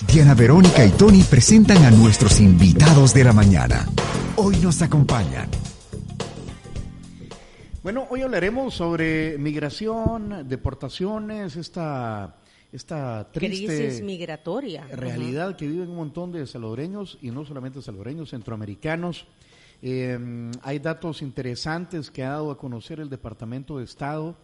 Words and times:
Diana 0.00 0.34
Verónica 0.34 0.86
y 0.86 0.90
Tony 0.90 1.22
presentan 1.22 1.84
a 1.84 1.90
nuestros 1.90 2.40
invitados 2.40 3.12
de 3.12 3.24
la 3.24 3.34
mañana. 3.34 3.86
Hoy 4.36 4.56
nos 4.56 4.80
acompañan. 4.80 5.50
Bueno, 7.82 8.06
hoy 8.08 8.22
hablaremos 8.22 8.72
sobre 8.72 9.36
migración, 9.36 10.48
deportaciones, 10.48 11.56
esta, 11.56 12.36
esta 12.72 13.30
triste 13.32 13.66
crisis 13.66 14.02
migratoria. 14.02 14.86
realidad 14.86 15.56
que 15.56 15.66
viven 15.66 15.90
un 15.90 15.96
montón 15.96 16.32
de 16.32 16.46
salvadoreños 16.46 17.18
y 17.20 17.30
no 17.30 17.44
solamente 17.44 17.82
salvadoreños, 17.82 18.30
centroamericanos. 18.30 19.26
Eh, 19.82 20.18
hay 20.62 20.78
datos 20.78 21.20
interesantes 21.20 22.10
que 22.10 22.22
ha 22.22 22.30
dado 22.30 22.50
a 22.50 22.56
conocer 22.56 22.98
el 22.98 23.10
Departamento 23.10 23.76
de 23.76 23.84
Estado, 23.84 24.38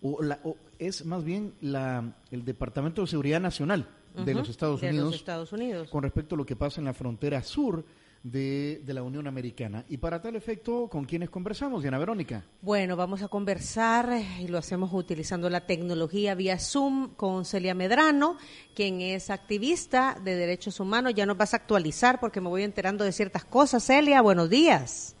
o, 0.00 0.22
la, 0.22 0.38
o 0.44 0.56
es 0.78 1.04
más 1.04 1.24
bien 1.24 1.54
la, 1.60 2.14
el 2.30 2.44
Departamento 2.44 3.00
de 3.00 3.08
Seguridad 3.08 3.40
Nacional 3.40 3.88
de, 4.14 4.34
los 4.34 4.48
Estados, 4.48 4.80
de 4.80 4.88
Unidos, 4.88 5.06
los 5.06 5.14
Estados 5.14 5.52
Unidos 5.52 5.88
con 5.88 6.02
respecto 6.02 6.34
a 6.34 6.38
lo 6.38 6.46
que 6.46 6.56
pasa 6.56 6.80
en 6.80 6.86
la 6.86 6.94
frontera 6.94 7.42
sur 7.42 7.84
de, 8.22 8.80
de, 8.84 8.94
la 8.94 9.02
Unión 9.02 9.26
Americana. 9.26 9.84
Y 9.88 9.96
para 9.96 10.22
tal 10.22 10.36
efecto, 10.36 10.88
¿con 10.88 11.04
quiénes 11.04 11.28
conversamos, 11.28 11.82
Diana 11.82 11.98
Verónica? 11.98 12.44
Bueno, 12.60 12.94
vamos 12.94 13.22
a 13.22 13.28
conversar 13.28 14.10
y 14.38 14.46
lo 14.46 14.58
hacemos 14.58 14.92
utilizando 14.92 15.50
la 15.50 15.66
tecnología 15.66 16.34
vía 16.34 16.58
Zoom 16.58 17.14
con 17.14 17.44
Celia 17.44 17.74
Medrano, 17.74 18.36
quien 18.74 19.00
es 19.00 19.30
activista 19.30 20.16
de 20.22 20.36
derechos 20.36 20.78
humanos. 20.78 21.14
Ya 21.14 21.26
nos 21.26 21.36
vas 21.36 21.54
a 21.54 21.56
actualizar 21.56 22.20
porque 22.20 22.40
me 22.40 22.48
voy 22.48 22.62
enterando 22.62 23.04
de 23.04 23.12
ciertas 23.12 23.44
cosas. 23.44 23.84
Celia, 23.84 24.22
buenos 24.22 24.48
días. 24.48 25.16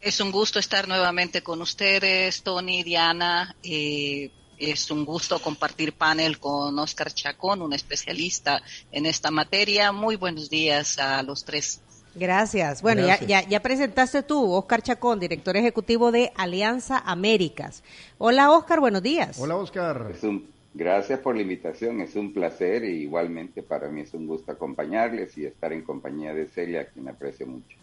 Es 0.00 0.20
un 0.20 0.30
gusto 0.30 0.58
estar 0.58 0.86
nuevamente 0.86 1.42
con 1.42 1.62
ustedes, 1.62 2.42
Tony, 2.42 2.82
Diana. 2.82 3.56
Eh, 3.62 4.30
es 4.58 4.90
un 4.90 5.04
gusto 5.04 5.38
compartir 5.40 5.92
panel 5.92 6.38
con 6.38 6.78
Oscar 6.78 7.12
Chacón, 7.12 7.62
un 7.62 7.72
especialista 7.72 8.62
en 8.92 9.06
esta 9.06 9.30
materia. 9.30 9.92
Muy 9.92 10.16
buenos 10.16 10.50
días 10.50 10.98
a 10.98 11.22
los 11.22 11.44
tres. 11.44 11.80
Gracias. 12.14 12.80
Bueno, 12.80 13.02
Gracias. 13.02 13.28
Ya, 13.28 13.42
ya, 13.42 13.48
ya, 13.48 13.62
presentaste 13.62 14.22
tú, 14.22 14.52
Oscar 14.52 14.82
Chacón, 14.82 15.20
director 15.20 15.56
ejecutivo 15.56 16.10
de 16.10 16.32
Alianza 16.34 16.98
Américas. 16.98 17.82
Hola, 18.18 18.50
Oscar, 18.50 18.80
buenos 18.80 19.02
días. 19.02 19.38
Hola, 19.38 19.56
Oscar. 19.56 20.10
Es 20.14 20.22
un, 20.22 20.48
gracias 20.72 21.20
por 21.20 21.36
la 21.36 21.42
invitación, 21.42 22.00
es 22.00 22.16
un 22.16 22.32
placer 22.32 22.84
y 22.84 23.02
igualmente 23.02 23.62
para 23.62 23.88
mí 23.88 24.00
es 24.00 24.14
un 24.14 24.26
gusto 24.26 24.50
acompañarles 24.50 25.36
y 25.36 25.44
estar 25.44 25.72
en 25.74 25.82
compañía 25.82 26.32
de 26.32 26.46
Celia, 26.46 26.82
a 26.82 26.84
quien 26.86 27.06
aprecio 27.08 27.46
mucho 27.46 27.76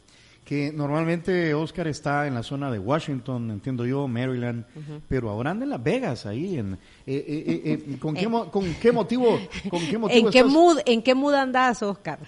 que 0.44 0.72
normalmente 0.74 1.54
Oscar 1.54 1.88
está 1.88 2.28
en 2.28 2.34
la 2.34 2.44
zona 2.44 2.72
de 2.72 2.80
Washington, 2.80 3.52
entiendo 3.52 3.86
yo, 3.86 4.08
Maryland, 4.08 4.66
uh 4.76 4.80
-huh. 4.80 5.02
pero 5.08 5.30
ahora 5.30 5.52
anda 5.52 5.64
en 5.64 5.70
Las 5.70 5.84
Vegas, 5.84 6.26
ahí. 6.26 6.58
En, 6.58 6.74
eh, 6.74 6.78
eh, 7.08 7.62
eh, 7.66 7.98
¿con, 8.00 8.14
qué, 8.14 8.26
¿Con 8.26 8.74
qué 8.82 8.92
motivo? 8.92 9.40
¿Con 9.70 9.80
qué 9.88 9.98
motivo 10.00 10.28
¿En, 10.28 10.32
qué 10.32 10.44
mood, 10.44 10.80
¿En 10.86 11.02
qué 11.02 11.16
mood 11.16 11.34
andás, 11.34 11.82
Oscar? 11.82 12.20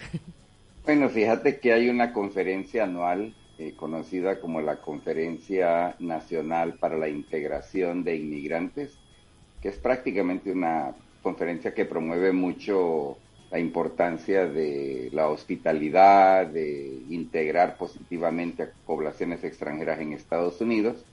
Bueno, 0.85 1.09
fíjate 1.09 1.59
que 1.59 1.73
hay 1.73 1.89
una 1.89 2.13
conferencia 2.13 2.83
anual 2.83 3.33
eh, 3.57 3.73
conocida 3.73 4.41
como 4.41 4.59
la 4.59 4.81
Conferencia 4.81 5.95
Nacional 5.99 6.73
para 6.73 6.97
la 6.97 7.07
Integración 7.07 8.03
de 8.03 8.17
Inmigrantes, 8.17 8.97
que 9.61 9.69
es 9.69 9.77
prácticamente 9.77 10.51
una 10.51 10.93
conferencia 11.23 11.73
que 11.73 11.85
promueve 11.85 12.33
mucho 12.33 13.17
la 13.51 13.59
importancia 13.59 14.47
de 14.47 15.09
la 15.13 15.29
hospitalidad, 15.29 16.47
de 16.47 17.03
integrar 17.09 17.77
positivamente 17.77 18.63
a 18.63 18.69
poblaciones 18.85 19.43
extranjeras 19.43 19.99
en 19.99 20.13
Estados 20.13 20.59
Unidos. 20.61 21.05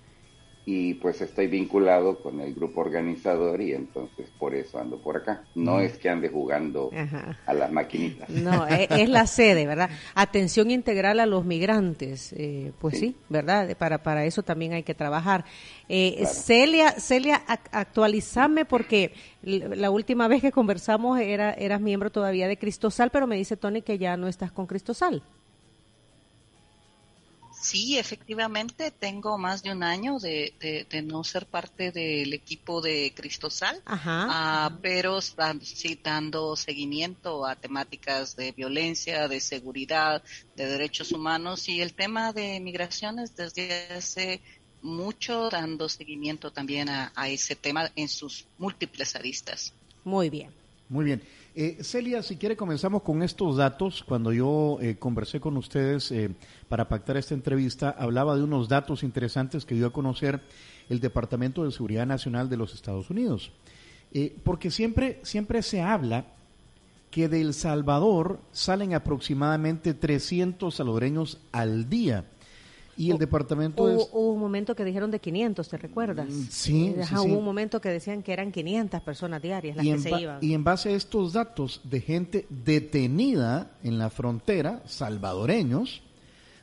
Y 0.65 0.95
pues 0.95 1.21
estoy 1.21 1.49
vinculado 1.49 2.19
con 2.21 2.41
el 2.41 2.55
grupo 2.55 2.83
organizador 2.83 3.61
y 3.61 3.73
entonces 3.73 4.29
por 4.39 4.55
eso 4.55 4.79
ando 4.79 4.99
por 4.99 5.17
acá. 5.17 5.43
No 5.57 5.79
mm. 5.79 5.81
es 5.81 5.99
que 5.99 6.09
ande 6.09 6.29
jugando 6.29 6.91
Ajá. 6.97 7.37
a 7.47 7.53
las 7.55 7.73
maquinitas. 7.73 8.29
No, 8.29 8.67
es, 8.69 8.87
es, 8.91 9.09
la 9.09 9.27
sede, 9.27 9.67
¿verdad? 9.67 9.91
Atención 10.15 10.71
integral 10.71 11.19
a 11.19 11.27
los 11.27 11.45
migrantes. 11.45 12.33
Eh, 12.35 12.73
pues 12.79 12.99
sí. 12.99 13.01
sí, 13.01 13.17
¿verdad? 13.29 13.77
Para, 13.77 14.03
para 14.05 14.25
eso 14.25 14.45
también 14.45 14.73
hay 14.73 14.85
que 14.85 14.95
trabajar. 14.95 15.45
Eh, 15.89 16.15
claro. 16.19 16.35
Celia, 16.35 16.91
Celia, 16.93 17.43
actualizame 17.73 18.65
porque 18.65 19.13
la 19.43 19.91
última 19.91 20.29
vez 20.29 20.43
que 20.43 20.53
conversamos 20.53 21.19
era, 21.19 21.53
eras 21.55 21.81
miembro 21.81 22.11
todavía 22.11 22.47
de 22.47 22.57
Cristosal, 22.57 23.11
pero 23.11 23.27
me 23.27 23.37
dice 23.37 23.57
Tony 23.57 23.83
que 23.83 23.99
ya 23.99 24.17
no 24.17 24.29
estás 24.29 24.53
con 24.53 24.67
Cristosal. 24.67 25.23
Sí, 27.63 27.97
efectivamente, 27.97 28.91
tengo 28.91 29.39
más 29.39 29.63
de 29.63 29.71
un 29.71 29.85
año 29.85 30.19
de, 30.19 30.53
de, 30.59 30.85
de 30.91 31.03
no 31.03 31.23
ser 31.23 31.47
parte 31.47 31.93
del 31.93 32.35
equipo 32.35 32.81
de 32.81 33.13
Cristosal, 33.15 33.81
uh, 33.87 34.81
pero 34.83 35.21
sí 35.21 36.01
dando 36.03 36.57
seguimiento 36.57 37.47
a 37.47 37.55
temáticas 37.55 38.35
de 38.35 38.51
violencia, 38.51 39.29
de 39.29 39.39
seguridad, 39.39 40.25
de 40.57 40.67
derechos 40.67 41.13
humanos 41.13 41.69
y 41.69 41.81
el 41.81 41.95
tema 41.95 42.33
de 42.33 42.59
migraciones 42.59 43.37
desde 43.37 43.87
hace 43.95 44.43
mucho 44.83 45.49
dando 45.49 45.89
seguimiento 45.89 46.51
también 46.51 46.89
a, 46.89 47.13
a 47.15 47.29
ese 47.29 47.55
tema 47.55 47.93
en 47.95 48.09
sus 48.09 48.45
múltiples 48.59 49.15
aristas. 49.15 49.73
Muy 50.03 50.31
bien. 50.31 50.51
Muy 50.89 51.05
bien. 51.05 51.23
Eh, 51.55 51.79
Celia, 51.83 52.23
si 52.23 52.37
quiere 52.37 52.57
comenzamos 52.57 53.03
con 53.03 53.23
estos 53.23 53.59
datos. 53.59 54.03
Cuando 54.03 54.33
yo 54.33 54.79
eh, 54.81 54.97
conversé 54.99 55.39
con 55.39 55.57
ustedes 55.59 56.11
eh, 56.11 56.31
para 56.69 56.89
pactar 56.89 57.19
esta 57.19 57.35
entrevista, 57.35 57.91
hablaba 57.91 58.37
de 58.37 58.43
unos 58.43 58.69
datos 58.69 59.03
interesantes 59.03 59.67
que 59.67 59.75
dio 59.75 59.87
a 59.87 59.93
conocer 59.93 60.41
el 60.89 61.01
Departamento 61.01 61.65
de 61.65 61.73
Seguridad 61.73 62.07
Nacional 62.07 62.49
de 62.49 62.57
los 62.57 62.75
Estados 62.75 63.11
Unidos. 63.11 63.53
Eh, 64.15 64.35
porque 64.45 64.71
siempre, 64.71 65.21
siempre 65.23 65.63
se 65.63 65.83
habla 65.83 66.27
que 67.11 67.29
de 67.29 67.43
El 67.43 67.53
Salvador 67.53 68.41
salen 68.53 68.95
aproximadamente 68.95 69.93
300 69.93 70.75
salvadoreños 70.75 71.39
al 71.53 71.91
día. 71.91 72.25
Y 73.03 73.11
el 73.11 73.19
departamento 73.19 73.83
hubo, 73.83 74.03
es... 74.03 74.09
hubo 74.13 74.33
un 74.33 74.41
momento 74.41 74.77
que 74.77 74.85
dijeron 74.85 75.11
de 75.11 75.19
500, 75.19 75.69
¿te 75.69 75.77
recuerdas? 75.77 76.29
Sí, 76.51 76.95
Ajá, 76.97 77.07
sí, 77.07 77.15
sí. 77.23 77.29
Hubo 77.29 77.39
un 77.39 77.45
momento 77.45 77.81
que 77.81 77.89
decían 77.89 78.23
que 78.23 78.33
eran 78.33 78.53
500 78.53 79.01
personas 79.03 79.43
diarias 79.43 79.77
las 79.77 79.85
y 79.85 79.93
que 79.93 79.99
se 79.99 80.21
iban. 80.21 80.39
y 80.41 80.55
en 80.55 80.63
base 80.63 80.91
a 80.91 80.93
estos 80.93 81.33
datos 81.33 81.81
de 81.83 82.01
gente 82.01 82.47
detenida 82.49 83.73
en 83.83 83.99
la 83.99 84.09
frontera, 84.09 84.83
salvadoreños, 84.87 86.03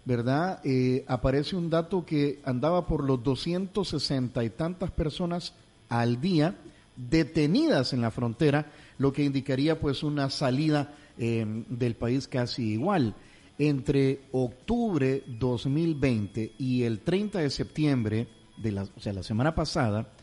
¿verdad? 0.06 0.62
Eh, 0.64 1.04
aparece 1.08 1.58
un 1.58 1.70
dato 1.70 2.06
que 2.06 2.40
andaba 2.46 2.88
por 2.88 3.04
los 3.04 3.22
260 3.22 4.42
y 4.44 4.50
tantas 4.50 4.92
personas 4.92 5.54
al 5.90 6.22
día 6.22 6.56
detenidas 6.96 7.92
en 7.92 8.02
la 8.02 8.12
frontera, 8.12 8.72
lo 8.98 9.12
que 9.12 9.24
indicaría 9.24 9.80
pues 9.80 10.04
una 10.04 10.30
salida 10.30 10.94
eh, 11.18 11.46
del 11.68 11.96
país 11.96 12.30
casi 12.30 12.64
igual 12.72 13.14
entre 13.60 14.22
octubre 14.32 15.22
2020 15.28 16.54
y 16.58 16.84
el 16.84 17.02
30 17.02 17.40
de 17.40 17.50
septiembre, 17.50 18.28
de 18.58 18.72
la, 18.72 18.84
o 18.84 19.00
sea, 19.00 19.12
la 19.12 19.22
semana 19.22 19.54
pasada, 19.54 20.14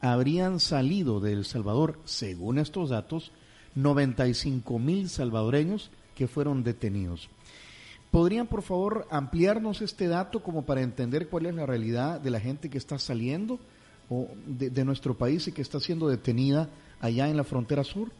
habrían 0.00 0.58
salido 0.58 1.20
de 1.20 1.32
El 1.32 1.44
Salvador, 1.44 2.00
según 2.04 2.58
estos 2.58 2.90
datos, 2.90 3.30
95 3.76 4.78
mil 4.80 5.08
salvadoreños 5.08 5.90
que 6.16 6.26
fueron 6.26 6.64
detenidos. 6.64 7.30
¿Podrían, 8.10 8.48
por 8.48 8.62
favor, 8.62 9.06
ampliarnos 9.10 9.82
este 9.82 10.08
dato 10.08 10.42
como 10.42 10.66
para 10.66 10.82
entender 10.82 11.28
cuál 11.28 11.46
es 11.46 11.54
la 11.54 11.66
realidad 11.66 12.20
de 12.20 12.30
la 12.30 12.40
gente 12.40 12.68
que 12.68 12.78
está 12.78 12.98
saliendo 12.98 13.60
o 14.08 14.26
de, 14.46 14.68
de 14.70 14.84
nuestro 14.84 15.16
país 15.16 15.46
y 15.46 15.52
que 15.52 15.62
está 15.62 15.78
siendo 15.78 16.08
detenida 16.08 16.68
allá 17.00 17.28
en 17.28 17.36
la 17.36 17.44
frontera 17.44 17.84
sur? 17.84 18.10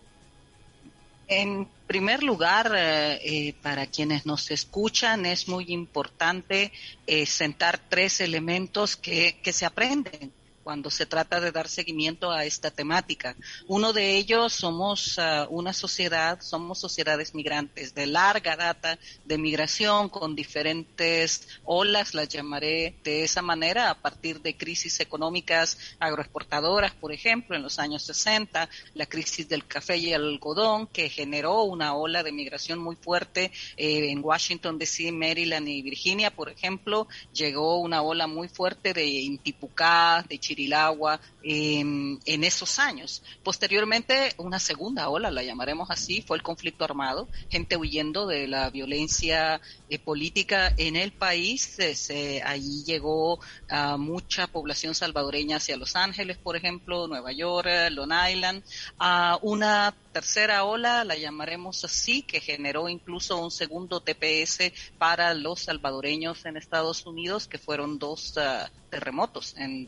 En 1.33 1.69
primer 1.87 2.25
lugar, 2.25 2.73
eh, 2.77 3.55
para 3.63 3.87
quienes 3.87 4.27
nos 4.27 4.51
escuchan, 4.51 5.27
es 5.27 5.47
muy 5.47 5.67
importante 5.69 6.73
eh, 7.07 7.25
sentar 7.25 7.79
tres 7.79 8.21
elementos 8.21 8.97
que, 8.97 9.39
que 9.41 9.53
se 9.53 9.65
aprenden 9.65 10.33
cuando 10.71 10.89
se 10.89 11.05
trata 11.05 11.41
de 11.41 11.51
dar 11.51 11.67
seguimiento 11.67 12.31
a 12.31 12.45
esta 12.45 12.71
temática. 12.71 13.35
Uno 13.67 13.93
de 13.93 14.15
ellos 14.15 14.53
somos 14.53 15.19
ah, 15.19 15.49
una 15.51 15.73
sociedad, 15.73 16.41
somos 16.41 16.79
sociedades 16.79 17.35
migrantes 17.35 17.93
de 17.93 18.07
larga 18.07 18.55
data 18.55 18.97
de 19.25 19.37
migración 19.37 20.09
con 20.09 20.37
diferentes 20.37 21.49
olas, 21.65 22.15
las 22.15 22.29
llamaré 22.29 22.95
de 23.03 23.25
esa 23.25 23.43
manera, 23.43 23.91
a 23.91 23.97
partir 23.97 24.43
de 24.43 24.57
crisis 24.57 25.01
económicas 25.01 25.77
agroexportadoras, 25.99 26.93
por 26.93 27.13
ejemplo, 27.13 27.57
en 27.57 27.65
los 27.65 27.81
años 27.81 28.05
60, 28.05 28.69
la 28.95 29.07
crisis 29.07 29.49
del 29.49 29.67
café 29.67 29.97
y 29.97 30.13
el 30.13 30.23
algodón, 30.23 30.87
que 30.87 31.09
generó 31.09 31.65
una 31.65 31.95
ola 31.95 32.23
de 32.23 32.31
migración 32.31 32.79
muy 32.79 32.95
fuerte 32.95 33.51
eh, 33.77 34.09
en 34.13 34.25
Washington 34.25 34.79
DC, 34.79 35.11
Maryland 35.11 35.67
y 35.67 35.83
Virginia, 35.83 36.31
por 36.31 36.49
ejemplo, 36.49 37.09
llegó 37.33 37.81
una 37.81 38.03
ola 38.03 38.29
muy 38.29 38.47
fuerte 38.47 38.95
de 38.95 39.05
Intipucá, 39.05 40.25
de 40.29 40.39
Chirilagua, 40.61 41.21
en 41.43 42.45
esos 42.45 42.79
años. 42.79 43.23
Posteriormente, 43.43 44.35
una 44.37 44.59
segunda 44.59 45.09
ola, 45.09 45.31
la 45.31 45.43
llamaremos 45.43 45.91
así, 45.91 46.21
fue 46.21 46.37
el 46.37 46.43
conflicto 46.43 46.85
armado, 46.85 47.29
gente 47.49 47.77
huyendo 47.77 48.27
de 48.27 48.47
la 48.47 48.69
violencia 48.69 49.61
eh, 49.89 49.99
política 49.99 50.75
en 50.77 50.97
el 50.97 51.13
país. 51.13 51.79
Se, 51.95 52.43
ahí 52.43 52.85
llegó 52.85 53.41
a 53.69 53.97
mucha 53.97 54.47
población 54.49 54.95
salvadoreña 54.95 55.57
hacia 55.57 55.77
Los 55.77 55.97
Ángeles, 55.97 56.37
por 56.37 56.57
ejemplo, 56.57 57.09
Nueva 57.09 57.33
York, 57.33 57.69
Long 57.91 58.13
Island, 58.31 58.63
a 58.99 59.39
una 59.43 59.95
tercera 60.13 60.65
ola, 60.65 61.05
la 61.05 61.17
llamaremos 61.17 61.85
así, 61.85 62.23
que 62.23 62.41
generó 62.41 62.89
incluso 62.89 63.39
un 63.39 63.51
segundo 63.51 64.01
TPS 64.01 64.73
para 64.99 65.35
los 65.35 65.61
salvadoreños 65.61 66.45
en 66.45 66.57
Estados 66.57 67.07
Unidos, 67.07 67.47
que 67.47 67.59
fueron 67.59 67.99
dos 67.99 68.37
ah, 68.37 68.71
terremotos 68.91 69.57
en 69.57 69.87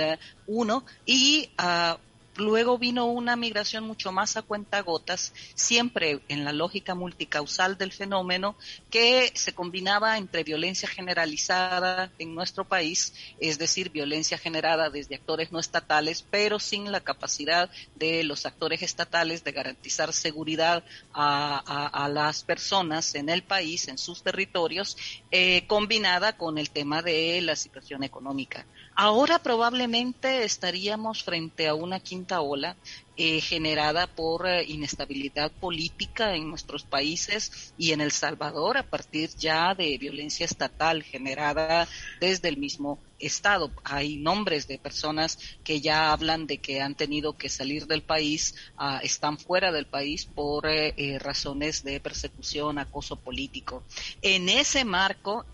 2001 0.00 0.84
y 1.06 1.50
uh, 1.58 1.98
Luego 2.40 2.78
vino 2.78 3.06
una 3.06 3.36
migración 3.36 3.84
mucho 3.84 4.12
más 4.12 4.36
a 4.36 4.42
cuentagotas, 4.42 5.34
siempre 5.54 6.20
en 6.28 6.44
la 6.44 6.52
lógica 6.52 6.94
multicausal 6.94 7.76
del 7.76 7.92
fenómeno, 7.92 8.56
que 8.88 9.30
se 9.34 9.52
combinaba 9.52 10.16
entre 10.16 10.44
violencia 10.44 10.88
generalizada 10.88 12.10
en 12.18 12.34
nuestro 12.34 12.64
país, 12.64 13.12
es 13.40 13.58
decir, 13.58 13.90
violencia 13.90 14.38
generada 14.38 14.90
desde 14.90 15.16
actores 15.16 15.52
no 15.52 15.58
estatales, 15.58 16.24
pero 16.30 16.58
sin 16.58 16.90
la 16.92 17.00
capacidad 17.00 17.68
de 17.96 18.24
los 18.24 18.46
actores 18.46 18.80
estatales 18.82 19.44
de 19.44 19.52
garantizar 19.52 20.12
seguridad 20.12 20.84
a, 21.12 22.08
las 22.10 22.42
personas 22.42 23.14
en 23.14 23.28
el 23.28 23.42
país, 23.42 23.88
en 23.88 23.98
sus 23.98 24.22
territorios, 24.22 24.96
eh, 25.30 25.66
combinada 25.66 26.36
con 26.36 26.58
el 26.58 26.70
tema 26.70 27.02
de 27.02 27.40
la 27.42 27.54
situación 27.54 28.02
económica. 28.02 28.64
Ahora 29.02 29.38
probablemente 29.38 30.44
estaríamos 30.44 31.22
frente 31.22 31.66
a 31.66 31.74
una 31.74 32.00
quinta 32.00 32.42
ola 32.42 32.76
eh, 33.16 33.40
generada 33.40 34.06
por 34.06 34.46
eh, 34.46 34.62
inestabilidad 34.68 35.50
política 35.52 36.34
en 36.34 36.50
nuestros 36.50 36.84
países 36.84 37.72
y 37.78 37.92
en 37.92 38.02
El 38.02 38.10
Salvador 38.10 38.76
a 38.76 38.82
partir 38.82 39.30
ya 39.38 39.74
de 39.74 39.96
violencia 39.96 40.44
estatal 40.44 41.02
generada 41.02 41.88
desde 42.20 42.50
el 42.50 42.58
mismo 42.58 43.02
Estado. 43.20 43.70
Hay 43.84 44.16
nombres 44.16 44.66
de 44.66 44.78
personas 44.78 45.38
que 45.62 45.80
ya 45.80 46.12
hablan 46.12 46.46
de 46.46 46.58
que 46.58 46.80
han 46.80 46.94
tenido 46.94 47.36
que 47.36 47.48
salir 47.48 47.86
del 47.86 48.02
país, 48.02 48.54
ah, 48.76 49.00
están 49.02 49.38
fuera 49.38 49.72
del 49.72 49.86
país 49.86 50.24
por 50.26 50.66
eh, 50.66 51.18
razones 51.18 51.84
de 51.84 52.00
persecución, 52.00 52.78
acoso 52.78 53.16
político. 53.16 53.84
En 54.22 54.48
ese 54.48 54.84
marco, 54.84 55.44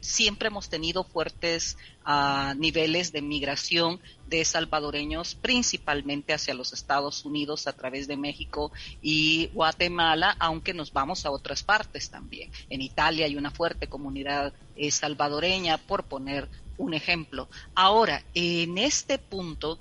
siempre 0.00 0.48
hemos 0.48 0.68
tenido 0.68 1.04
fuertes 1.04 1.76
ah, 2.04 2.54
niveles 2.56 3.12
de 3.12 3.22
migración 3.22 4.00
de 4.32 4.44
salvadoreños 4.46 5.34
principalmente 5.34 6.32
hacia 6.32 6.54
los 6.54 6.72
Estados 6.72 7.26
Unidos 7.26 7.66
a 7.66 7.74
través 7.74 8.08
de 8.08 8.16
México 8.16 8.72
y 9.02 9.50
Guatemala, 9.52 10.34
aunque 10.38 10.72
nos 10.72 10.90
vamos 10.90 11.26
a 11.26 11.30
otras 11.30 11.62
partes 11.62 12.08
también. 12.08 12.50
En 12.70 12.80
Italia 12.80 13.26
hay 13.26 13.36
una 13.36 13.50
fuerte 13.50 13.88
comunidad 13.88 14.54
eh, 14.74 14.90
salvadoreña, 14.90 15.76
por 15.76 16.04
poner 16.04 16.48
un 16.82 16.94
ejemplo. 16.94 17.48
Ahora, 17.74 18.22
en 18.34 18.76
este 18.78 19.18
punto, 19.18 19.80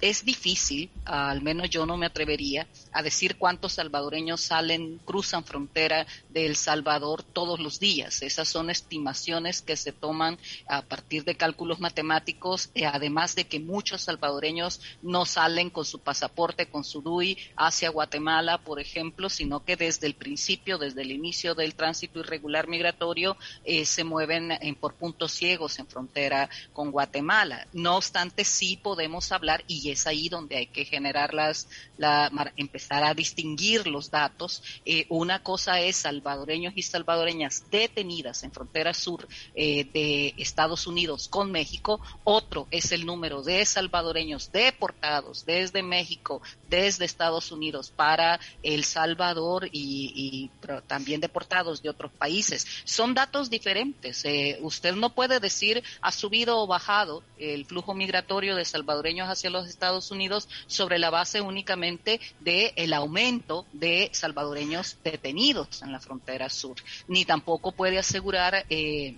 es 0.00 0.24
difícil, 0.24 0.90
al 1.04 1.42
menos 1.42 1.70
yo 1.70 1.86
no 1.86 1.96
me 1.96 2.06
atrevería 2.06 2.66
a 2.92 3.02
decir 3.02 3.36
cuántos 3.36 3.74
salvadoreños 3.74 4.40
salen, 4.40 4.98
cruzan 5.04 5.44
frontera 5.44 6.06
de 6.30 6.46
El 6.46 6.56
Salvador 6.56 7.22
todos 7.22 7.60
los 7.60 7.80
días. 7.80 8.22
Esas 8.22 8.48
son 8.48 8.70
estimaciones 8.70 9.62
que 9.62 9.76
se 9.76 9.92
toman 9.92 10.38
a 10.68 10.82
partir 10.82 11.24
de 11.24 11.36
cálculos 11.36 11.80
matemáticos, 11.80 12.70
eh, 12.74 12.86
además 12.86 13.34
de 13.34 13.44
que 13.44 13.60
muchos 13.60 14.02
salvadoreños 14.02 14.80
no 15.02 15.24
salen 15.24 15.70
con 15.70 15.84
su 15.84 16.00
pasaporte, 16.00 16.66
con 16.66 16.84
su 16.84 17.00
DUI 17.00 17.38
hacia 17.56 17.90
Guatemala, 17.90 18.58
por 18.58 18.80
ejemplo, 18.80 19.28
sino 19.28 19.64
que 19.64 19.76
desde 19.76 20.06
el 20.06 20.14
principio, 20.14 20.78
desde 20.78 21.02
el 21.02 21.12
inicio 21.12 21.54
del 21.54 21.74
tránsito 21.74 22.20
irregular 22.20 22.68
migratorio, 22.68 23.36
eh, 23.64 23.86
se 23.86 24.04
mueven 24.04 24.52
en, 24.52 24.74
por 24.74 24.94
puntos 24.94 25.32
ciegos 25.32 25.78
en 25.78 25.86
frontera 25.86 26.50
con 26.72 26.90
Guatemala. 26.90 27.66
No 27.72 27.96
obstante, 27.96 28.44
sí 28.44 28.76
podemos 28.76 29.32
hablar 29.32 29.64
y 29.66 29.85
es 29.90 30.06
ahí 30.06 30.28
donde 30.28 30.56
hay 30.56 30.66
que 30.66 30.84
generar 30.84 31.34
las, 31.34 31.68
la, 31.98 32.30
empezar 32.56 33.04
a 33.04 33.14
distinguir 33.14 33.86
los 33.86 34.10
datos. 34.10 34.62
Eh, 34.84 35.06
una 35.08 35.42
cosa 35.42 35.80
es 35.80 35.96
salvadoreños 35.96 36.74
y 36.76 36.82
salvadoreñas 36.82 37.64
detenidas 37.70 38.42
en 38.42 38.52
frontera 38.52 38.94
sur 38.94 39.26
eh, 39.54 39.84
de 39.92 40.34
Estados 40.36 40.86
Unidos 40.86 41.28
con 41.28 41.50
México, 41.50 42.00
otro 42.24 42.66
es 42.70 42.92
el 42.92 43.06
número 43.06 43.42
de 43.42 43.64
salvadoreños 43.64 44.52
deportados 44.52 45.44
desde 45.44 45.82
México, 45.82 46.42
desde 46.68 47.04
Estados 47.04 47.52
Unidos 47.52 47.92
para 47.94 48.40
El 48.62 48.84
Salvador 48.84 49.68
y, 49.72 50.50
también 50.86 51.20
deportados 51.20 51.82
de 51.82 51.90
otros 51.90 52.12
países. 52.12 52.66
Son 52.84 53.14
datos 53.14 53.50
diferentes. 53.50 54.24
Eh, 54.24 54.58
usted 54.60 54.94
no 54.94 55.10
puede 55.10 55.40
decir 55.40 55.82
ha 56.00 56.12
subido 56.12 56.58
o 56.58 56.66
bajado 56.66 57.22
el 57.38 57.64
flujo 57.64 57.94
migratorio 57.94 58.56
de 58.56 58.64
salvadoreños 58.64 59.28
hacia 59.28 59.50
los 59.50 59.66
Estados 59.76 60.10
Unidos 60.10 60.48
sobre 60.66 60.98
la 60.98 61.10
base 61.10 61.42
únicamente 61.42 62.18
de 62.40 62.72
el 62.76 62.94
aumento 62.94 63.66
de 63.74 64.08
salvadoreños 64.12 64.96
detenidos 65.04 65.82
en 65.82 65.92
la 65.92 66.00
frontera 66.00 66.48
sur, 66.48 66.76
ni 67.08 67.26
tampoco 67.26 67.72
puede 67.72 67.98
asegurar 67.98 68.64
eh, 68.70 69.16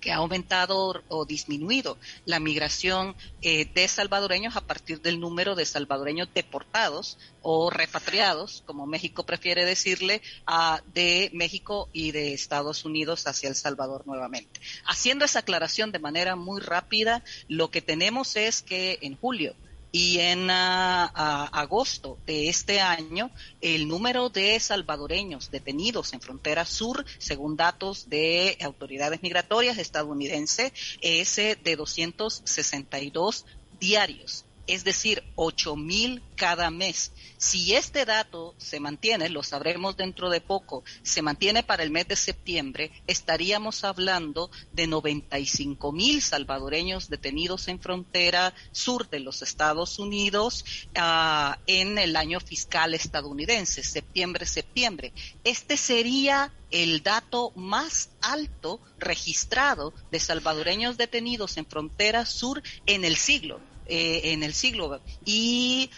que 0.00 0.12
ha 0.12 0.16
aumentado 0.16 1.02
o 1.08 1.24
disminuido 1.24 1.98
la 2.24 2.38
migración 2.38 3.16
eh, 3.42 3.64
de 3.64 3.88
salvadoreños 3.88 4.56
a 4.56 4.60
partir 4.60 5.00
del 5.00 5.20
número 5.20 5.54
de 5.54 5.64
salvadoreños 5.64 6.28
deportados 6.32 7.18
o 7.42 7.70
repatriados, 7.70 8.62
como 8.66 8.86
México 8.86 9.24
prefiere 9.24 9.64
decirle, 9.64 10.22
a, 10.46 10.82
de 10.94 11.30
México 11.32 11.88
y 11.92 12.12
de 12.12 12.34
Estados 12.34 12.84
Unidos 12.84 13.26
hacia 13.26 13.48
El 13.48 13.54
Salvador 13.54 14.06
nuevamente. 14.06 14.60
Haciendo 14.84 15.24
esa 15.24 15.40
aclaración 15.40 15.92
de 15.92 15.98
manera 15.98 16.36
muy 16.36 16.60
rápida, 16.60 17.24
lo 17.48 17.70
que 17.70 17.82
tenemos 17.82 18.36
es 18.36 18.62
que 18.62 18.98
en 19.02 19.16
julio 19.16 19.54
y 19.92 20.18
en 20.20 20.48
ah, 20.50 21.48
agosto 21.52 22.18
de 22.26 22.48
este 22.48 22.80
año 22.80 23.30
el 23.60 23.88
número 23.88 24.28
de 24.28 24.58
salvadoreños 24.60 25.50
detenidos 25.50 26.12
en 26.12 26.20
frontera 26.20 26.64
sur, 26.64 27.04
según 27.18 27.56
datos 27.56 28.08
de 28.08 28.56
autoridades 28.60 29.22
migratorias 29.22 29.78
estadounidenses, 29.78 30.72
es 31.00 31.36
de 31.36 31.76
262 31.76 33.46
diarios 33.80 34.44
es 34.68 34.84
decir, 34.84 35.24
ocho 35.34 35.74
mil 35.74 36.22
cada 36.36 36.70
mes. 36.70 37.12
Si 37.38 37.74
este 37.74 38.04
dato 38.04 38.54
se 38.58 38.80
mantiene, 38.80 39.28
lo 39.28 39.42
sabremos 39.42 39.96
dentro 39.96 40.28
de 40.28 40.40
poco, 40.40 40.84
se 41.02 41.22
mantiene 41.22 41.62
para 41.62 41.82
el 41.82 41.90
mes 41.90 42.06
de 42.06 42.16
septiembre, 42.16 42.92
estaríamos 43.06 43.84
hablando 43.84 44.50
de 44.72 44.86
95 44.86 45.90
mil 45.92 46.20
salvadoreños 46.22 47.08
detenidos 47.08 47.68
en 47.68 47.80
frontera 47.80 48.54
sur 48.72 49.08
de 49.08 49.20
los 49.20 49.42
Estados 49.42 49.98
Unidos 49.98 50.64
ah, 50.96 51.58
en 51.66 51.98
el 51.98 52.14
año 52.16 52.38
fiscal 52.40 52.92
estadounidense, 52.94 53.82
septiembre-septiembre. 53.82 55.12
Este 55.44 55.76
sería 55.76 56.52
el 56.70 57.02
dato 57.02 57.52
más 57.56 58.10
alto 58.20 58.80
registrado 58.98 59.94
de 60.10 60.20
salvadoreños 60.20 60.96
detenidos 60.96 61.56
en 61.56 61.66
frontera 61.66 62.26
sur 62.26 62.62
en 62.86 63.04
el 63.04 63.16
siglo. 63.16 63.60
Eh, 63.88 64.32
en 64.34 64.42
el 64.42 64.52
siglo. 64.52 65.00
Y 65.24 65.88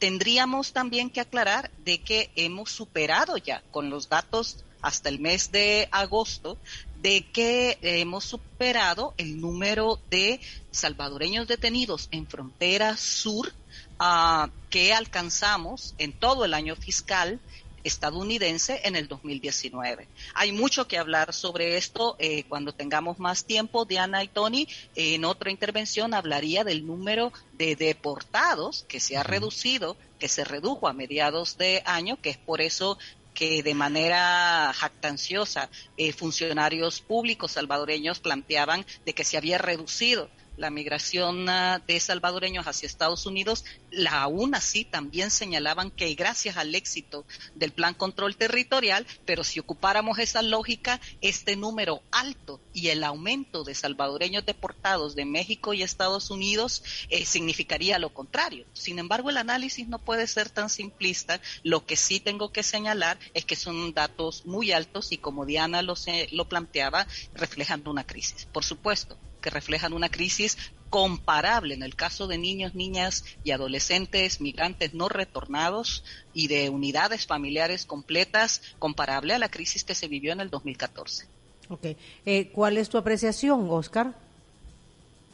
tendríamos 0.00 0.72
también 0.72 1.10
que 1.10 1.20
aclarar 1.20 1.70
de 1.84 1.98
que 1.98 2.28
hemos 2.34 2.72
superado 2.72 3.36
ya 3.36 3.62
con 3.70 3.88
los 3.88 4.08
datos 4.08 4.64
hasta 4.82 5.08
el 5.08 5.20
mes 5.20 5.52
de 5.52 5.88
agosto 5.92 6.58
de 7.00 7.24
que 7.32 7.78
hemos 7.82 8.24
superado 8.24 9.14
el 9.16 9.40
número 9.40 10.00
de 10.10 10.40
salvadoreños 10.72 11.46
detenidos 11.46 12.08
en 12.10 12.26
frontera 12.26 12.96
sur 12.96 13.52
ah, 14.00 14.50
que 14.68 14.92
alcanzamos 14.92 15.94
en 15.98 16.12
todo 16.12 16.44
el 16.44 16.52
año 16.52 16.74
fiscal 16.74 17.38
estadounidense 17.84 18.80
en 18.84 18.96
el 18.96 19.08
2019. 19.08 20.08
Hay 20.34 20.52
mucho 20.52 20.86
que 20.86 20.98
hablar 20.98 21.32
sobre 21.32 21.76
esto 21.76 22.16
eh, 22.18 22.44
cuando 22.48 22.72
tengamos 22.72 23.18
más 23.18 23.44
tiempo. 23.44 23.84
Diana 23.84 24.22
y 24.24 24.28
Tony, 24.28 24.68
en 24.94 25.24
otra 25.24 25.50
intervención 25.50 26.14
hablaría 26.14 26.64
del 26.64 26.86
número 26.86 27.32
de 27.52 27.76
deportados 27.76 28.84
que 28.88 29.00
se 29.00 29.16
ha 29.16 29.22
reducido, 29.22 29.96
que 30.18 30.28
se 30.28 30.44
redujo 30.44 30.88
a 30.88 30.92
mediados 30.92 31.56
de 31.56 31.82
año, 31.86 32.20
que 32.20 32.30
es 32.30 32.38
por 32.38 32.60
eso 32.60 32.98
que 33.34 33.62
de 33.62 33.74
manera 33.74 34.72
jactanciosa 34.74 35.70
eh, 35.96 36.12
funcionarios 36.12 37.00
públicos 37.00 37.52
salvadoreños 37.52 38.20
planteaban 38.20 38.84
de 39.06 39.14
que 39.14 39.24
se 39.24 39.36
había 39.36 39.56
reducido 39.56 40.28
la 40.60 40.70
migración 40.70 41.48
ah, 41.48 41.82
de 41.86 41.98
salvadoreños 41.98 42.66
hacia 42.66 42.86
Estados 42.86 43.24
Unidos, 43.24 43.64
la 43.90 44.20
aún 44.20 44.54
así 44.54 44.84
también 44.84 45.30
señalaban 45.30 45.90
que 45.90 46.14
gracias 46.14 46.58
al 46.58 46.74
éxito 46.74 47.24
del 47.54 47.72
plan 47.72 47.94
control 47.94 48.36
territorial, 48.36 49.06
pero 49.24 49.42
si 49.42 49.58
ocupáramos 49.58 50.18
esa 50.18 50.42
lógica, 50.42 51.00
este 51.22 51.56
número 51.56 52.02
alto 52.12 52.60
y 52.74 52.88
el 52.88 53.04
aumento 53.04 53.64
de 53.64 53.74
salvadoreños 53.74 54.44
deportados 54.44 55.14
de 55.14 55.24
México 55.24 55.72
y 55.72 55.82
Estados 55.82 56.30
Unidos 56.30 56.84
eh, 57.08 57.24
significaría 57.24 57.98
lo 57.98 58.12
contrario. 58.12 58.66
Sin 58.74 58.98
embargo, 58.98 59.30
el 59.30 59.38
análisis 59.38 59.88
no 59.88 59.98
puede 59.98 60.26
ser 60.26 60.50
tan 60.50 60.68
simplista. 60.68 61.40
Lo 61.62 61.86
que 61.86 61.96
sí 61.96 62.20
tengo 62.20 62.52
que 62.52 62.62
señalar 62.62 63.18
es 63.32 63.46
que 63.46 63.56
son 63.56 63.94
datos 63.94 64.44
muy 64.44 64.72
altos 64.72 65.10
y 65.10 65.16
como 65.16 65.46
Diana 65.46 65.80
lo, 65.80 65.94
lo 66.32 66.48
planteaba, 66.48 67.06
reflejan 67.32 67.82
una 67.88 68.06
crisis. 68.06 68.46
Por 68.52 68.62
supuesto, 68.62 69.16
que 69.40 69.50
reflejan 69.50 69.92
una 69.92 70.08
crisis 70.08 70.56
comparable 70.90 71.74
en 71.74 71.82
el 71.82 71.94
caso 71.94 72.26
de 72.26 72.36
niños, 72.36 72.74
niñas 72.74 73.24
y 73.44 73.52
adolescentes 73.52 74.40
migrantes 74.40 74.92
no 74.92 75.08
retornados 75.08 76.04
y 76.34 76.48
de 76.48 76.68
unidades 76.68 77.26
familiares 77.26 77.86
completas, 77.86 78.60
comparable 78.78 79.34
a 79.34 79.38
la 79.38 79.48
crisis 79.48 79.84
que 79.84 79.94
se 79.94 80.08
vivió 80.08 80.32
en 80.32 80.40
el 80.40 80.50
2014. 80.50 81.26
Ok. 81.68 81.86
Eh, 82.26 82.50
¿Cuál 82.52 82.76
es 82.76 82.88
tu 82.88 82.98
apreciación, 82.98 83.68
Oscar? 83.70 84.14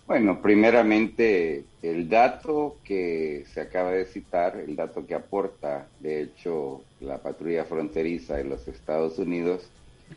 Bueno, 0.07 0.41
primeramente 0.41 1.65
el 1.83 2.09
dato 2.09 2.77
que 2.85 3.45
se 3.53 3.61
acaba 3.61 3.91
de 3.91 4.05
citar, 4.05 4.57
el 4.57 4.77
dato 4.77 5.05
que 5.05 5.15
aporta, 5.15 5.89
de 5.99 6.23
hecho, 6.23 6.83
la 7.01 7.19
patrulla 7.19 7.65
fronteriza 7.65 8.37
de 8.37 8.45
los 8.45 8.69
Estados 8.69 9.19
Unidos, 9.19 9.69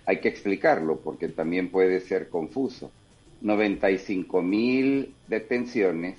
hay 0.06 0.20
que 0.20 0.28
explicarlo 0.28 0.98
porque 0.98 1.30
también 1.30 1.72
puede 1.72 2.02
ser 2.02 2.30
confuso. 2.30 2.92
95 3.42 4.42
mil 4.42 5.14
detenciones 5.28 6.18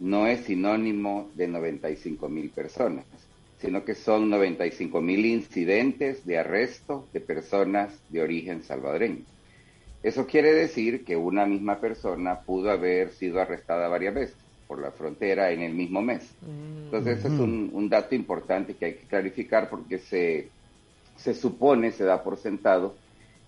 no 0.00 0.26
es 0.26 0.44
sinónimo 0.44 1.30
de 1.34 1.48
95 1.48 2.28
mil 2.28 2.50
personas, 2.50 3.04
sino 3.58 3.84
que 3.84 3.94
son 3.94 4.28
95 4.30 5.00
mil 5.00 5.24
incidentes 5.24 6.26
de 6.26 6.38
arresto 6.38 7.06
de 7.12 7.20
personas 7.20 7.92
de 8.10 8.22
origen 8.22 8.62
salvadoreño. 8.62 9.22
Eso 10.02 10.26
quiere 10.26 10.52
decir 10.52 11.04
que 11.04 11.16
una 11.16 11.46
misma 11.46 11.80
persona 11.80 12.40
pudo 12.40 12.70
haber 12.70 13.12
sido 13.12 13.40
arrestada 13.40 13.88
varias 13.88 14.14
veces 14.14 14.36
por 14.68 14.80
la 14.80 14.90
frontera 14.90 15.50
en 15.50 15.62
el 15.62 15.72
mismo 15.72 16.02
mes. 16.02 16.30
Mm. 16.42 16.84
Entonces, 16.84 17.18
ese 17.18 17.28
es 17.28 17.40
un, 17.40 17.70
un, 17.72 17.88
dato 17.88 18.14
importante 18.14 18.74
que 18.74 18.84
hay 18.84 18.94
que 18.94 19.06
clarificar 19.06 19.70
porque 19.70 19.98
se, 19.98 20.48
se 21.16 21.34
supone, 21.34 21.90
se 21.92 22.04
da 22.04 22.22
por 22.22 22.36
sentado, 22.36 22.94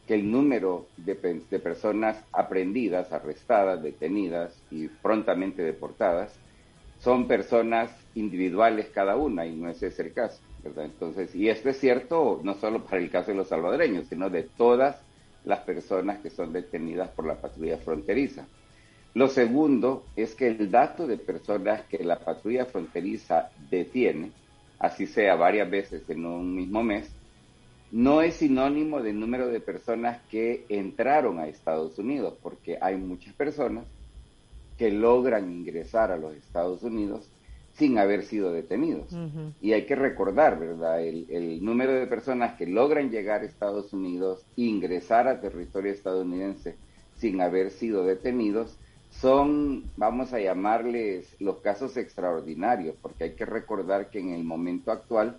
que 0.07 0.15
el 0.15 0.31
número 0.31 0.87
de, 0.97 1.15
personas 1.59 2.23
aprendidas, 2.33 3.13
arrestadas, 3.13 3.83
detenidas 3.83 4.57
y 4.71 4.89
prontamente 4.89 5.63
deportadas 5.63 6.33
son 7.01 7.27
personas 7.27 7.91
individuales 8.15 8.89
cada 8.95 9.17
una 9.17 9.47
y 9.47 9.57
no 9.57 9.69
ese 9.69 9.89
es 9.89 9.99
el 9.99 10.13
caso. 10.13 10.41
Entonces, 10.65 11.35
y 11.35 11.49
esto 11.49 11.69
es 11.69 11.79
cierto 11.79 12.41
no 12.43 12.55
solo 12.55 12.85
para 12.85 12.99
el 12.99 13.11
caso 13.11 13.31
de 13.31 13.37
los 13.37 13.49
salvadoreños, 13.49 14.07
sino 14.09 14.31
de 14.31 14.45
todas 14.45 15.01
las 15.45 15.61
personas 15.61 16.21
que 16.21 16.31
son 16.31 16.53
detenidas 16.53 17.11
por 17.11 17.27
la 17.27 17.41
patrulla 17.41 17.79
fronteriza. 17.79 18.47
Lo 19.15 19.29
segundo 19.29 20.05
es 20.15 20.35
que 20.35 20.49
el 20.49 20.71
dato 20.71 21.07
de 21.07 21.17
personas 21.17 21.83
que 21.87 22.05
la 22.05 22.19
patrulla 22.19 22.67
fronteriza 22.67 23.51
detiene, 23.71 24.33
así 24.79 25.07
sea 25.07 25.37
varias 25.37 25.71
veces 25.71 26.03
en 26.11 26.27
un 26.27 26.55
mismo 26.55 26.83
mes, 26.83 27.11
no 27.93 28.23
es 28.23 28.35
sinónimo 28.37 29.03
de 29.03 29.13
número 29.13 29.49
de 29.49 29.61
personas 29.61 30.21
que 30.31 30.65
entraron 30.69 31.39
a 31.39 31.49
Estados 31.49 31.99
Unidos, 31.99 32.35
porque 32.43 32.79
hay 32.81 32.97
muchas 32.97 33.35
personas 33.35 33.85
que 34.77 34.91
logran 34.91 35.51
ingresar 35.51 36.11
a 36.11 36.17
los 36.17 36.35
Estados 36.35 36.83
Unidos 36.83 37.29
sin 37.75 37.99
haber 37.99 38.23
sido 38.23 38.53
detenidos. 38.53 39.15
Y 39.61 39.73
hay 39.73 39.85
que 39.85 39.95
recordar, 39.95 40.59
¿verdad? 40.59 41.03
El, 41.03 41.27
el, 41.29 41.65
número 41.65 41.93
de 41.93 42.07
personas 42.07 42.57
que 42.57 42.67
logran 42.67 43.11
llegar 43.11 43.43
a 43.43 43.45
Estados 43.45 43.93
Unidos, 43.93 44.45
ingresar 44.57 45.29
a 45.29 45.41
territorio 45.41 45.93
estadounidense 45.93 46.77
sin 47.19 47.41
haber 47.41 47.71
sido 47.71 48.05
detenidos, 48.05 48.79
son, 49.11 49.85
vamos 49.97 50.33
a 50.33 50.41
llamarles, 50.41 51.37
los 51.41 51.59
casos 51.59 51.97
extraordinarios, 51.97 52.97
porque 53.01 53.25
hay 53.25 53.35
que 53.35 53.47
recordar 53.47 54.11
que 54.11 54.21
en 54.21 54.31
el 54.31 54.45
momento 54.45 54.91
actual 54.91 55.39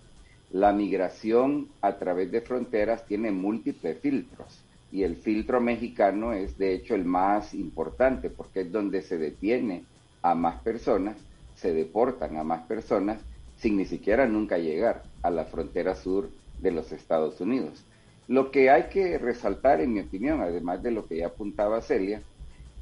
la 0.50 0.72
migración 0.72 1.68
a 1.80 1.98
través 1.98 2.30
de 2.32 2.40
fronteras 2.40 3.04
tiene 3.06 3.30
múltiples 3.30 3.98
filtros 3.98 4.64
y 4.90 5.02
el 5.02 5.16
filtro 5.16 5.60
mexicano 5.60 6.32
es 6.32 6.56
de 6.56 6.72
hecho 6.72 6.94
el 6.94 7.04
más 7.04 7.54
importante 7.54 8.30
porque 8.30 8.62
es 8.62 8.72
donde 8.72 9.02
se 9.02 9.18
detiene 9.18 9.84
a 10.22 10.34
más 10.34 10.60
personas, 10.62 11.16
se 11.54 11.74
deportan 11.74 12.36
a 12.36 12.44
más 12.44 12.62
personas 12.62 13.20
sin 13.56 13.76
ni 13.76 13.84
siquiera 13.84 14.26
nunca 14.26 14.56
llegar 14.56 15.02
a 15.22 15.30
la 15.30 15.44
frontera 15.44 15.94
sur 15.94 16.30
de 16.60 16.70
los 16.70 16.92
Estados 16.92 17.40
Unidos. 17.40 17.84
Lo 18.28 18.50
que 18.50 18.70
hay 18.70 18.84
que 18.84 19.18
resaltar, 19.18 19.80
en 19.80 19.94
mi 19.94 20.00
opinión, 20.00 20.40
además 20.40 20.82
de 20.82 20.90
lo 20.90 21.06
que 21.06 21.16
ya 21.16 21.28
apuntaba 21.28 21.80
Celia, 21.80 22.22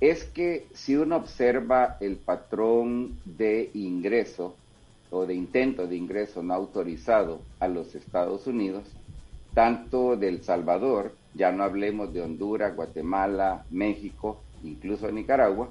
es 0.01 0.25
que 0.25 0.67
si 0.75 0.97
uno 0.97 1.17
observa 1.17 1.97
el 2.01 2.17
patrón 2.17 3.17
de 3.25 3.71
ingreso 3.75 4.57
o 5.11 5.27
de 5.27 5.35
intento 5.35 5.87
de 5.87 5.97
ingreso 5.97 6.43
no 6.43 6.55
autorizado 6.55 7.41
a 7.61 7.69
los 7.69 7.95
Estados 7.95 8.47
Unidos, 8.47 8.85
tanto 9.55 10.17
del 10.17 10.43
Salvador, 10.43 11.15
ya 11.35 11.53
no 11.53 11.65
hablemos 11.65 12.13
de 12.13 12.23
Honduras, 12.23 12.75
Guatemala, 12.75 13.65
México, 13.71 14.41
incluso 14.63 15.11
Nicaragua, 15.11 15.69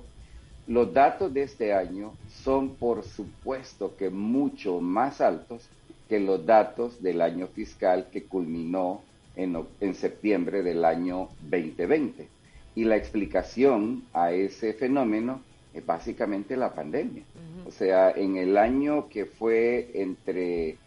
los 0.68 0.92
datos 0.94 1.34
de 1.34 1.44
este 1.44 1.74
año 1.74 2.14
son 2.44 2.76
por 2.76 3.04
supuesto 3.04 3.96
que 3.96 4.10
mucho 4.10 4.82
más 4.82 5.22
altos 5.22 5.70
que 6.10 6.20
los 6.20 6.46
datos 6.46 7.02
del 7.04 7.22
año 7.22 7.48
fiscal 7.48 8.08
que 8.12 8.24
culminó 8.24 9.02
en, 9.36 9.58
en 9.80 9.94
septiembre 9.96 10.64
del 10.64 10.86
año 10.86 11.30
2020. 11.44 12.28
Y 12.76 12.84
la 12.84 12.96
explicación 12.96 14.04
a 14.14 14.32
ese 14.32 14.74
fenómeno 14.74 15.42
es 15.74 15.86
básicamente 15.86 16.58
la 16.58 16.74
pandemia. 16.74 17.24
O 17.66 17.72
sea, 17.72 18.12
en 18.12 18.38
el 18.38 18.58
año 18.58 19.10
que 19.10 19.26
fue 19.26 19.90
entre 19.96 20.78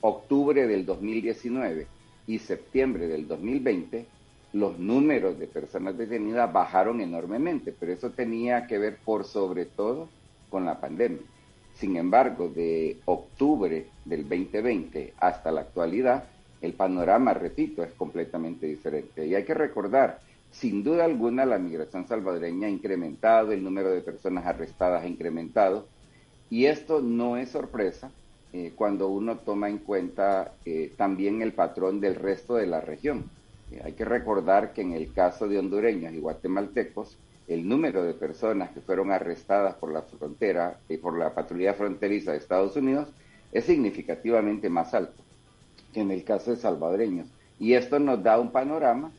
octubre 0.00 0.66
del 0.66 0.84
2019 0.84 1.86
y 2.26 2.38
septiembre 2.40 3.06
del 3.06 3.28
2020, 3.28 4.06
los 4.54 4.78
números 4.78 5.38
de 5.38 5.46
personas 5.46 5.96
detenidas 5.96 6.52
bajaron 6.52 7.00
enormemente, 7.00 7.72
pero 7.78 7.92
eso 7.92 8.10
tenía 8.10 8.66
que 8.66 8.78
ver 8.78 8.98
por 9.04 9.24
sobre 9.24 9.64
todo 9.64 10.08
con 10.50 10.64
la 10.64 10.80
pandemia. 10.80 11.22
Sin 11.74 11.96
embargo, 11.96 12.48
de 12.48 12.98
octubre 13.04 13.86
del 14.04 14.28
2020 14.28 15.14
hasta 15.18 15.52
la 15.52 15.62
actualidad, 15.62 16.24
el 16.60 16.74
panorama, 16.74 17.32
repito, 17.32 17.82
es 17.82 17.92
completamente 17.92 18.66
diferente. 18.66 19.26
Y 19.26 19.34
hay 19.34 19.44
que 19.44 19.54
recordar 19.54 20.20
sin 20.52 20.84
duda 20.84 21.06
alguna, 21.06 21.46
la 21.46 21.58
migración 21.58 22.06
salvadoreña 22.06 22.66
ha 22.66 22.70
incrementado, 22.70 23.52
el 23.52 23.64
número 23.64 23.90
de 23.90 24.02
personas 24.02 24.44
arrestadas 24.44 25.02
ha 25.02 25.08
incrementado, 25.08 25.88
y 26.52 26.66
esto 26.66 27.00
no 27.00 27.38
es 27.38 27.48
sorpresa 27.48 28.10
eh, 28.52 28.74
cuando 28.76 29.08
uno 29.08 29.38
toma 29.38 29.70
en 29.70 29.78
cuenta 29.78 30.52
eh, 30.66 30.92
también 30.98 31.40
el 31.40 31.54
patrón 31.54 31.98
del 31.98 32.14
resto 32.14 32.56
de 32.56 32.66
la 32.66 32.82
región. 32.82 33.24
Eh, 33.70 33.80
hay 33.82 33.94
que 33.94 34.04
recordar 34.04 34.74
que 34.74 34.82
en 34.82 34.92
el 34.92 35.14
caso 35.14 35.48
de 35.48 35.58
hondureños 35.58 36.12
y 36.12 36.18
guatemaltecos, 36.18 37.16
el 37.48 37.66
número 37.66 38.02
de 38.02 38.12
personas 38.12 38.70
que 38.70 38.82
fueron 38.82 39.10
arrestadas 39.12 39.76
por 39.76 39.94
la 39.94 40.02
frontera 40.02 40.78
y 40.90 40.98
por 40.98 41.16
la 41.16 41.32
patrulla 41.32 41.72
fronteriza 41.72 42.32
de 42.32 42.36
Estados 42.36 42.76
Unidos 42.76 43.08
es 43.50 43.64
significativamente 43.64 44.68
más 44.68 44.92
alto 44.92 45.22
que 45.94 46.02
en 46.02 46.10
el 46.10 46.22
caso 46.22 46.50
de 46.50 46.58
salvadoreños. 46.58 47.28
Y 47.58 47.72
esto 47.72 47.98
nos 47.98 48.22
da 48.22 48.38
un 48.38 48.52
panorama 48.52 49.10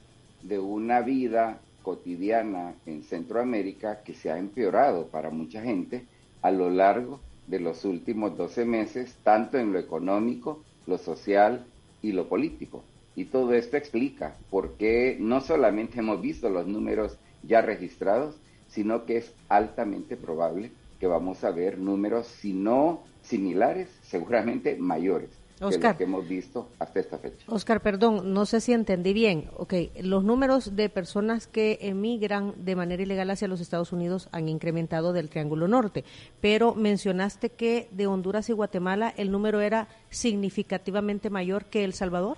de 0.43 0.59
una 0.59 1.01
vida 1.01 1.57
cotidiana 1.81 2.75
en 2.85 3.01
Centroamérica 3.01 4.03
que 4.03 4.13
se 4.13 4.29
ha 4.29 4.37
empeorado 4.37 5.07
para 5.07 5.31
mucha 5.31 5.63
gente 5.63 6.05
a 6.43 6.51
lo 6.51 6.69
largo 6.69 7.19
de 7.47 7.59
los 7.59 7.83
últimos 7.85 8.37
12 8.37 8.65
meses, 8.65 9.15
tanto 9.23 9.57
en 9.57 9.73
lo 9.73 9.79
económico, 9.79 10.61
lo 10.85 10.99
social 10.99 11.65
y 12.03 12.11
lo 12.11 12.29
político. 12.29 12.83
Y 13.15 13.25
todo 13.25 13.53
esto 13.53 13.77
explica 13.77 14.35
por 14.51 14.73
qué 14.73 15.17
no 15.19 15.41
solamente 15.41 15.99
hemos 15.99 16.21
visto 16.21 16.49
los 16.49 16.67
números 16.67 17.17
ya 17.41 17.61
registrados, 17.61 18.35
sino 18.67 19.05
que 19.05 19.17
es 19.17 19.33
altamente 19.49 20.17
probable 20.17 20.71
que 20.99 21.07
vamos 21.07 21.43
a 21.43 21.51
ver 21.51 21.79
números, 21.79 22.27
si 22.27 22.53
no 22.53 23.01
similares, 23.23 23.89
seguramente 24.03 24.75
mayores 24.77 25.29
Oscar, 25.61 25.97
que 25.97 26.03
hemos 26.03 26.27
visto 26.27 26.67
hasta 26.79 26.99
esta 26.99 27.17
fecha. 27.17 27.45
Oscar, 27.47 27.81
perdón, 27.81 28.33
no 28.33 28.45
sé 28.45 28.59
si 28.61 28.73
entendí 28.73 29.13
bien. 29.13 29.49
Ok, 29.55 29.73
los 30.01 30.23
números 30.23 30.75
de 30.75 30.89
personas 30.89 31.47
que 31.47 31.79
emigran 31.81 32.53
de 32.57 32.75
manera 32.75 33.03
ilegal 33.03 33.29
hacia 33.29 33.47
los 33.47 33.61
Estados 33.61 33.91
Unidos 33.91 34.29
han 34.31 34.49
incrementado 34.49 35.13
del 35.13 35.29
Triángulo 35.29 35.67
Norte, 35.67 36.03
pero 36.41 36.75
mencionaste 36.75 37.49
que 37.49 37.87
de 37.91 38.07
Honduras 38.07 38.49
y 38.49 38.53
Guatemala 38.53 39.13
el 39.15 39.31
número 39.31 39.61
era 39.61 39.87
significativamente 40.09 41.29
mayor 41.29 41.65
que 41.65 41.83
El 41.83 41.93
Salvador. 41.93 42.37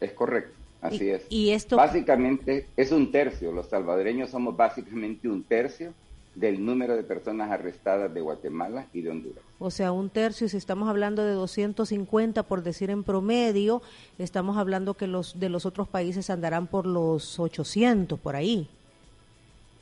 Es 0.00 0.12
correcto, 0.12 0.54
así 0.80 1.10
es. 1.10 1.24
Y 1.28 1.50
esto 1.50 1.76
básicamente 1.76 2.66
es 2.76 2.90
un 2.90 3.12
tercio. 3.12 3.52
Los 3.52 3.68
salvadoreños 3.68 4.30
somos 4.30 4.56
básicamente 4.56 5.28
un 5.28 5.44
tercio 5.44 5.92
del 6.34 6.64
número 6.64 6.96
de 6.96 7.02
personas 7.02 7.50
arrestadas 7.50 8.12
de 8.12 8.20
Guatemala 8.20 8.86
y 8.92 9.02
de 9.02 9.10
Honduras. 9.10 9.44
O 9.58 9.70
sea, 9.70 9.92
un 9.92 10.08
tercio, 10.08 10.48
si 10.48 10.56
estamos 10.56 10.88
hablando 10.88 11.24
de 11.24 11.32
250, 11.32 12.42
por 12.44 12.62
decir 12.62 12.90
en 12.90 13.04
promedio, 13.04 13.82
estamos 14.18 14.56
hablando 14.56 14.94
que 14.94 15.06
los 15.06 15.38
de 15.38 15.48
los 15.48 15.66
otros 15.66 15.88
países 15.88 16.30
andarán 16.30 16.66
por 16.66 16.86
los 16.86 17.38
800, 17.38 18.18
por 18.18 18.36
ahí. 18.36 18.68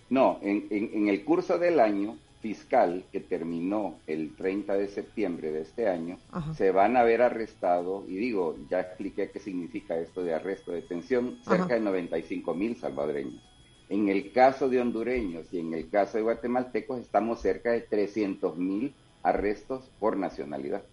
No, 0.09 0.39
en, 0.43 0.67
en, 0.71 1.09
el 1.09 1.25
curso 1.25 1.57
del 1.59 1.79
año 1.79 2.17
fiscal 2.41 3.05
que 3.13 3.21
terminó 3.21 3.95
el 4.09 4.35
30 4.35 4.75
de 4.75 4.89
septiembre 4.89 5.53
de 5.53 5.61
este 5.61 5.89
año, 5.89 6.19
se 6.57 6.73
van 6.73 6.97
a 6.97 7.05
ver 7.05 7.23
arrestados, 7.23 8.09
y 8.09 8.17
digo, 8.17 8.57
ya 8.69 8.81
expliqué 8.81 9.31
qué 9.31 9.39
significa 9.39 9.97
esto 9.97 10.25
de 10.25 10.35
arresto, 10.35 10.73
de 10.73 10.81
detención, 10.81 11.39
cerca 11.45 11.75
de 11.75 11.81
95 11.81 12.55
mil 12.55 12.77
salvadoreños. 12.77 13.50
En 13.91 14.09
el 14.09 14.33
caso 14.33 14.69
de 14.69 14.81
hondureños 14.81 15.53
y 15.53 15.59
en 15.59 15.75
el 15.75 15.91
caso 15.91 16.17
de 16.17 16.23
guatemaltecos 16.23 17.01
estamos 17.01 17.41
cerca 17.41 17.73
de 17.73 17.81
300 17.81 18.57
mil 18.57 18.95
arrestos 19.23 19.91
por 19.99 20.17
nacionalidad. 20.17 20.85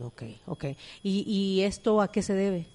Ok, 0.00 0.22
ok. 0.46 0.64
¿Y, 1.02 1.24
¿Y 1.26 1.62
esto 1.64 2.00
a 2.00 2.12
qué 2.12 2.22
se 2.22 2.34
debe? 2.34 2.68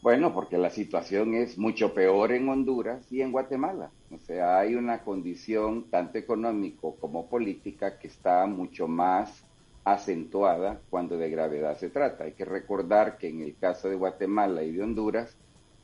Bueno, 0.00 0.32
porque 0.32 0.56
la 0.56 0.70
situación 0.70 1.34
es 1.34 1.58
mucho 1.58 1.92
peor 1.92 2.32
en 2.32 2.48
Honduras 2.48 3.12
y 3.12 3.20
en 3.20 3.32
Guatemala. 3.32 3.92
O 4.10 4.18
sea, 4.18 4.58
hay 4.58 4.74
una 4.74 5.04
condición 5.04 5.90
tanto 5.90 6.16
económico 6.16 6.96
como 6.96 7.28
política 7.28 7.98
que 7.98 8.08
está 8.08 8.46
mucho 8.46 8.88
más 8.88 9.44
acentuada 9.84 10.80
cuando 10.88 11.18
de 11.18 11.28
gravedad 11.28 11.76
se 11.76 11.90
trata. 11.90 12.24
Hay 12.24 12.32
que 12.32 12.46
recordar 12.46 13.18
que 13.18 13.28
en 13.28 13.42
el 13.42 13.58
caso 13.58 13.90
de 13.90 13.96
Guatemala 13.96 14.62
y 14.62 14.72
de 14.72 14.82
Honduras, 14.82 15.36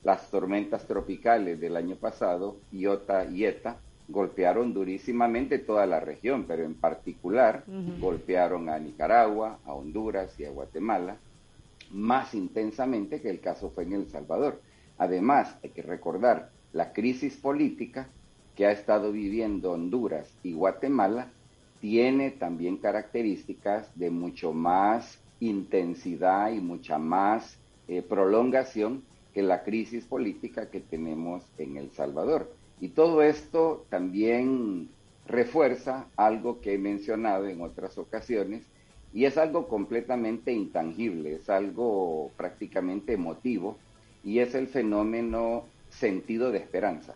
las 0.03 0.31
tormentas 0.31 0.87
tropicales 0.87 1.61
del 1.61 1.76
año 1.76 1.97
pasado, 1.97 2.57
Iota 2.73 3.25
y 3.25 3.45
Eta, 3.45 3.79
golpearon 4.09 4.73
durísimamente 4.73 5.59
toda 5.59 5.85
la 5.87 5.99
región, 6.00 6.45
pero 6.47 6.65
en 6.65 6.75
particular 6.75 7.65
golpearon 7.99 8.69
a 8.69 8.79
Nicaragua, 8.79 9.59
a 9.65 9.73
Honduras 9.73 10.38
y 10.38 10.45
a 10.45 10.50
Guatemala 10.50 11.17
más 11.91 12.35
intensamente 12.35 13.21
que 13.21 13.31
el 13.31 13.41
caso 13.41 13.71
fue 13.71 13.85
en 13.85 13.93
El 13.93 14.09
Salvador. 14.09 14.61
Además, 14.99 15.57
hay 15.62 15.71
que 15.71 15.83
recordar 15.83 16.50
la 16.73 16.93
crisis 16.93 17.37
política 17.37 18.09
que 18.55 18.67
ha 18.67 18.73
estado 18.73 19.12
viviendo 19.12 19.73
Honduras 19.73 20.33
y 20.43 20.53
Guatemala 20.53 21.29
tiene 21.81 22.31
también 22.31 22.79
características 22.79 23.88
de 23.95 24.11
mucho 24.11 24.53
más 24.53 25.19
intensidad 25.41 26.50
y 26.50 26.61
mucha 26.61 26.99
más 26.99 27.59
eh, 27.88 28.03
prolongación 28.03 29.03
que 29.37 29.43
la 29.43 29.64
crisis 29.64 30.07
política 30.07 30.71
que 30.71 30.81
tenemos 30.81 31.45
en 31.59 31.76
El 31.76 31.90
Salvador. 31.90 32.50
Y 32.81 32.88
todo 32.88 33.21
esto 33.21 33.85
también 33.90 34.88
refuerza 35.26 36.07
algo 36.16 36.62
que 36.62 36.73
he 36.73 36.78
mencionado 36.78 37.47
en 37.47 37.61
otras 37.61 37.99
ocasiones, 37.99 38.64
y 39.12 39.26
es 39.26 39.37
algo 39.37 39.69
completamente 39.69 40.52
intangible, 40.52 41.35
es 41.35 41.50
algo 41.50 42.31
prácticamente 42.38 43.12
emotivo, 43.12 43.76
y 44.25 44.38
es 44.38 44.55
el 44.55 44.69
fenómeno 44.69 45.64
sentido 45.90 46.50
de 46.50 46.57
esperanza. 46.57 47.14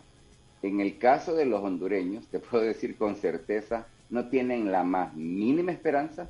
En 0.61 0.79
el 0.79 0.99
caso 0.99 1.33
de 1.33 1.47
los 1.47 1.63
hondureños, 1.63 2.27
te 2.27 2.37
puedo 2.51 2.63
decir 2.63 2.97
con 2.97 3.15
certeza, 3.15 3.87
no 4.11 4.29
tienen 4.29 4.71
la 4.71 4.83
más 4.83 5.15
mínima 5.15 5.71
esperanza 5.71 6.29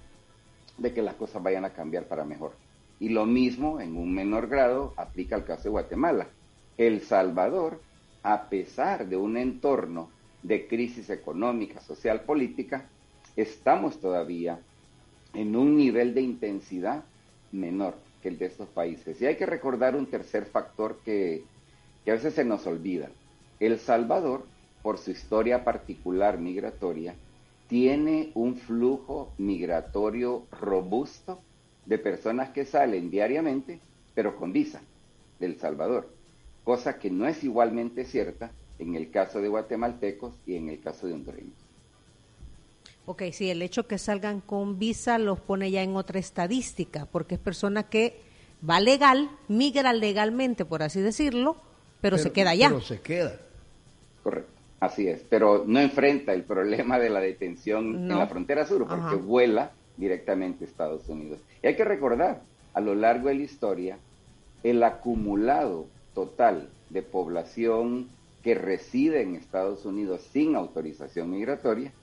de 0.77 0.93
que 0.93 1.01
las 1.01 1.15
cosas 1.15 1.43
vayan 1.43 1.65
a 1.65 1.74
cambiar 1.74 2.05
para 2.05 2.24
mejor. 2.24 2.60
Y 3.01 3.10
lo 3.10 3.25
mismo, 3.25 3.81
en 3.81 3.98
un 3.98 4.13
menor 4.13 4.48
grado, 4.48 4.93
aplica 4.96 5.36
al 5.36 5.43
caso 5.43 5.63
de 5.63 5.70
Guatemala. 5.72 6.27
El 6.77 7.01
Salvador, 7.01 7.81
a 8.22 8.48
pesar 8.48 9.10
de 9.10 9.17
un 9.17 9.38
entorno 9.38 10.12
de 10.43 10.67
crisis 10.67 11.10
económica, 11.10 11.81
social, 11.81 12.22
política, 12.22 12.86
estamos 13.36 14.00
todavía 14.00 14.60
en 15.34 15.55
un 15.55 15.75
nivel 15.77 16.13
de 16.13 16.22
intensidad 16.22 17.03
menor 17.51 17.96
que 18.22 18.29
el 18.29 18.38
de 18.38 18.46
estos 18.46 18.70
países. 18.70 19.20
Y 19.20 19.25
hay 19.25 19.36
que 19.36 19.48
recordar 19.48 19.96
un 19.96 20.05
tercer 20.05 20.46
factor 20.46 21.00
que, 21.03 21.43
que 22.05 22.12
a 22.12 22.13
veces 22.13 22.36
se 22.36 22.46
nos 22.46 22.67
olvida. 22.67 23.09
El 23.59 23.79
Salvador, 23.79 24.46
por 24.83 25.00
su 25.00 25.09
historia 25.09 25.64
particular 25.64 26.37
migratoria, 26.37 27.16
tiene 27.68 28.29
un 28.35 28.57
flujo 28.57 29.33
migratorio 29.40 30.46
robusto 30.51 31.40
de 31.85 31.98
personas 31.98 32.50
que 32.50 32.65
salen 32.65 33.09
diariamente, 33.09 33.79
pero 34.13 34.35
con 34.35 34.53
visa 34.53 34.81
del 35.39 35.59
Salvador, 35.59 36.09
cosa 36.63 37.00
que 37.00 37.09
no 37.09 37.27
es 37.27 37.44
igualmente 37.44 38.05
cierta 38.05 38.51
en 38.79 38.96
el 38.96 39.11
caso 39.11 39.41
de 39.41 39.48
guatemaltecos 39.48 40.33
y 40.46 40.55
en 40.55 40.70
el 40.70 40.79
caso 40.79 41.07
de 41.07 41.13
hondureños. 41.13 41.53
Ok, 43.05 43.24
sí, 43.31 43.50
el 43.50 43.61
hecho 43.61 43.87
que 43.87 43.98
salgan 43.98 44.41
con 44.41 44.77
visa 44.77 45.17
los 45.17 45.39
pone 45.39 45.72
ya 45.72 45.81
en 45.81 45.96
otra 45.96 46.20
estadística, 46.20 47.07
porque 47.11 47.35
es 47.35 47.41
persona 47.41 47.83
que 47.83 48.20
va 48.67 48.79
legal, 48.79 49.29
migra 49.48 49.91
legalmente, 49.94 50.65
por 50.65 50.83
así 50.83 51.01
decirlo, 51.01 51.57
pero, 52.00 52.17
se 52.17 52.31
queda 52.31 52.51
allá. 52.51 52.70
Pero 52.70 52.81
se 52.81 53.01
queda. 53.01 53.39
Correcto, 54.24 54.51
así 54.79 55.07
es, 55.07 55.24
pero 55.29 55.63
no 55.65 55.79
enfrenta 55.79 56.33
el 56.33 56.44
problema 56.44 57.00
de 57.00 57.09
la 57.09 57.20
detención 57.20 57.96
en 57.96 58.09
la 58.09 58.27
frontera 58.27 58.65
sur, 58.65 58.87
porque 58.87 59.15
vuela 59.15 59.72
directamente 60.01 60.66
a 60.66 60.68
Estados 60.68 61.07
Unidos. 61.07 61.40
Y 61.61 61.68
hay 61.68 61.75
que 61.75 61.85
recordar, 61.85 62.42
a 62.74 62.81
lo 62.81 62.96
largo 62.96 63.29
de 63.29 63.35
la 63.35 63.44
historia, 63.44 63.98
el 64.64 64.83
acumulado 64.83 65.85
total 66.14 66.70
de 66.90 67.03
población 67.03 68.09
que 68.44 68.55
reside 68.55 69.22
en 69.22 69.35
Estados 69.35 69.85
Unidos 69.85 70.27
sin 70.33 70.55
autorización 70.55 71.29
migratoria 71.29 71.94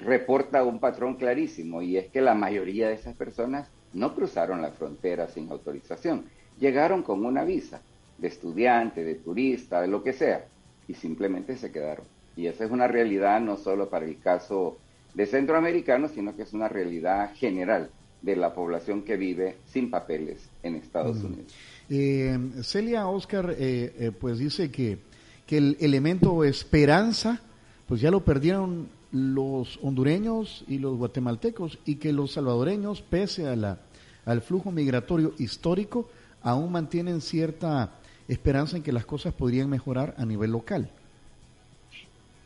reporta 0.00 0.64
un 0.64 0.80
patrón 0.80 1.16
clarísimo 1.16 1.82
y 1.82 1.98
es 1.98 2.08
que 2.08 2.22
la 2.22 2.34
mayoría 2.34 2.88
de 2.88 2.94
esas 2.94 3.14
personas 3.14 3.68
no 3.92 4.14
cruzaron 4.14 4.62
la 4.62 4.70
frontera 4.70 5.28
sin 5.28 5.50
autorización, 5.50 6.24
llegaron 6.58 7.02
con 7.02 7.26
una 7.26 7.44
visa 7.44 7.82
de 8.16 8.28
estudiante, 8.28 9.04
de 9.04 9.16
turista, 9.16 9.82
de 9.82 9.88
lo 9.88 10.02
que 10.02 10.14
sea, 10.14 10.46
y 10.88 10.94
simplemente 10.94 11.56
se 11.56 11.70
quedaron. 11.70 12.06
Y 12.34 12.46
esa 12.46 12.64
es 12.64 12.70
una 12.70 12.88
realidad 12.88 13.40
no 13.40 13.58
solo 13.58 13.90
para 13.90 14.06
el 14.06 14.18
caso 14.18 14.78
de 15.14 15.26
centroamericanos, 15.26 16.12
sino 16.12 16.36
que 16.36 16.42
es 16.42 16.52
una 16.52 16.68
realidad 16.68 17.34
general 17.34 17.90
de 18.22 18.36
la 18.36 18.54
población 18.54 19.02
que 19.02 19.16
vive 19.16 19.56
sin 19.66 19.90
papeles 19.90 20.48
en 20.62 20.76
Estados 20.76 21.18
mm. 21.18 21.26
Unidos. 21.26 21.54
Eh, 21.88 22.38
Celia 22.62 23.06
Oscar, 23.08 23.54
eh, 23.58 23.94
eh, 23.98 24.12
pues 24.12 24.38
dice 24.38 24.70
que, 24.70 24.98
que 25.46 25.58
el 25.58 25.76
elemento 25.80 26.44
esperanza, 26.44 27.40
pues 27.86 28.00
ya 28.00 28.10
lo 28.10 28.24
perdieron 28.24 28.88
los 29.12 29.78
hondureños 29.82 30.64
y 30.68 30.78
los 30.78 30.96
guatemaltecos 30.96 31.78
y 31.84 31.96
que 31.96 32.12
los 32.12 32.32
salvadoreños, 32.32 33.02
pese 33.02 33.48
a 33.48 33.56
la, 33.56 33.78
al 34.24 34.42
flujo 34.42 34.70
migratorio 34.70 35.34
histórico, 35.38 36.08
aún 36.42 36.70
mantienen 36.70 37.20
cierta 37.20 37.94
esperanza 38.28 38.76
en 38.76 38.82
que 38.82 38.92
las 38.92 39.06
cosas 39.06 39.34
podrían 39.34 39.68
mejorar 39.68 40.14
a 40.16 40.24
nivel 40.24 40.52
local. 40.52 40.90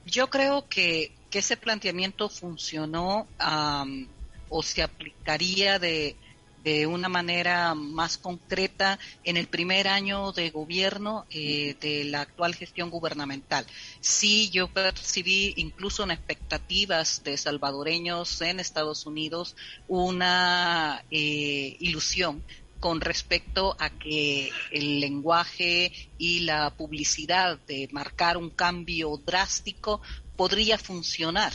Yo 0.07 0.29
creo 0.29 0.69
que, 0.69 1.13
que 1.31 1.39
ese 1.39 1.57
planteamiento 1.57 2.29
funcionó 2.29 3.27
o 4.49 4.63
se 4.63 4.83
aplicaría 4.83 5.79
de, 5.79 6.17
de 6.65 6.87
una 6.87 7.11
manera 7.11 7.75
más 7.75 8.17
concreta 8.17 8.99
en 9.23 9.37
el 9.37 9.49
primer 9.49 9.87
año 9.87 10.33
de 10.33 10.49
gobierno 10.49 11.27
eh, 11.29 11.77
de 11.79 12.05
la 12.05 12.23
actual 12.23 12.55
gestión 12.55 12.89
gubernamental. 12.89 13.67
Sí, 14.01 14.49
yo 14.51 14.69
percibí 14.69 15.53
incluso 15.57 16.05
en 16.05 16.13
expectativas 16.13 17.23
de 17.23 17.37
salvadoreños 17.37 18.41
en 18.41 18.61
Estados 18.61 19.05
Unidos 19.05 19.57
una 19.89 21.05
eh, 21.11 21.77
ilusión 21.81 22.43
con 22.85 23.01
respecto 23.01 23.75
a 23.79 23.89
que 23.89 24.51
el 24.71 25.01
lenguaje 25.01 25.91
y 26.19 26.41
la 26.41 26.69
publicidad 26.77 27.59
de 27.61 27.89
marcar 27.93 28.37
un 28.37 28.51
cambio 28.51 29.19
drástico 29.25 30.03
podría 30.37 30.77
funcionar. 30.77 31.55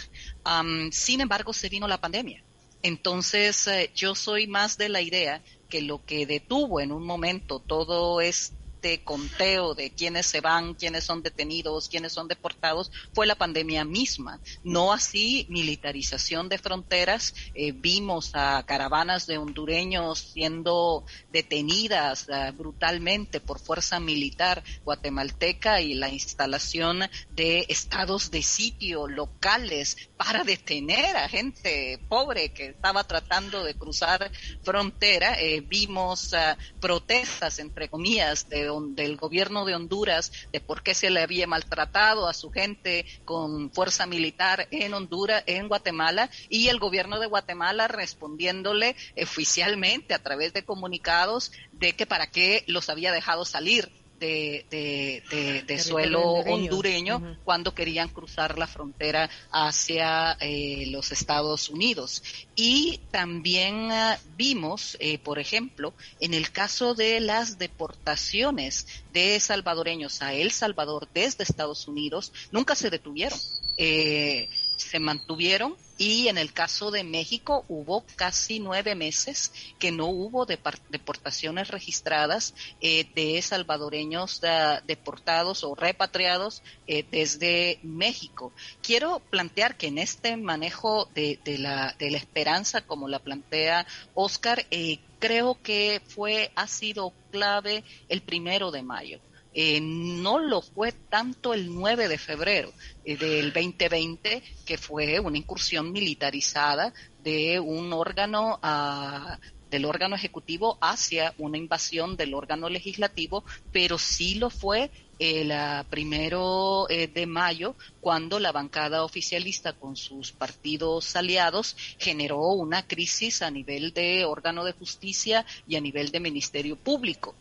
sin 0.89 1.22
embargo, 1.22 1.54
se 1.54 1.70
vino 1.70 1.88
la 1.88 2.02
pandemia. 2.02 2.44
Entonces, 2.82 3.68
eh, 3.68 3.92
yo 3.94 4.15
soy 4.15 4.48
más 4.48 4.80
de 4.80 4.89
la 4.89 5.02
idea 5.02 5.44
que 5.70 5.84
lo 5.84 6.04
que 6.04 6.26
detuvo 6.26 6.82
en 6.82 6.92
un 6.92 7.06
momento 7.06 7.60
todo 7.60 8.22
es 8.22 8.54
este 8.80 9.04
conteo 9.04 9.76
de 9.76 9.89
quiénes 9.92 10.26
se 10.26 10.39
van, 10.39 10.74
quiénes 10.74 11.04
son 11.04 11.22
detenidos, 11.22 11.89
quiénes 11.89 12.13
son 12.13 12.30
deportados, 12.30 12.92
fue 13.13 13.28
la 13.28 13.36
pandemia 13.36 13.84
misma. 13.84 14.39
No 14.63 14.94
así 14.94 15.46
militarización 15.50 16.48
de 16.48 16.60
fronteras. 16.60 17.36
Eh, 17.56 17.74
vimos 17.74 18.32
a 18.36 18.63
caravanas 18.65 19.28
de 19.28 19.38
hondureños 19.38 20.20
siendo 20.20 21.04
detenidas 21.30 22.28
uh, 22.30 22.54
brutalmente 22.56 23.42
por 23.42 23.60
fuerza 23.60 24.00
militar 24.00 24.63
guatemalteca 24.86 25.82
y 25.82 25.96
la 25.96 26.08
instalación 26.08 27.02
de 27.32 27.65
estados 27.68 28.32
de 28.32 28.44
sitio 28.44 29.08
locales 29.08 30.10
para 30.15 30.46
detener 30.46 31.18
a 31.18 31.28
gente 31.28 32.00
pobre 32.08 32.54
que 32.54 32.68
estaba 32.68 33.04
tratando 33.04 33.62
de 33.65 33.74
cruzar 33.74 34.32
frontera. 34.63 35.38
Eh, 35.38 35.60
vimos 35.60 36.32
uh, 36.32 36.56
protestas, 36.80 37.60
entre 37.60 37.89
comillas, 37.89 38.48
de, 38.48 38.68
del 38.91 39.17
gobierno 39.17 39.65
de 39.65 39.75
Honduras 39.75 40.32
de 40.51 40.60
por 40.60 40.84
qué 40.84 40.93
se 40.93 41.10
le 41.10 41.21
había 41.21 41.47
maltratado 41.47 42.27
a 42.27 42.34
su 42.34 42.51
gente 42.51 43.05
con 43.25 43.71
fuerza 43.71 44.05
militar 44.05 44.67
en 44.71 44.93
Honduras, 44.93 45.43
en 45.45 45.67
Guatemala, 45.67 46.29
y 46.49 46.67
el 46.67 46.79
gobierno 46.79 47.19
de 47.19 47.27
Guatemala 47.27 47.88
respondiéndole 47.88 48.95
oficialmente 49.21 50.13
a 50.13 50.23
través 50.23 50.53
de 50.53 50.63
comunicados 50.63 51.51
de 51.71 51.95
que 51.95 52.05
para 52.05 52.27
qué 52.27 52.63
los 52.67 52.89
había 52.89 53.12
dejado 53.12 53.45
salir 53.45 53.99
de, 54.19 55.63
de, 55.65 55.79
suelo 55.79 56.21
hondureño, 56.21 57.38
cuando 57.43 57.73
querían 57.73 58.10
cruzar 58.10 58.58
la 58.58 58.67
frontera 58.67 59.29
hacia 59.51 60.38
eh, 60.39 60.86
los 60.88 61.12
Estados 61.12 61.69
Unidos. 61.69 62.23
Y 62.55 62.99
también 63.12 63.91
ah, 63.91 64.19
vimos, 64.36 64.97
eh, 64.99 65.17
por 65.17 65.39
ejemplo, 65.39 65.93
en 66.19 66.34
el 66.34 66.51
caso 66.51 66.93
de 66.93 67.19
las 67.19 67.58
deportaciones 67.58 68.86
de 69.13 69.39
salvadoreños 69.39 70.21
a 70.21 70.34
El 70.34 70.51
Salvador 70.51 71.08
desde 71.13 71.43
Estados 71.43 71.88
Unidos, 71.88 72.32
nunca 72.51 72.75
se 72.75 72.89
detuvieron. 72.89 73.39
Eh, 73.77 74.49
se 74.75 74.99
mantuvieron 74.99 75.75
y 76.00 76.30
en 76.30 76.38
el 76.38 76.54
caso 76.54 76.92
de 76.92 77.04
México 77.04 77.66
hubo 77.68 78.06
casi 78.16 78.60
nueve 78.60 78.96
meses 78.96 79.52
que 79.78 79.92
no 79.92 80.06
hubo 80.06 80.46
deportaciones 80.46 81.68
registradas 81.68 82.56
eh, 82.80 83.06
de 83.14 83.40
salvadoreños 83.42 84.42
deportados 84.88 85.66
o 85.66 85.76
repatriados 85.76 86.64
eh, 86.88 87.06
desde 87.12 87.80
México. 87.84 88.54
Quiero 88.82 89.20
plantear 89.30 89.76
que 89.76 89.88
en 89.88 89.98
este 89.98 90.38
manejo 90.38 91.10
de, 91.14 91.38
la, 91.60 91.94
de 92.00 92.12
la 92.12 92.18
esperanza, 92.18 92.82
como 92.82 93.10
la 93.10 93.20
plantea 93.20 93.86
Oscar, 94.14 94.66
eh, 94.72 95.00
creo 95.20 95.62
que 95.62 96.02
fue, 96.08 96.52
ha 96.56 96.68
sido 96.68 97.14
clave 97.30 97.84
el 98.08 98.22
primero 98.22 98.72
de 98.72 98.84
mayo. 98.84 99.20
Eh, 99.54 99.80
no 99.82 100.38
lo 100.38 100.62
fue 100.62 100.92
tanto 100.92 101.56
el 101.56 101.74
9 101.74 102.08
de 102.08 102.18
febrero 102.20 102.72
eh, 103.04 103.18
del 103.18 103.52
2020, 103.52 104.44
que 104.66 104.78
fue 104.78 105.20
una 105.20 105.38
incursión 105.38 105.92
militarizada 105.92 106.94
de 107.24 107.60
un 107.60 107.92
órgano 107.92 108.60
ah, 108.62 109.40
del 109.72 109.86
órgano 109.86 110.16
ejecutivo 110.16 110.78
hacia 110.82 111.34
una 111.38 111.58
invasión 111.58 112.16
del 112.16 112.36
órgano 112.36 112.70
legislativo, 112.70 113.44
pero 113.72 113.98
sí 113.98 114.36
lo 114.36 114.52
fue 114.52 114.92
el 115.18 115.52
ah, 115.52 115.84
primero 115.90 116.88
eh, 116.90 117.08
de 117.08 117.26
mayo, 117.26 117.76
cuando 118.02 118.40
la 118.40 118.52
bancada 118.52 119.04
oficialista 119.04 119.74
con 119.74 119.96
sus 119.96 120.32
partidos 120.32 121.16
aliados 121.16 121.76
generó 121.98 122.40
una 122.54 122.86
crisis 122.86 123.42
a 123.42 123.50
nivel 123.50 123.94
de 123.94 124.26
órgano 124.26 124.64
de 124.64 124.74
justicia 124.74 125.44
y 125.68 125.76
a 125.76 125.82
nivel 125.82 126.12
de 126.12 126.20
ministerio 126.20 126.76
público 126.76 127.36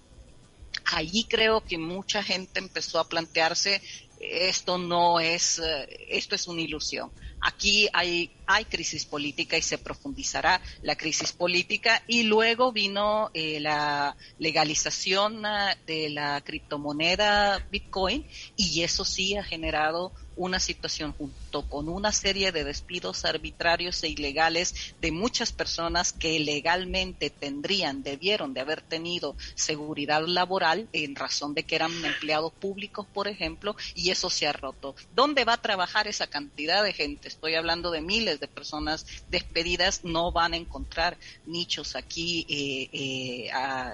allí 0.94 1.24
creo 1.24 1.64
que 1.64 1.78
mucha 1.78 2.22
gente 2.22 2.60
empezó 2.60 2.98
a 2.98 3.08
plantearse 3.08 3.82
esto 4.20 4.78
no 4.78 5.20
es, 5.20 5.58
eh, 5.58 6.06
esto 6.10 6.34
es 6.34 6.48
una 6.48 6.60
ilusión. 6.60 7.10
Aquí 7.40 7.88
hay, 7.92 8.30
hay 8.48 8.64
crisis 8.64 9.04
política 9.04 9.58
y 9.58 9.62
se 9.62 9.76
profundizará 9.76 10.60
la 10.82 10.96
crisis 10.96 11.32
política 11.32 12.02
y 12.06 12.22
luego 12.22 12.72
vino 12.72 13.30
eh, 13.34 13.60
la 13.60 14.16
legalización 14.38 15.44
eh, 15.44 15.76
de 15.86 16.08
la 16.08 16.40
criptomoneda 16.40 17.64
Bitcoin 17.70 18.26
y 18.56 18.82
eso 18.82 19.04
sí 19.04 19.36
ha 19.36 19.44
generado 19.44 20.12
una 20.38 20.60
situación 20.60 21.12
junto 21.12 21.68
con 21.68 21.88
una 21.88 22.12
serie 22.12 22.52
de 22.52 22.64
despidos 22.64 23.24
arbitrarios 23.24 24.02
e 24.04 24.08
ilegales 24.08 24.94
de 25.00 25.10
muchas 25.10 25.52
personas 25.52 26.12
que 26.12 26.38
legalmente 26.38 27.28
tendrían, 27.28 28.02
debieron 28.02 28.54
de 28.54 28.60
haber 28.60 28.80
tenido 28.80 29.36
seguridad 29.56 30.24
laboral 30.26 30.88
en 30.92 31.16
razón 31.16 31.54
de 31.54 31.64
que 31.64 31.74
eran 31.74 31.92
empleados 32.04 32.52
públicos, 32.52 33.04
por 33.12 33.26
ejemplo, 33.26 33.76
y 33.96 34.10
eso 34.10 34.30
se 34.30 34.46
ha 34.46 34.52
roto. 34.52 34.94
¿Dónde 35.14 35.44
va 35.44 35.54
a 35.54 35.62
trabajar 35.62 36.06
esa 36.06 36.28
cantidad 36.28 36.84
de 36.84 36.92
gente? 36.92 37.26
Estoy 37.26 37.56
hablando 37.56 37.90
de 37.90 38.00
miles 38.00 38.37
de 38.40 38.48
personas 38.48 39.06
despedidas, 39.30 40.04
no 40.04 40.32
van 40.32 40.54
a 40.54 40.56
encontrar 40.56 41.18
nichos 41.46 41.96
aquí 41.96 42.46
eh, 42.48 42.88
eh, 42.92 43.50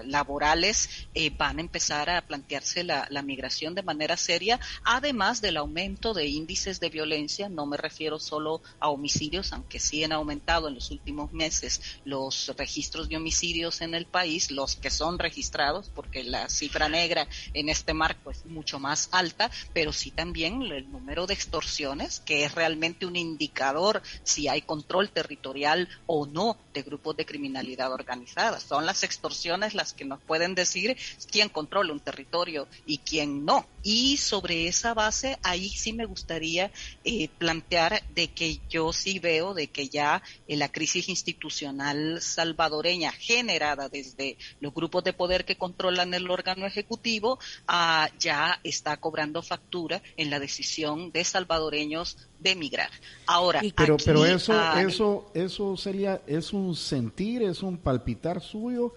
laborales, 0.07 1.09
eh, 1.15 1.31
van 1.31 1.59
a 1.59 1.61
empezar 1.63 2.11
a 2.11 2.27
plantearse 2.27 2.85
la, 2.85 3.07
la 3.11 3.23
migración 3.23 3.75
de 3.75 3.83
manera 3.83 4.17
seria, 4.17 4.61
además 4.85 5.41
del 5.41 5.57
aumento 5.57 6.15
de 6.15 6.27
índices 6.27 6.81
de 6.81 6.91
violencia, 6.91 7.49
no 7.49 7.67
me 7.67 7.77
refiero 7.77 8.19
solo 8.19 8.63
a 8.81 8.89
homicidios, 8.89 9.53
aunque 9.53 9.81
sí 9.81 10.05
han 10.05 10.13
aumentado 10.13 10.69
en 10.69 10.75
los 10.75 10.91
últimos 10.91 11.33
meses 11.33 11.81
los 12.05 12.53
registros 12.57 13.09
de 13.09 13.17
homicidios 13.17 13.81
en 13.81 13.95
el 13.95 14.07
país, 14.07 14.51
los 14.51 14.77
que 14.77 14.91
son 14.91 15.19
registrados, 15.19 15.91
porque 15.95 16.25
la 16.25 16.49
cifra 16.49 16.89
negra 16.89 17.27
en 17.53 17.69
este 17.69 17.95
marco 17.95 18.31
es 18.31 18.45
mucho 18.47 18.79
más 18.79 19.09
alta, 19.13 19.51
pero 19.73 19.93
sí 19.93 20.11
también 20.11 20.63
el 20.63 20.91
número 20.91 21.27
de 21.27 21.35
extorsiones, 21.35 22.21
que 22.21 22.45
es 22.45 22.55
realmente 22.55 23.07
un 23.07 23.17
indicador 23.17 24.03
si 24.35 24.49
hay 24.49 24.63
control 24.63 25.11
territorial 25.11 25.89
o 26.07 26.27
no 26.27 26.59
de 26.73 26.83
grupos 26.83 27.17
de 27.17 27.27
criminalidad 27.27 27.93
organizada. 27.93 28.59
Son 28.59 28.87
las 28.87 29.05
extorsiones 29.05 29.75
las 29.75 29.93
que 29.93 30.05
nos 30.05 30.21
pueden 30.21 30.55
decir 30.55 30.97
quién 31.31 31.49
controla 31.49 31.93
un 31.93 32.01
territorio 32.01 32.67
y 32.87 32.99
quién 32.99 33.45
no. 33.45 33.67
Y 33.83 34.17
sobre 34.17 34.67
esa 34.67 34.95
base, 34.95 35.39
ahí 35.43 35.69
sí 35.69 35.93
me 35.93 36.07
gusta 36.07 36.25
gustaría 36.25 36.73
eh, 37.05 37.29
plantear 37.37 38.03
de 38.15 38.29
que 38.29 38.61
yo 38.71 38.95
sí 38.95 39.19
veo 39.19 39.53
de 39.53 39.67
que 39.69 39.89
ya 39.89 40.23
eh, 40.49 40.57
la 40.57 40.73
crisis 40.73 41.11
institucional 41.11 42.23
salvadoreña 42.23 43.13
generada 43.13 43.91
desde 43.91 44.39
los 44.61 44.73
grupos 44.73 45.05
de 45.05 45.13
poder 45.13 45.45
que 45.45 45.59
controlan 45.59 46.15
el 46.15 46.31
órgano 46.31 46.65
ejecutivo 46.65 47.39
ah, 47.67 48.09
ya 48.19 48.59
está 48.65 48.97
cobrando 48.97 49.43
factura 49.43 50.03
en 50.17 50.31
la 50.31 50.41
decisión 50.41 51.13
de 51.13 51.25
salvadoreños 51.25 52.17
de 52.45 52.53
emigrar. 52.53 52.91
Ahora, 53.27 53.61
pero, 53.75 53.97
pero 53.97 54.25
eso, 54.25 54.55
eso, 54.77 55.31
eso 55.35 55.77
sería, 55.77 56.21
es 56.27 56.53
un 56.53 56.77
sentir, 56.77 57.43
es 57.43 57.63
un 57.63 57.79
palpitar 57.79 58.41
suyo 58.41 58.95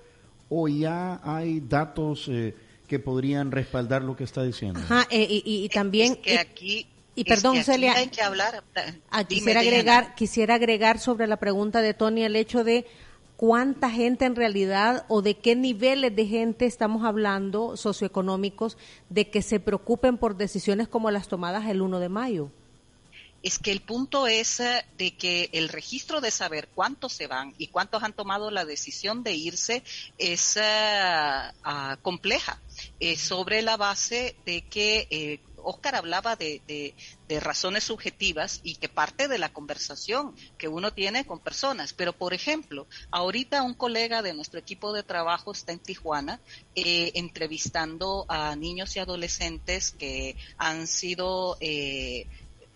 o 0.50 0.68
ya 0.68 1.20
hay 1.24 1.62
datos 1.62 2.28
eh, 2.28 2.54
que 2.88 3.00
podrían 3.00 3.52
respaldar 3.52 4.04
lo 4.04 4.16
que 4.16 4.26
está 4.26 4.44
diciendo. 4.44 4.80
Ajá, 4.80 5.08
y, 5.10 5.68
también 5.70 6.18
que 6.18 6.38
aquí 6.38 6.86
y 7.16 7.24
perdón, 7.24 7.64
Celia, 7.64 7.96
hay 7.96 8.10
que 8.10 8.22
hablar. 8.22 8.64
Ah, 9.10 9.24
quisiera 9.24 9.62
agregar, 9.62 10.14
quisiera 10.14 10.56
agregar 10.56 11.00
sobre 11.00 11.26
la 11.26 11.38
pregunta 11.38 11.82
de 11.82 11.96
Tony 11.96 12.24
el 12.24 12.36
hecho 12.36 12.64
de 12.64 12.86
cuánta 13.38 13.90
gente 13.90 14.26
en 14.26 14.36
realidad 14.36 15.06
o 15.08 15.24
de 15.24 15.36
qué 15.36 15.56
niveles 15.56 16.16
de 16.16 16.28
gente 16.28 16.66
estamos 16.66 17.06
hablando 17.06 17.76
socioeconómicos 17.76 18.78
de 19.10 19.30
que 19.30 19.42
se 19.42 19.60
preocupen 19.60 20.18
por 20.18 20.38
decisiones 20.38 20.88
como 20.88 21.10
las 21.10 21.28
tomadas 21.28 21.66
el 21.68 21.82
1 21.82 22.00
de 22.00 22.10
mayo. 22.10 22.52
Es 23.44 23.60
que 23.60 23.72
el 23.72 23.82
punto 23.82 24.28
es 24.28 24.60
eh, 24.60 24.86
de 24.98 25.16
que 25.16 25.50
el 25.54 25.70
registro 25.70 26.22
de 26.22 26.32
saber 26.32 26.70
cuántos 26.74 27.14
se 27.14 27.28
van 27.28 27.54
y 27.58 27.68
cuántos 27.68 28.04
han 28.04 28.14
tomado 28.14 28.52
la 28.52 28.66
decisión 28.66 29.24
de 29.24 29.34
irse 29.34 29.84
es 30.18 30.58
eh, 30.58 30.62
ah, 30.64 31.98
compleja, 32.02 32.62
eh, 33.00 33.16
sobre 33.18 33.62
la 33.62 33.78
base 33.78 34.36
de 34.46 34.62
que 34.62 35.40
Oscar 35.68 35.96
hablaba 35.96 36.38
de, 36.38 36.96
razones 37.42 37.84
subjetivas 37.84 38.62
y 38.64 38.76
que 38.76 38.88
parte 38.88 39.28
de 39.28 39.38
la 39.38 39.52
conversación 39.52 40.34
que 40.58 40.70
uno 40.70 40.94
tiene 40.94 41.26
con 41.26 41.40
personas. 41.40 41.92
Pero, 41.92 42.14
por 42.14 42.34
ejemplo, 42.34 42.88
ahorita 43.12 43.64
un 43.64 43.74
colega 43.74 44.22
de 44.22 44.34
nuestro 44.34 44.60
equipo 44.60 44.94
de 44.94 45.04
trabajo 45.04 45.52
está 45.52 45.74
en 45.74 45.80
Tijuana 45.80 46.40
eh, 46.76 47.12
entrevistando 47.16 48.26
a 48.30 48.56
niños 48.56 48.96
y 48.96 49.00
adolescentes 49.00 49.92
que 49.92 50.38
han 50.58 50.88
sido 50.88 51.58
eh, 51.60 52.28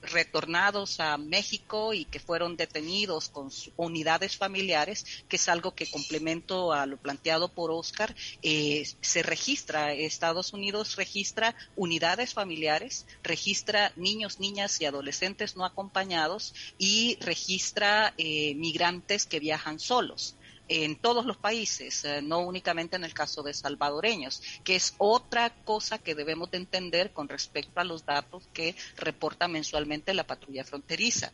retornados 0.01 0.99
a 0.99 1.17
México 1.17 1.93
y 1.93 2.05
que 2.05 2.19
fueron 2.19 2.57
detenidos 2.57 3.29
con 3.29 3.49
unidades 3.77 4.37
familiares, 4.37 5.05
que 5.27 5.35
es 5.35 5.49
algo 5.49 5.75
que 5.75 5.89
complemento 5.89 6.73
a 6.73 6.85
lo 6.85 6.97
planteado 6.97 7.49
por 7.49 7.71
Oscar, 7.71 8.15
eh, 8.41 8.87
se 9.01 9.23
registra, 9.23 9.93
Estados 9.93 10.53
Unidos 10.53 10.95
registra 10.95 11.55
unidades 11.75 12.33
familiares, 12.33 13.05
registra 13.23 13.91
niños, 13.95 14.39
niñas 14.39 14.79
y 14.81 14.85
adolescentes 14.85 15.55
no 15.55 15.65
acompañados 15.65 16.53
y 16.77 17.17
registra 17.21 18.13
eh, 18.17 18.55
migrantes 18.55 19.25
que 19.25 19.39
viajan 19.39 19.79
solos. 19.79 20.35
En 20.71 20.95
todos 20.95 21.25
los 21.25 21.35
países, 21.35 22.05
eh, 22.05 22.21
no 22.21 22.39
únicamente 22.39 22.95
en 22.95 23.03
el 23.03 23.13
caso 23.13 23.43
de 23.43 23.53
salvadoreños, 23.53 24.41
que 24.63 24.77
es 24.77 24.95
otra 24.99 25.49
cosa 25.65 25.97
que 25.97 26.15
debemos 26.15 26.49
de 26.49 26.59
entender 26.59 27.11
con 27.11 27.27
respecto 27.27 27.81
a 27.81 27.83
los 27.83 28.05
datos 28.05 28.47
que 28.53 28.73
reporta 28.95 29.49
mensualmente 29.49 30.13
la 30.13 30.25
patrulla 30.25 30.63
fronteriza. 30.63 31.33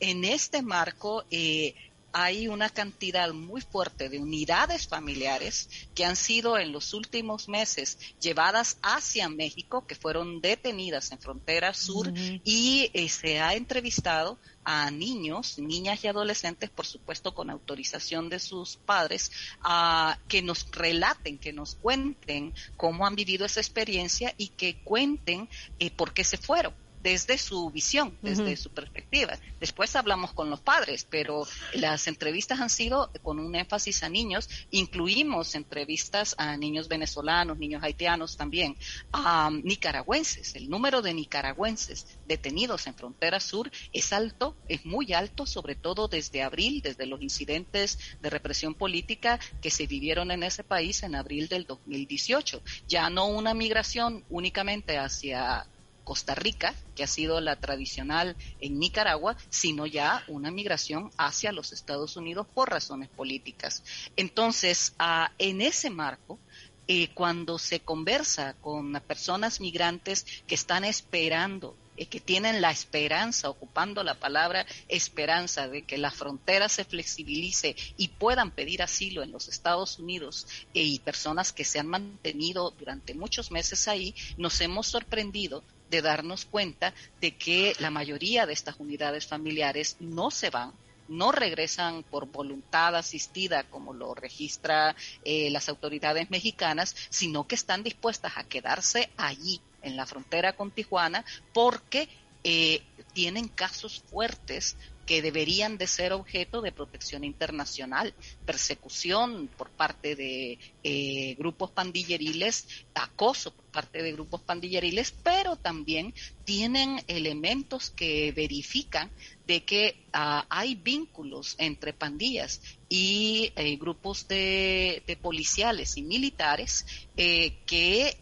en 0.00 0.24
este 0.24 0.62
marco, 0.62 1.24
eh, 1.30 1.74
hay 2.18 2.48
una 2.48 2.70
cantidad 2.70 3.30
muy 3.34 3.60
fuerte 3.60 4.08
de 4.08 4.18
unidades 4.18 4.88
familiares 4.88 5.68
que 5.94 6.06
han 6.06 6.16
sido 6.16 6.56
en 6.56 6.72
los 6.72 6.94
últimos 6.94 7.46
meses 7.46 7.98
llevadas 8.22 8.78
hacia 8.80 9.28
México, 9.28 9.86
que 9.86 9.96
fueron 9.96 10.40
detenidas 10.40 11.12
en 11.12 11.18
frontera 11.18 11.74
sur 11.74 12.10
y 12.42 12.90
eh, 12.94 13.10
se 13.10 13.40
ha 13.40 13.52
entrevistado 13.52 14.38
a 14.64 14.90
niños, 14.90 15.58
niñas 15.58 16.02
y 16.04 16.08
adolescentes, 16.08 16.70
por 16.70 16.86
supuesto 16.86 17.34
con 17.34 17.50
autorización 17.50 18.30
de 18.30 18.38
sus 18.38 18.78
padres, 18.78 19.30
a 19.60 20.18
que 20.26 20.40
nos 20.40 20.70
relaten, 20.70 21.36
que 21.36 21.52
nos 21.52 21.74
cuenten 21.74 22.54
cómo 22.78 23.06
han 23.06 23.14
vivido 23.14 23.44
esa 23.44 23.60
experiencia 23.60 24.32
y 24.38 24.48
que 24.48 24.82
cuenten 24.84 25.50
eh, 25.78 25.90
por 25.90 26.14
qué 26.14 26.24
se 26.24 26.38
fueron 26.38 26.72
desde 27.06 27.38
su 27.38 27.70
visión, 27.70 28.18
desde 28.20 28.56
su 28.56 28.70
perspectiva. 28.70 29.38
Después 29.60 29.94
hablamos 29.94 30.32
con 30.32 30.50
los 30.50 30.58
padres, 30.58 31.06
pero 31.08 31.46
las 31.72 32.08
entrevistas 32.08 32.58
han 32.58 32.68
sido 32.68 33.12
con 33.22 33.38
un 33.38 33.54
énfasis 33.54 34.02
a 34.02 34.08
niños. 34.08 34.48
Incluimos 34.72 35.54
entrevistas 35.54 36.34
a 36.36 36.56
niños 36.56 36.88
venezolanos, 36.88 37.58
niños 37.58 37.84
haitianos 37.84 38.36
también, 38.36 38.76
a 39.12 39.52
nicaragüenses. 39.52 40.56
El 40.56 40.68
número 40.68 41.00
de 41.00 41.14
nicaragüenses 41.14 42.08
detenidos 42.26 42.88
en 42.88 42.96
frontera 42.96 43.38
sur 43.38 43.70
es 43.92 44.12
alto, 44.12 44.56
es 44.68 44.84
muy 44.84 45.12
alto, 45.12 45.46
sobre 45.46 45.76
todo 45.76 46.08
desde 46.08 46.42
abril, 46.42 46.82
desde 46.82 47.06
los 47.06 47.22
incidentes 47.22 48.00
de 48.20 48.30
represión 48.30 48.74
política 48.74 49.38
que 49.62 49.70
se 49.70 49.86
vivieron 49.86 50.32
en 50.32 50.42
ese 50.42 50.64
país 50.64 51.04
en 51.04 51.14
abril 51.14 51.46
del 51.46 51.66
2018. 51.66 52.60
Ya 52.88 53.08
no 53.10 53.28
una 53.28 53.54
migración 53.54 54.24
únicamente 54.28 54.98
hacia 54.98 55.68
Costa 56.06 56.36
Rica, 56.36 56.72
que 56.94 57.02
ha 57.02 57.08
sido 57.08 57.40
la 57.40 57.56
tradicional 57.56 58.36
en 58.60 58.78
Nicaragua, 58.78 59.36
sino 59.50 59.86
ya 59.86 60.22
una 60.28 60.52
migración 60.52 61.10
hacia 61.18 61.50
los 61.50 61.72
Estados 61.72 62.16
Unidos 62.16 62.46
por 62.54 62.70
razones 62.70 63.08
políticas. 63.08 63.82
Entonces, 64.16 64.94
ah, 65.00 65.32
en 65.38 65.60
ese 65.60 65.90
marco, 65.90 66.38
eh, 66.86 67.08
cuando 67.12 67.58
se 67.58 67.80
conversa 67.80 68.54
con 68.60 68.92
personas 69.00 69.60
migrantes 69.60 70.24
que 70.46 70.54
están 70.54 70.84
esperando 70.84 71.76
eh, 71.96 72.06
que 72.06 72.20
tienen 72.20 72.60
la 72.60 72.70
esperanza, 72.70 73.48
ocupando 73.48 74.04
la 74.04 74.14
palabra 74.14 74.66
esperanza, 74.86 75.66
de 75.66 75.82
que 75.82 75.98
la 75.98 76.10
frontera 76.10 76.68
se 76.68 76.84
flexibilice 76.84 77.74
y 77.96 78.08
puedan 78.08 78.50
pedir 78.50 78.82
asilo 78.82 79.22
en 79.22 79.32
los 79.32 79.48
Estados 79.48 79.98
Unidos 79.98 80.46
eh, 80.74 80.82
y 80.82 80.98
personas 80.98 81.52
que 81.52 81.64
se 81.64 81.78
han 81.78 81.88
mantenido 81.88 82.70
durante 82.78 83.14
muchos 83.14 83.50
meses 83.50 83.88
ahí, 83.88 84.14
nos 84.36 84.60
hemos 84.60 84.86
sorprendido 84.86 85.64
de 85.90 86.02
darnos 86.02 86.44
cuenta 86.44 86.94
de 87.20 87.36
que 87.36 87.74
la 87.78 87.90
mayoría 87.90 88.46
de 88.46 88.52
estas 88.52 88.76
unidades 88.78 89.26
familiares 89.26 89.96
no 90.00 90.30
se 90.30 90.50
van, 90.50 90.72
no 91.08 91.32
regresan 91.32 92.02
por 92.02 92.26
voluntad 92.26 92.96
asistida 92.96 93.64
como 93.64 93.92
lo 93.92 94.14
registra 94.14 94.96
eh, 95.24 95.50
las 95.50 95.68
autoridades 95.68 96.30
mexicanas, 96.30 96.96
sino 97.10 97.46
que 97.46 97.54
están 97.54 97.82
dispuestas 97.82 98.32
a 98.36 98.44
quedarse 98.44 99.10
allí 99.16 99.60
en 99.82 99.96
la 99.96 100.06
frontera 100.06 100.54
con 100.54 100.70
Tijuana 100.70 101.24
porque 101.52 102.08
eh, 102.42 102.82
tienen 103.12 103.48
casos 103.48 104.02
fuertes 104.10 104.76
que 105.06 105.22
deberían 105.22 105.78
de 105.78 105.86
ser 105.86 106.12
objeto 106.12 106.60
de 106.60 106.72
protección 106.72 107.22
internacional, 107.22 108.12
persecución 108.44 109.48
por 109.56 109.70
parte 109.70 110.16
de 110.16 110.58
eh, 110.82 111.36
grupos 111.38 111.70
pandilleriles, 111.70 112.66
acoso 112.92 113.52
por 113.52 113.64
parte 113.66 114.02
de 114.02 114.12
grupos 114.12 114.42
pandilleriles, 114.42 115.14
pero 115.22 115.54
también 115.54 116.12
tienen 116.44 117.00
elementos 117.06 117.90
que 117.90 118.32
verifican 118.32 119.10
de 119.46 119.64
que 119.64 119.96
ah, 120.12 120.44
hay 120.50 120.74
vínculos 120.74 121.54
entre 121.58 121.92
pandillas 121.92 122.60
y 122.88 123.52
eh, 123.54 123.76
grupos 123.76 124.26
de, 124.26 125.02
policiales 125.22 125.96
y 125.96 126.02
militares 126.02 126.84
eh, 127.16 127.58
que, 127.64 128.18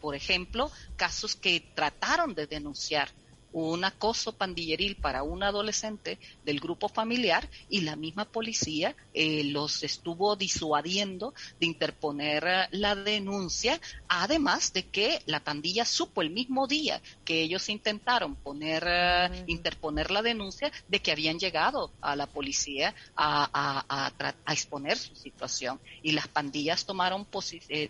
por 0.00 0.14
ejemplo, 0.14 0.70
casos 0.96 1.34
que 1.34 1.60
trataron 1.74 2.34
de 2.34 2.46
denunciar 2.46 3.10
un 3.56 3.84
acoso 3.86 4.32
pandilleril 4.32 4.96
para 4.96 5.22
un 5.22 5.42
adolescente 5.42 6.18
del 6.44 6.60
grupo 6.60 6.90
familiar 6.90 7.48
y 7.70 7.80
la 7.80 7.96
misma 7.96 8.26
policía 8.26 8.94
eh, 9.14 9.44
los 9.44 9.82
estuvo 9.82 10.36
disuadiendo 10.36 11.32
de 11.58 11.64
interponer 11.64 12.44
eh, 12.46 12.68
la 12.72 12.94
denuncia, 12.94 13.80
además 14.08 14.74
de 14.74 14.84
que 14.84 15.22
la 15.24 15.40
pandilla 15.40 15.86
supo 15.86 16.20
el 16.20 16.28
mismo 16.28 16.66
día 16.66 17.00
que 17.24 17.40
ellos 17.40 17.70
intentaron 17.70 18.34
poner, 18.34 18.84
eh, 18.86 19.44
interponer 19.46 20.10
la 20.10 20.20
denuncia 20.20 20.70
de 20.88 21.00
que 21.00 21.12
habían 21.12 21.38
llegado 21.38 21.90
a 22.02 22.14
la 22.14 22.26
policía 22.26 22.94
a, 23.16 24.12
exponer 24.48 24.98
su 24.98 25.16
situación. 25.16 25.80
Y 26.02 26.12
las 26.12 26.28
pandillas 26.28 26.84
tomaron 26.84 27.26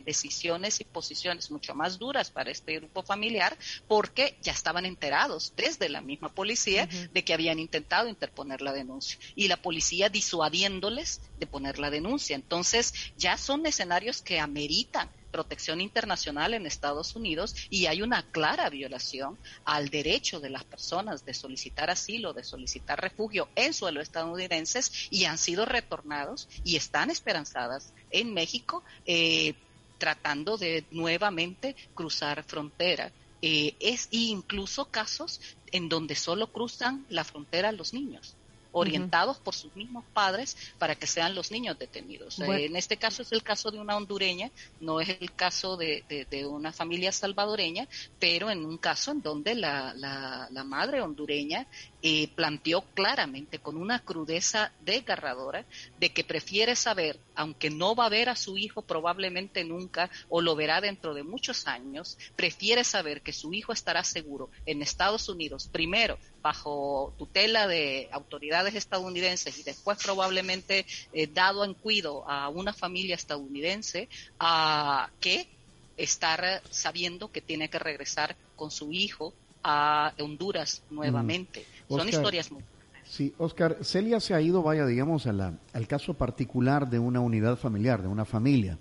decisiones 0.04 0.80
y 0.80 0.84
posiciones 0.84 1.50
mucho 1.50 1.74
más 1.74 1.98
duras 1.98 2.30
para 2.30 2.50
este 2.50 2.76
grupo 2.76 3.02
familiar 3.02 3.56
porque 3.88 4.36
ya 4.42 4.52
estaban 4.52 4.84
enterados 4.84 5.52
desde 5.56 5.88
la 5.88 6.00
misma 6.00 6.28
policía 6.28 6.86
de 6.86 7.24
que 7.24 7.34
habían 7.34 7.58
intentado 7.58 8.08
interponer 8.08 8.62
la 8.62 8.72
denuncia 8.72 9.18
y 9.34 9.48
la 9.48 9.56
policía 9.56 10.08
disuadiéndoles 10.08 11.20
de 11.38 11.46
poner 11.46 11.78
la 11.78 11.90
denuncia. 11.90 12.36
Entonces, 12.36 12.94
ya 13.16 13.36
son 13.36 13.64
escenarios 13.66 14.22
que 14.22 14.38
ameritan 14.38 15.08
protección 15.36 15.82
internacional 15.82 16.54
en 16.54 16.64
Estados 16.64 17.14
Unidos 17.14 17.54
y 17.68 17.86
hay 17.86 18.00
una 18.00 18.22
clara 18.22 18.70
violación 18.70 19.36
al 19.66 19.90
derecho 19.90 20.40
de 20.40 20.48
las 20.48 20.64
personas 20.64 21.26
de 21.26 21.34
solicitar 21.34 21.90
asilo, 21.90 22.32
de 22.32 22.42
solicitar 22.42 22.98
refugio 22.98 23.48
en 23.54 23.74
suelo 23.74 24.00
estadounidenses 24.00 25.08
y 25.10 25.24
han 25.24 25.36
sido 25.36 25.66
retornados 25.66 26.48
y 26.64 26.76
están 26.76 27.10
esperanzadas 27.10 27.92
en 28.10 28.32
México 28.32 28.82
eh, 29.04 29.52
tratando 29.98 30.56
de 30.56 30.86
nuevamente 30.90 31.76
cruzar 31.94 32.42
frontera 32.42 33.12
eh, 33.48 33.76
es 33.78 34.08
incluso 34.10 34.86
casos 34.86 35.40
en 35.70 35.88
donde 35.88 36.16
solo 36.16 36.48
cruzan 36.48 37.06
la 37.08 37.22
frontera 37.22 37.70
los 37.70 37.94
niños 37.94 38.34
orientados 38.72 39.38
por 39.38 39.54
sus 39.54 39.74
mismos 39.76 40.04
padres 40.12 40.56
para 40.78 40.96
que 40.96 41.06
sean 41.06 41.34
los 41.36 41.52
niños 41.52 41.78
detenidos. 41.78 42.40
Eh, 42.40 42.66
en 42.66 42.74
este 42.74 42.96
caso 42.96 43.22
es 43.22 43.30
el 43.30 43.44
caso 43.44 43.70
de 43.70 43.78
una 43.78 43.96
hondureña, 43.96 44.50
no 44.80 45.00
es 45.00 45.08
el 45.20 45.32
caso 45.32 45.76
de, 45.76 46.04
una 46.50 46.72
familia 46.72 47.12
salvadoreña, 47.12 47.86
pero 48.18 48.50
en 48.50 48.66
un 48.66 48.78
caso 48.78 49.12
en 49.12 49.22
donde 49.22 49.54
la, 49.54 49.94
la 49.94 50.64
madre 50.64 51.00
hondureña 51.00 51.68
eh, 52.08 52.28
planteó 52.36 52.82
claramente, 52.94 53.58
con 53.58 53.76
una 53.76 53.98
crudeza 53.98 54.70
desgarradora, 54.82 55.64
de 55.98 56.10
que 56.10 56.22
prefiere 56.22 56.76
saber, 56.76 57.18
aunque 57.34 57.68
no 57.68 57.96
va 57.96 58.06
a 58.06 58.10
ver 58.10 58.28
a 58.28 58.36
su 58.36 58.56
hijo 58.58 58.82
probablemente 58.82 59.64
nunca 59.64 60.08
o 60.28 60.40
lo 60.40 60.54
verá 60.54 60.80
dentro 60.80 61.14
de 61.14 61.24
muchos 61.24 61.66
años, 61.66 62.16
prefiere 62.36 62.84
saber 62.84 63.22
que 63.22 63.32
su 63.32 63.52
hijo 63.52 63.72
estará 63.72 64.04
seguro 64.04 64.50
en 64.66 64.82
Estados 64.82 65.28
Unidos, 65.28 65.66
primero 65.66 66.16
bajo 66.42 67.12
tutela 67.18 67.66
de 67.66 68.08
autoridades 68.12 68.76
estadounidenses 68.76 69.58
y 69.58 69.64
después 69.64 69.98
probablemente 70.00 70.86
eh, 71.12 71.26
dado 71.26 71.64
en 71.64 71.74
cuido 71.74 72.22
a 72.30 72.48
una 72.50 72.72
familia 72.72 73.16
estadounidense, 73.16 74.08
a 74.38 75.10
que 75.18 75.48
estar 75.96 76.62
sabiendo 76.70 77.32
que 77.32 77.40
tiene 77.40 77.68
que 77.68 77.80
regresar 77.80 78.36
con 78.54 78.70
su 78.70 78.92
hijo 78.92 79.34
a 79.68 80.14
Honduras 80.20 80.82
nuevamente. 80.90 81.66
Mm. 81.88 81.96
Son 81.96 82.08
historias 82.08 82.52
muy 82.52 82.62
Sí, 83.08 83.32
Oscar, 83.38 83.78
Celia 83.82 84.18
se 84.18 84.34
ha 84.34 84.40
ido, 84.40 84.62
vaya, 84.62 84.84
digamos, 84.84 85.26
al 85.26 85.86
caso 85.86 86.14
particular 86.14 86.90
de 86.90 86.98
una 86.98 87.20
unidad 87.20 87.56
familiar, 87.56 88.02
de 88.02 88.08
una 88.08 88.24
familia. 88.24 88.78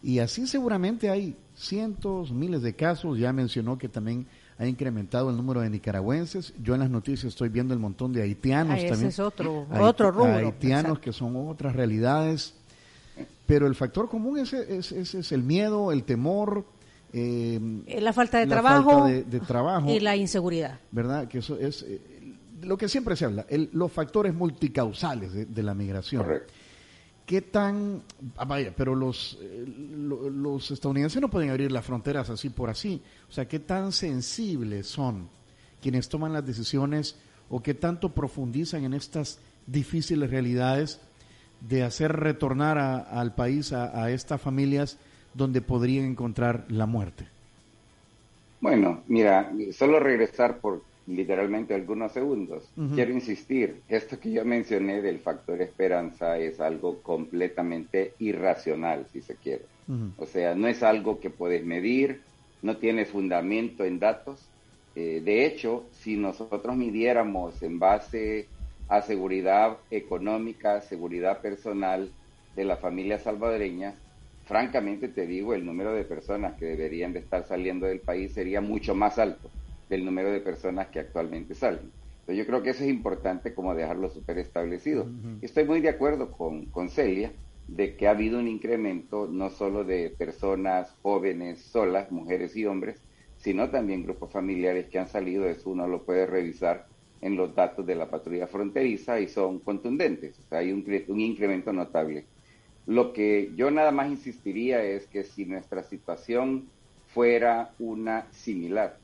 Y 0.00 0.20
así 0.20 0.46
seguramente 0.46 1.10
hay 1.10 1.36
cientos, 1.56 2.30
miles 2.30 2.62
de 2.62 2.74
casos. 2.74 3.18
Ya 3.18 3.32
mencionó 3.32 3.76
que 3.76 3.88
también 3.88 4.26
ha 4.58 4.66
incrementado 4.66 5.30
el 5.30 5.36
número 5.36 5.60
de 5.60 5.70
nicaragüenses. 5.70 6.54
Yo 6.62 6.74
en 6.74 6.80
las 6.80 6.90
noticias 6.90 7.24
estoy 7.24 7.48
viendo 7.48 7.74
el 7.74 7.80
montón 7.80 8.12
de 8.12 8.22
haitianos 8.22 8.76
también. 8.76 8.94
Ese 8.94 9.08
es 9.08 9.18
otro, 9.18 9.66
otro 9.80 10.12
rubro. 10.12 10.36
Haitianos 10.36 11.00
que 11.00 11.12
son 11.12 11.34
otras 11.48 11.74
realidades. 11.74 12.54
Pero 13.46 13.66
el 13.66 13.74
factor 13.74 14.08
común 14.08 14.38
es, 14.38 14.52
es, 14.52 14.92
es 14.92 15.32
el 15.32 15.42
miedo, 15.42 15.90
el 15.90 16.04
temor, 16.04 16.64
eh, 17.12 18.00
la 18.00 18.12
falta 18.12 18.38
de 18.38 18.46
trabajo, 18.46 19.06
de, 19.06 19.40
trabajo 19.40 19.90
y 19.90 20.00
la 20.00 20.16
inseguridad. 20.16 20.80
¿Verdad? 20.90 21.28
Que 21.28 21.38
eso 21.38 21.58
es 21.58 21.82
eh, 21.82 22.00
lo 22.62 22.76
que 22.76 22.88
siempre 22.88 23.16
se 23.16 23.24
habla, 23.24 23.46
los 23.72 23.92
factores 23.92 24.34
multicausales 24.34 25.54
de, 25.54 25.62
la 25.62 25.74
migración. 25.74 26.26
¿Qué 27.24 27.42
tan... 27.42 28.02
Ah, 28.36 28.46
vaya, 28.46 28.72
pero 28.74 28.94
los, 28.94 29.38
eh, 29.42 29.64
los 29.66 30.70
estadounidenses 30.70 31.20
no 31.20 31.28
pueden 31.28 31.50
abrir 31.50 31.70
las 31.70 31.84
fronteras 31.84 32.30
así 32.30 32.48
por 32.48 32.70
así. 32.70 33.02
O 33.28 33.32
sea, 33.32 33.46
¿qué 33.46 33.58
tan 33.58 33.92
sensibles 33.92 34.86
son 34.86 35.28
quienes 35.80 36.08
toman 36.08 36.32
las 36.32 36.46
decisiones 36.46 37.16
o 37.50 37.62
qué 37.62 37.74
tanto 37.74 38.14
profundizan 38.14 38.84
en 38.84 38.94
estas 38.94 39.40
difíciles 39.66 40.30
realidades 40.30 41.00
de 41.60 41.82
hacer 41.82 42.12
retornar 42.12 42.78
al 42.78 43.34
país 43.34 43.72
a, 43.72 44.10
estas 44.10 44.40
familias 44.40 44.98
donde 45.34 45.60
podrían 45.60 46.04
encontrar 46.04 46.64
la 46.68 46.86
muerte? 46.86 47.26
Bueno, 48.60 49.02
mira, 49.06 49.52
solo 49.72 50.00
regresar 50.00 50.58
por 50.58 50.82
literalmente 51.06 51.74
algunos 51.74 52.12
segundos. 52.12 52.68
Quiero 52.94 53.12
insistir, 53.12 53.80
esto 53.88 54.20
que 54.20 54.30
yo 54.30 54.44
mencioné 54.44 55.00
del 55.00 55.20
factor 55.20 55.62
esperanza 55.62 56.38
es 56.38 56.60
algo 56.60 57.00
completamente 57.02 58.12
irracional, 58.18 59.06
si 59.12 59.22
se 59.22 59.36
quiere. 59.36 59.64
O 60.18 60.26
sea, 60.26 60.54
no 60.54 60.68
es 60.68 60.82
algo 60.82 61.18
que 61.18 61.30
puedes 61.30 61.64
medir, 61.64 62.20
no 62.60 62.76
tiene 62.76 63.06
fundamento 63.06 63.84
en 63.84 63.98
datos. 63.98 64.46
Eh, 64.94 65.22
de 65.24 65.46
hecho, 65.46 65.86
si 65.92 66.16
nosotros 66.16 66.76
midiéramos 66.76 67.62
en 67.62 67.78
base 67.78 68.46
a 68.88 69.00
seguridad 69.00 69.78
económica, 69.90 70.82
seguridad 70.82 71.40
personal 71.40 72.10
de 72.54 72.64
la 72.64 72.76
familia 72.76 73.18
salvadoreña, 73.18 73.94
francamente 74.48 75.08
te 75.08 75.26
digo, 75.26 75.52
el 75.52 75.64
número 75.64 75.92
de 75.92 76.04
personas 76.04 76.54
que 76.58 76.64
deberían 76.64 77.12
de 77.12 77.18
estar 77.18 77.46
saliendo 77.46 77.86
del 77.86 78.00
país 78.00 78.32
sería 78.32 78.62
mucho 78.62 78.94
más 78.94 79.18
alto 79.18 79.50
del 79.90 80.06
número 80.06 80.30
de 80.32 80.40
personas 80.40 80.88
que 80.88 81.00
actualmente 81.00 81.54
salen. 81.54 81.92
Entonces 82.20 82.38
yo 82.38 82.46
creo 82.46 82.62
que 82.62 82.70
eso 82.70 82.82
es 82.82 82.88
importante 82.88 83.54
como 83.54 83.74
dejarlo 83.74 84.08
súper 84.08 84.38
establecido. 84.38 85.06
Estoy 85.42 85.64
muy 85.64 85.80
de 85.80 85.90
acuerdo 85.90 86.32
con, 86.32 86.66
con 86.66 86.88
Celia 86.88 87.30
de 87.68 87.94
que 87.94 88.08
ha 88.08 88.12
habido 88.12 88.38
un 88.38 88.48
incremento 88.48 89.28
no 89.30 89.50
solo 89.50 89.84
de 89.84 90.14
personas 90.18 90.96
jóvenes 91.02 91.60
solas, 91.60 92.10
mujeres 92.10 92.56
y 92.56 92.64
hombres, 92.64 93.02
sino 93.36 93.68
también 93.68 94.02
grupos 94.02 94.32
familiares 94.32 94.88
que 94.88 94.98
han 94.98 95.08
salido, 95.08 95.46
eso 95.46 95.70
uno 95.70 95.86
lo 95.86 96.04
puede 96.04 96.26
revisar 96.26 96.86
en 97.20 97.36
los 97.36 97.54
datos 97.54 97.84
de 97.84 97.94
la 97.94 98.08
patrulla 98.08 98.46
fronteriza 98.46 99.20
y 99.20 99.28
son 99.28 99.58
contundentes, 99.60 100.38
o 100.38 100.42
sea, 100.48 100.58
hay 100.58 100.72
un, 100.72 100.84
un 101.08 101.20
incremento 101.20 101.72
notable. 101.72 102.24
Lo 102.88 103.12
que 103.12 103.52
yo 103.54 103.70
nada 103.70 103.90
más 103.90 104.08
insistiría 104.08 104.82
es 104.82 105.06
que 105.08 105.22
si 105.22 105.44
nuestra 105.44 105.82
situación 105.82 106.70
fuera 107.08 107.74
una 107.78 108.26
similar 108.32 108.96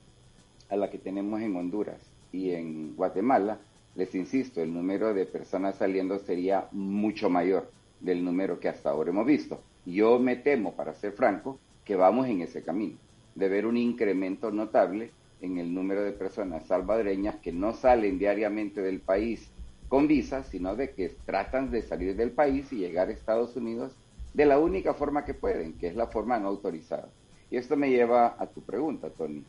a 0.70 0.76
la 0.76 0.88
que 0.88 0.96
tenemos 0.96 1.42
en 1.42 1.54
Honduras 1.54 2.00
y 2.32 2.52
en 2.52 2.96
Guatemala, 2.96 3.58
les 3.94 4.14
insisto, 4.14 4.62
el 4.62 4.72
número 4.72 5.12
de 5.12 5.26
personas 5.26 5.76
saliendo 5.76 6.18
sería 6.18 6.66
mucho 6.72 7.28
mayor 7.28 7.70
del 8.00 8.24
número 8.24 8.58
que 8.58 8.70
hasta 8.70 8.88
ahora 8.88 9.10
hemos 9.10 9.26
visto. 9.26 9.60
Yo 9.84 10.18
me 10.18 10.36
temo, 10.36 10.72
para 10.72 10.94
ser 10.94 11.12
franco, 11.12 11.58
que 11.84 11.94
vamos 11.94 12.26
en 12.26 12.40
ese 12.40 12.62
camino, 12.62 12.96
de 13.34 13.50
ver 13.50 13.66
un 13.66 13.76
incremento 13.76 14.50
notable 14.50 15.10
en 15.42 15.58
el 15.58 15.74
número 15.74 16.02
de 16.02 16.12
personas 16.12 16.66
salvadoreñas 16.66 17.36
que 17.36 17.52
no 17.52 17.74
salen 17.74 18.18
diariamente 18.18 18.80
del 18.80 19.00
país 19.00 19.50
con 19.88 20.08
visa, 20.08 20.42
sino 20.44 20.76
de 20.76 20.90
que 20.90 21.10
tratan 21.24 21.70
de 21.70 21.82
salir 21.82 22.16
del 22.16 22.32
país 22.32 22.72
y 22.72 22.76
llegar 22.76 23.08
a 23.08 23.12
Estados 23.12 23.56
Unidos 23.56 23.92
de 24.32 24.46
la 24.46 24.58
única 24.58 24.94
forma 24.94 25.24
que 25.24 25.34
pueden, 25.34 25.74
que 25.74 25.88
es 25.88 25.96
la 25.96 26.08
forma 26.08 26.38
no 26.38 26.48
autorizada. 26.48 27.08
Y 27.50 27.56
esto 27.56 27.76
me 27.76 27.90
lleva 27.90 28.34
a 28.38 28.46
tu 28.46 28.62
pregunta, 28.62 29.10
Tony. 29.10 29.44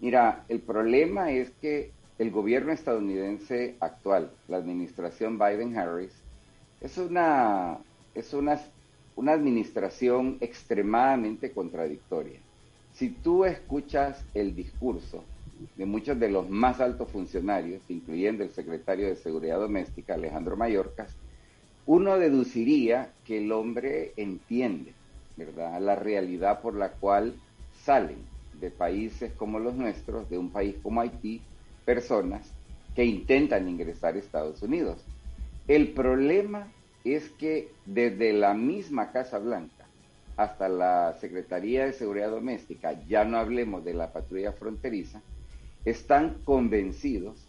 Mira, 0.00 0.44
el 0.48 0.60
problema 0.60 1.30
es 1.30 1.50
que 1.60 1.90
el 2.18 2.30
gobierno 2.30 2.72
estadounidense 2.72 3.76
actual, 3.80 4.30
la 4.48 4.56
administración 4.56 5.38
Biden-Harris, 5.38 6.12
es 6.80 6.96
una, 6.96 7.78
es 8.14 8.32
una, 8.32 8.58
una 9.16 9.32
administración 9.32 10.38
extremadamente 10.40 11.52
contradictoria. 11.52 12.40
Si 12.92 13.10
tú 13.10 13.44
escuchas 13.44 14.24
el 14.32 14.54
discurso 14.54 15.24
de 15.76 15.86
muchos 15.86 16.18
de 16.18 16.30
los 16.30 16.48
más 16.48 16.80
altos 16.80 17.10
funcionarios, 17.10 17.82
incluyendo 17.88 18.44
el 18.44 18.50
secretario 18.50 19.08
de 19.08 19.16
Seguridad 19.16 19.58
Doméstica, 19.58 20.14
Alejandro 20.14 20.56
Mayorkas, 20.56 21.14
uno 21.86 22.18
deduciría 22.18 23.12
que 23.24 23.38
el 23.38 23.52
hombre 23.52 24.12
entiende, 24.16 24.92
¿verdad?, 25.36 25.80
la 25.80 25.94
realidad 25.94 26.60
por 26.60 26.74
la 26.74 26.90
cual 26.90 27.34
salen 27.84 28.18
de 28.60 28.70
países 28.70 29.32
como 29.32 29.58
los 29.58 29.74
nuestros, 29.74 30.28
de 30.28 30.38
un 30.38 30.50
país 30.50 30.76
como 30.82 31.00
Haití, 31.00 31.42
personas 31.84 32.52
que 32.94 33.04
intentan 33.04 33.68
ingresar 33.68 34.14
a 34.14 34.18
Estados 34.18 34.62
Unidos. 34.62 35.04
El 35.68 35.92
problema 35.92 36.72
es 37.04 37.28
que 37.30 37.70
desde 37.84 38.32
la 38.32 38.54
misma 38.54 39.12
Casa 39.12 39.38
Blanca 39.38 39.86
hasta 40.36 40.68
la 40.68 41.14
Secretaría 41.20 41.86
de 41.86 41.92
Seguridad 41.92 42.30
Doméstica, 42.30 42.92
ya 43.06 43.24
no 43.24 43.38
hablemos 43.38 43.84
de 43.84 43.94
la 43.94 44.12
patrulla 44.12 44.52
fronteriza, 44.52 45.22
están 45.86 46.42
convencidos 46.44 47.48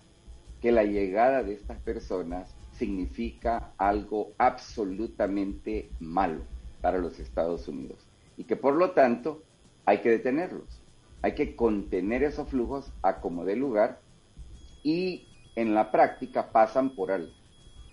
que 0.62 0.72
la 0.72 0.84
llegada 0.84 1.44
de 1.44 1.54
estas 1.54 1.80
personas 1.80 2.56
significa 2.72 3.74
algo 3.78 4.32
absolutamente 4.38 5.90
malo 6.00 6.44
para 6.80 7.00
los 7.00 7.20
Estados 7.20 7.68
Unidos 7.68 7.98
y 8.38 8.44
que 8.44 8.56
por 8.56 8.76
lo 8.76 8.92
tanto 8.92 9.44
hay 9.86 10.00
que 10.00 10.12
detenerlos, 10.12 10.80
hay 11.24 11.34
que 11.34 11.56
contener 11.56 12.24
esos 12.24 12.48
flujos 12.48 12.94
a 13.02 13.20
como 13.20 13.44
de 13.44 13.56
lugar 13.56 14.00
y 14.84 15.26
en 15.56 15.74
la 15.74 15.92
práctica 15.92 16.52
pasan 16.52 16.92
por 16.92 17.12
alto 17.12 17.34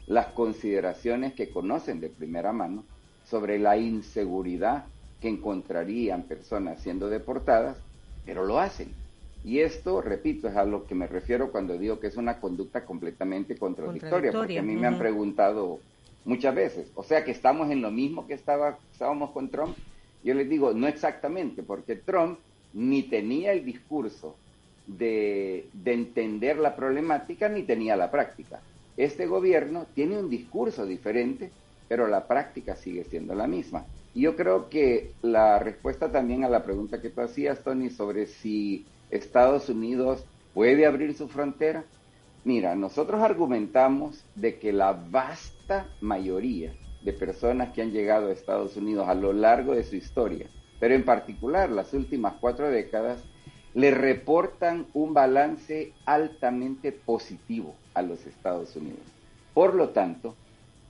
las 0.07 0.27
consideraciones 0.29 1.33
que 1.33 1.51
conocen 1.51 2.01
de 2.01 2.11
primera 2.11 2.53
mano 2.53 2.85
sobre 3.25 3.59
la 3.59 3.79
inseguridad 3.79 4.85
que 5.21 5.29
encontrarían 5.29 6.25
personas 6.25 6.83
siendo 6.83 7.09
deportadas, 7.09 7.79
pero 8.27 8.45
lo 8.45 8.61
hacen. 8.61 9.04
Y 9.45 9.61
esto, 9.61 10.01
repito, 10.01 10.49
es 10.49 10.57
a 10.57 10.65
lo 10.65 10.87
que 10.87 10.95
me 10.95 11.07
refiero 11.07 11.53
cuando 11.53 11.77
digo 11.77 12.01
que 12.01 12.07
es 12.07 12.17
una 12.17 12.41
conducta 12.41 12.87
completamente 12.87 13.57
contradictoria, 13.57 14.33
porque 14.33 14.59
a 14.59 14.63
mí 14.63 14.75
me 14.75 14.87
han 14.87 14.99
preguntado 14.99 15.81
muchas 16.25 16.55
veces, 16.55 16.91
o 16.95 17.03
sea 17.03 17.23
que 17.25 17.31
estamos 17.31 17.71
en 17.71 17.83
lo 17.83 17.91
mismo 17.91 18.27
que 18.27 18.33
estaba, 18.33 18.79
estábamos 18.91 19.31
con 19.33 19.51
Trump. 19.51 19.77
Yo 20.23 20.33
les 20.33 20.49
digo, 20.49 20.73
no 20.73 20.89
exactamente, 20.89 21.63
porque 21.63 21.97
Trump 21.97 22.39
ni 22.73 23.03
tenía 23.03 23.53
el 23.53 23.67
discurso 23.67 24.35
de, 24.87 25.67
de 25.75 25.93
entender 25.93 26.57
la 26.57 26.75
problemática, 26.75 27.49
ni 27.51 27.63
tenía 27.63 27.97
la 27.97 28.11
práctica. 28.11 28.61
Este 28.97 29.27
gobierno 29.27 29.87
tiene 29.95 30.19
un 30.19 30.31
discurso 30.31 30.87
diferente, 30.87 31.51
pero 31.89 32.07
la 32.07 32.27
práctica 32.27 32.77
sigue 32.77 33.05
siendo 33.05 33.35
la 33.35 33.47
misma. 33.47 33.85
Y 34.15 34.23
yo 34.23 34.37
creo 34.37 34.71
que 34.71 35.13
la 35.21 35.59
respuesta 35.59 36.11
también 36.11 36.45
a 36.45 36.49
la 36.49 36.63
pregunta 36.63 37.03
que 37.03 37.11
tú 37.11 37.21
hacías, 37.21 37.63
Tony, 37.63 37.91
sobre 37.91 38.27
si 38.27 38.87
Estados 39.17 39.69
Unidos 39.69 40.25
puede 40.53 40.87
abrir 40.87 41.15
su 41.15 41.29
frontera, 41.29 41.85
mira, 42.45 42.75
nosotros 42.75 43.23
argumentamos 43.23 44.25
de 44.35 44.59
que 44.59 44.73
la 44.73 44.93
vasta 44.93 45.89
mayoría 46.01 46.73
de 47.03 47.13
personas 47.13 47.73
que 47.73 47.83
han 47.83 47.93
llegado 47.93 48.29
a 48.29 48.33
Estados 48.33 48.77
Unidos 48.77 49.09
a 49.09 49.15
lo 49.15 49.33
largo 49.33 49.75
de 49.75 49.85
su 49.85 49.97
historia, 49.97 50.47
pero 50.81 50.95
en 50.95 51.05
particular 51.05 51.71
las 51.71 51.93
últimas 51.93 52.35
cuatro 52.41 52.71
décadas, 52.71 53.23
le 53.75 53.91
reportan 53.91 54.87
un 54.95 55.15
balance 55.15 55.93
altamente 56.07 56.93
positivo 56.93 57.75
a 57.93 58.03
los 58.03 58.25
Estados 58.27 58.77
Unidos. 58.77 59.03
Por 59.53 59.75
lo 59.75 59.91
tanto, 59.91 60.35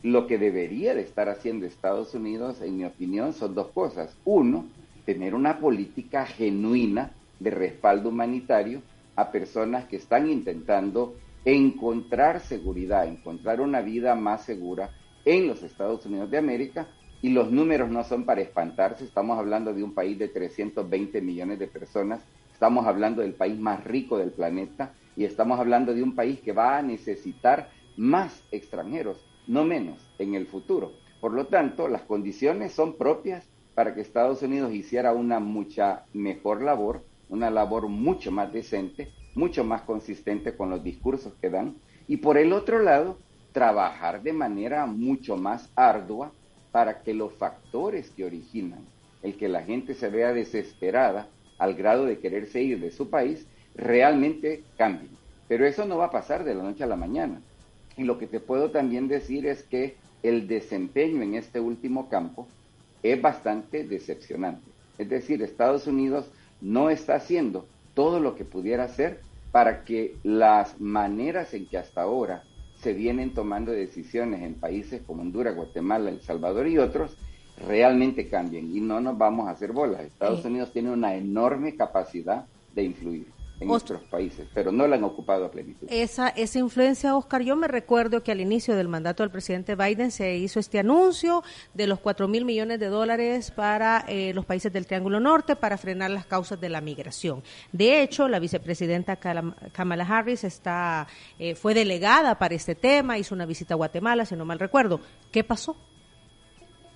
lo 0.02 0.26
que 0.26 0.36
debería 0.36 0.94
de 0.94 1.00
estar 1.00 1.30
haciendo 1.30 1.64
Estados 1.64 2.14
Unidos, 2.14 2.60
en 2.60 2.76
mi 2.76 2.84
opinión, 2.84 3.32
son 3.32 3.54
dos 3.54 3.68
cosas. 3.68 4.14
Uno, 4.24 4.66
tener 5.06 5.34
una 5.34 5.58
política 5.58 6.26
genuina 6.26 7.10
de 7.40 7.50
respaldo 7.50 8.08
humanitario 8.08 8.82
a 9.16 9.30
personas 9.30 9.84
que 9.86 9.96
están 9.96 10.28
intentando 10.28 11.16
encontrar 11.44 12.40
seguridad, 12.40 13.06
encontrar 13.06 13.60
una 13.60 13.80
vida 13.80 14.14
más 14.14 14.44
segura 14.44 14.90
en 15.24 15.46
los 15.46 15.62
Estados 15.62 16.04
Unidos 16.06 16.30
de 16.30 16.38
América. 16.38 16.88
Y 17.22 17.30
los 17.30 17.50
números 17.50 17.90
no 17.90 18.04
son 18.04 18.24
para 18.24 18.42
espantarse, 18.42 19.04
estamos 19.04 19.38
hablando 19.38 19.72
de 19.72 19.82
un 19.82 19.94
país 19.94 20.18
de 20.18 20.28
320 20.28 21.22
millones 21.22 21.58
de 21.58 21.66
personas, 21.66 22.20
estamos 22.52 22.86
hablando 22.86 23.22
del 23.22 23.32
país 23.32 23.58
más 23.58 23.82
rico 23.82 24.18
del 24.18 24.30
planeta 24.30 24.92
y 25.16 25.24
estamos 25.24 25.58
hablando 25.58 25.94
de 25.94 26.02
un 26.02 26.14
país 26.14 26.40
que 26.40 26.52
va 26.52 26.76
a 26.76 26.82
necesitar 26.82 27.70
más 27.96 28.42
extranjeros, 28.50 29.24
no 29.46 29.64
menos, 29.64 30.06
en 30.18 30.34
el 30.34 30.46
futuro. 30.46 30.92
Por 31.20 31.32
lo 31.32 31.46
tanto, 31.46 31.88
las 31.88 32.02
condiciones 32.02 32.72
son 32.72 32.98
propias 32.98 33.48
para 33.74 33.94
que 33.94 34.02
Estados 34.02 34.42
Unidos 34.42 34.74
hiciera 34.74 35.12
una 35.12 35.40
mucha 35.40 36.04
mejor 36.12 36.62
labor, 36.62 37.04
una 37.28 37.50
labor 37.50 37.88
mucho 37.88 38.30
más 38.30 38.52
decente, 38.52 39.10
mucho 39.34 39.64
más 39.64 39.82
consistente 39.82 40.56
con 40.56 40.70
los 40.70 40.82
discursos 40.82 41.32
que 41.40 41.50
dan, 41.50 41.76
y 42.06 42.18
por 42.18 42.38
el 42.38 42.52
otro 42.52 42.80
lado, 42.80 43.18
trabajar 43.52 44.22
de 44.22 44.32
manera 44.32 44.86
mucho 44.86 45.36
más 45.36 45.70
ardua 45.76 46.32
para 46.72 47.02
que 47.02 47.14
los 47.14 47.32
factores 47.34 48.10
que 48.10 48.24
originan 48.24 48.84
el 49.24 49.36
que 49.36 49.48
la 49.48 49.62
gente 49.62 49.94
se 49.94 50.10
vea 50.10 50.32
desesperada 50.32 51.28
al 51.58 51.74
grado 51.74 52.04
de 52.04 52.18
quererse 52.18 52.62
ir 52.62 52.78
de 52.78 52.90
su 52.90 53.08
país 53.08 53.46
realmente 53.74 54.62
cambien. 54.76 55.10
Pero 55.48 55.66
eso 55.66 55.86
no 55.86 55.96
va 55.96 56.06
a 56.06 56.10
pasar 56.10 56.44
de 56.44 56.54
la 56.54 56.62
noche 56.62 56.84
a 56.84 56.88
la 56.88 56.94
mañana. 56.94 57.40
Y 57.96 58.04
lo 58.04 58.18
que 58.18 58.26
te 58.26 58.38
puedo 58.38 58.70
también 58.70 59.08
decir 59.08 59.46
es 59.46 59.62
que 59.62 59.96
el 60.22 60.46
desempeño 60.46 61.22
en 61.22 61.34
este 61.34 61.58
último 61.58 62.10
campo 62.10 62.46
es 63.02 63.20
bastante 63.20 63.84
decepcionante. 63.84 64.70
Es 64.98 65.08
decir, 65.08 65.42
Estados 65.42 65.86
Unidos 65.86 66.30
no 66.60 66.90
está 66.90 67.16
haciendo 67.16 67.66
todo 67.94 68.20
lo 68.20 68.34
que 68.34 68.44
pudiera 68.44 68.84
hacer 68.84 69.20
para 69.52 69.84
que 69.84 70.16
las 70.22 70.80
maneras 70.80 71.54
en 71.54 71.66
que 71.66 71.78
hasta 71.78 72.02
ahora 72.02 72.42
se 72.76 72.92
vienen 72.92 73.32
tomando 73.32 73.72
decisiones 73.72 74.42
en 74.42 74.54
países 74.54 75.02
como 75.06 75.22
Honduras, 75.22 75.54
Guatemala, 75.54 76.10
El 76.10 76.20
Salvador 76.20 76.66
y 76.66 76.78
otros, 76.78 77.16
realmente 77.66 78.28
cambien. 78.28 78.76
Y 78.76 78.80
no 78.80 79.00
nos 79.00 79.16
vamos 79.16 79.48
a 79.48 79.52
hacer 79.52 79.72
bolas. 79.72 80.02
Estados 80.02 80.44
Unidos 80.44 80.72
tiene 80.72 80.90
una 80.90 81.14
enorme 81.14 81.76
capacidad 81.76 82.46
de 82.74 82.82
influir 82.82 83.26
en 83.60 83.68
nuestros 83.68 84.02
países, 84.02 84.46
pero 84.52 84.72
no 84.72 84.86
la 84.86 84.96
han 84.96 85.04
ocupado 85.04 85.46
a 85.46 85.50
plenitud. 85.50 85.86
Esa, 85.90 86.28
esa 86.28 86.58
influencia, 86.58 87.16
Oscar, 87.16 87.42
yo 87.42 87.56
me 87.56 87.68
recuerdo 87.68 88.22
que 88.22 88.32
al 88.32 88.40
inicio 88.40 88.74
del 88.74 88.88
mandato 88.88 89.22
del 89.22 89.30
presidente 89.30 89.76
Biden 89.76 90.10
se 90.10 90.36
hizo 90.36 90.58
este 90.58 90.78
anuncio 90.78 91.42
de 91.72 91.86
los 91.86 92.00
4 92.00 92.26
mil 92.28 92.44
millones 92.44 92.80
de 92.80 92.86
dólares 92.86 93.50
para 93.50 94.04
eh, 94.08 94.32
los 94.34 94.44
países 94.44 94.72
del 94.72 94.86
Triángulo 94.86 95.20
Norte 95.20 95.56
para 95.56 95.78
frenar 95.78 96.10
las 96.10 96.26
causas 96.26 96.60
de 96.60 96.68
la 96.68 96.80
migración. 96.80 97.42
De 97.72 98.02
hecho, 98.02 98.28
la 98.28 98.38
vicepresidenta 98.38 99.16
Kamala 99.16 100.04
Harris 100.04 100.44
está, 100.44 101.06
eh, 101.38 101.54
fue 101.54 101.74
delegada 101.74 102.38
para 102.38 102.54
este 102.54 102.74
tema, 102.74 103.18
hizo 103.18 103.34
una 103.34 103.46
visita 103.46 103.74
a 103.74 103.76
Guatemala, 103.76 104.24
si 104.26 104.34
no 104.36 104.44
mal 104.44 104.58
recuerdo. 104.58 105.00
¿Qué 105.30 105.44
pasó? 105.44 105.76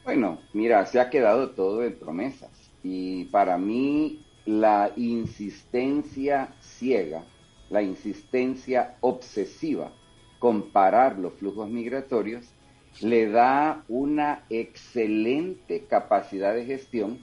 Bueno, 0.05 0.39
mira, 0.55 0.85
se 0.87 1.01
ha 1.01 1.11
quedado 1.11 1.51
todo 1.51 1.83
en 1.85 1.99
promesas 1.99 2.51
y 2.83 3.25
para 3.27 3.59
mí 3.59 4.25
la 4.49 4.93
insistencia 4.97 6.55
ciega, 6.59 7.23
la 7.69 7.83
insistencia 7.83 8.97
obsesiva 9.03 9.93
comparar 10.39 11.19
los 11.19 11.35
flujos 11.35 11.69
migratorios 11.69 12.49
le 13.03 13.29
da 13.29 13.85
una 13.89 14.47
excelente 14.49 15.85
capacidad 15.85 16.55
de 16.55 16.65
gestión 16.65 17.19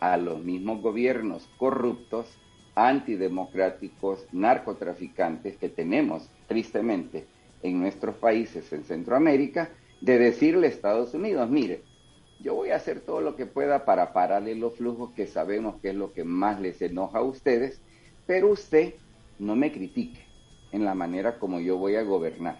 a 0.00 0.16
los 0.16 0.42
mismos 0.42 0.80
gobiernos 0.80 1.46
corruptos, 1.58 2.26
antidemocráticos, 2.74 4.24
narcotraficantes 4.32 5.58
que 5.58 5.68
tenemos 5.68 6.30
tristemente 6.48 7.26
en 7.62 7.78
nuestros 7.78 8.16
países 8.16 8.72
en 8.72 8.84
Centroamérica, 8.84 9.68
de 10.00 10.18
decirle 10.18 10.68
a 10.68 10.70
Estados 10.70 11.12
Unidos, 11.12 11.50
mire, 11.50 11.82
yo 12.42 12.54
voy 12.54 12.70
a 12.70 12.76
hacer 12.76 13.00
todo 13.00 13.20
lo 13.20 13.36
que 13.36 13.46
pueda 13.46 13.84
para 13.84 14.12
pararle 14.12 14.54
los 14.54 14.76
flujos 14.76 15.12
que 15.12 15.26
sabemos 15.26 15.80
que 15.80 15.90
es 15.90 15.94
lo 15.94 16.12
que 16.12 16.24
más 16.24 16.60
les 16.60 16.80
enoja 16.80 17.18
a 17.18 17.22
ustedes, 17.22 17.80
pero 18.26 18.48
usted 18.48 18.94
no 19.38 19.56
me 19.56 19.72
critique 19.72 20.20
en 20.72 20.84
la 20.84 20.94
manera 20.94 21.38
como 21.38 21.60
yo 21.60 21.76
voy 21.76 21.96
a 21.96 22.02
gobernar, 22.02 22.58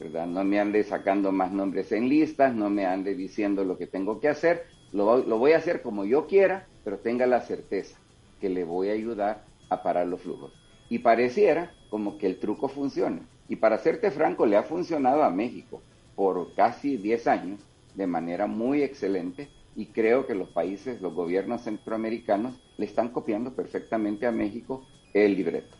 ¿verdad? 0.00 0.26
No 0.26 0.44
me 0.44 0.60
ande 0.60 0.82
sacando 0.84 1.32
más 1.32 1.52
nombres 1.52 1.92
en 1.92 2.08
listas, 2.08 2.54
no 2.54 2.70
me 2.70 2.86
ande 2.86 3.14
diciendo 3.14 3.64
lo 3.64 3.76
que 3.76 3.86
tengo 3.86 4.20
que 4.20 4.28
hacer, 4.28 4.64
lo, 4.92 5.18
lo 5.18 5.38
voy 5.38 5.52
a 5.52 5.58
hacer 5.58 5.82
como 5.82 6.04
yo 6.04 6.26
quiera, 6.26 6.66
pero 6.84 6.98
tenga 6.98 7.26
la 7.26 7.42
certeza 7.42 7.98
que 8.40 8.48
le 8.48 8.64
voy 8.64 8.88
a 8.88 8.92
ayudar 8.92 9.44
a 9.68 9.82
parar 9.82 10.06
los 10.06 10.22
flujos. 10.22 10.52
Y 10.88 11.00
pareciera 11.00 11.72
como 11.90 12.16
que 12.16 12.26
el 12.26 12.38
truco 12.38 12.68
funciona. 12.68 13.20
Y 13.48 13.56
para 13.56 13.78
serte 13.78 14.10
franco, 14.10 14.46
le 14.46 14.56
ha 14.56 14.62
funcionado 14.62 15.22
a 15.22 15.30
México 15.30 15.82
por 16.14 16.54
casi 16.54 16.96
10 16.96 17.26
años 17.26 17.67
de 17.98 18.06
manera 18.06 18.46
muy 18.46 18.82
excelente 18.82 19.50
y 19.74 19.86
creo 19.86 20.26
que 20.26 20.34
los 20.34 20.48
países, 20.48 21.02
los 21.02 21.12
gobiernos 21.12 21.62
centroamericanos 21.62 22.54
le 22.78 22.86
están 22.86 23.08
copiando 23.08 23.54
perfectamente 23.54 24.26
a 24.26 24.32
México 24.32 24.86
el 25.12 25.36
libreto. 25.36 25.76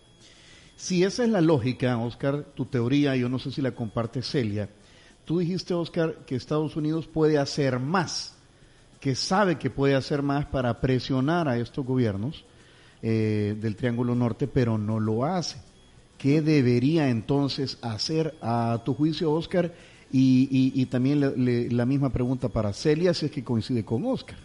Si 0.76 1.04
esa 1.04 1.24
es 1.24 1.30
la 1.30 1.40
lógica, 1.40 1.96
Oscar, 1.98 2.44
tu 2.54 2.64
teoría, 2.64 3.16
yo 3.16 3.28
no 3.28 3.38
sé 3.38 3.52
si 3.52 3.62
la 3.62 3.70
comparte 3.72 4.22
Celia, 4.22 4.68
tú 5.24 5.38
dijiste, 5.38 5.74
Oscar, 5.74 6.24
que 6.26 6.34
Estados 6.34 6.76
Unidos 6.76 7.06
puede 7.06 7.38
hacer 7.38 7.78
más, 7.78 8.36
que 9.00 9.14
sabe 9.14 9.56
que 9.56 9.70
puede 9.70 9.94
hacer 9.94 10.22
más 10.22 10.46
para 10.46 10.80
presionar 10.80 11.48
a 11.48 11.56
estos 11.58 11.86
gobiernos 11.86 12.44
eh, 13.00 13.56
del 13.60 13.76
Triángulo 13.76 14.16
Norte, 14.16 14.48
pero 14.48 14.76
no 14.76 14.98
lo 14.98 15.24
hace. 15.24 15.58
¿Qué 16.16 16.42
debería 16.42 17.10
entonces 17.10 17.78
hacer 17.80 18.34
a 18.42 18.82
tu 18.84 18.94
juicio, 18.94 19.32
Oscar? 19.32 19.72
Y, 20.10 20.86
también 20.86 21.20
la 21.76 21.86
misma 21.86 22.10
pregunta 22.10 22.48
para 22.48 22.72
Celia, 22.72 23.12
si 23.12 23.26
es 23.26 23.32
que 23.32 23.44
coincide 23.44 23.84
con 23.84 24.04
Oscar. 24.06 24.38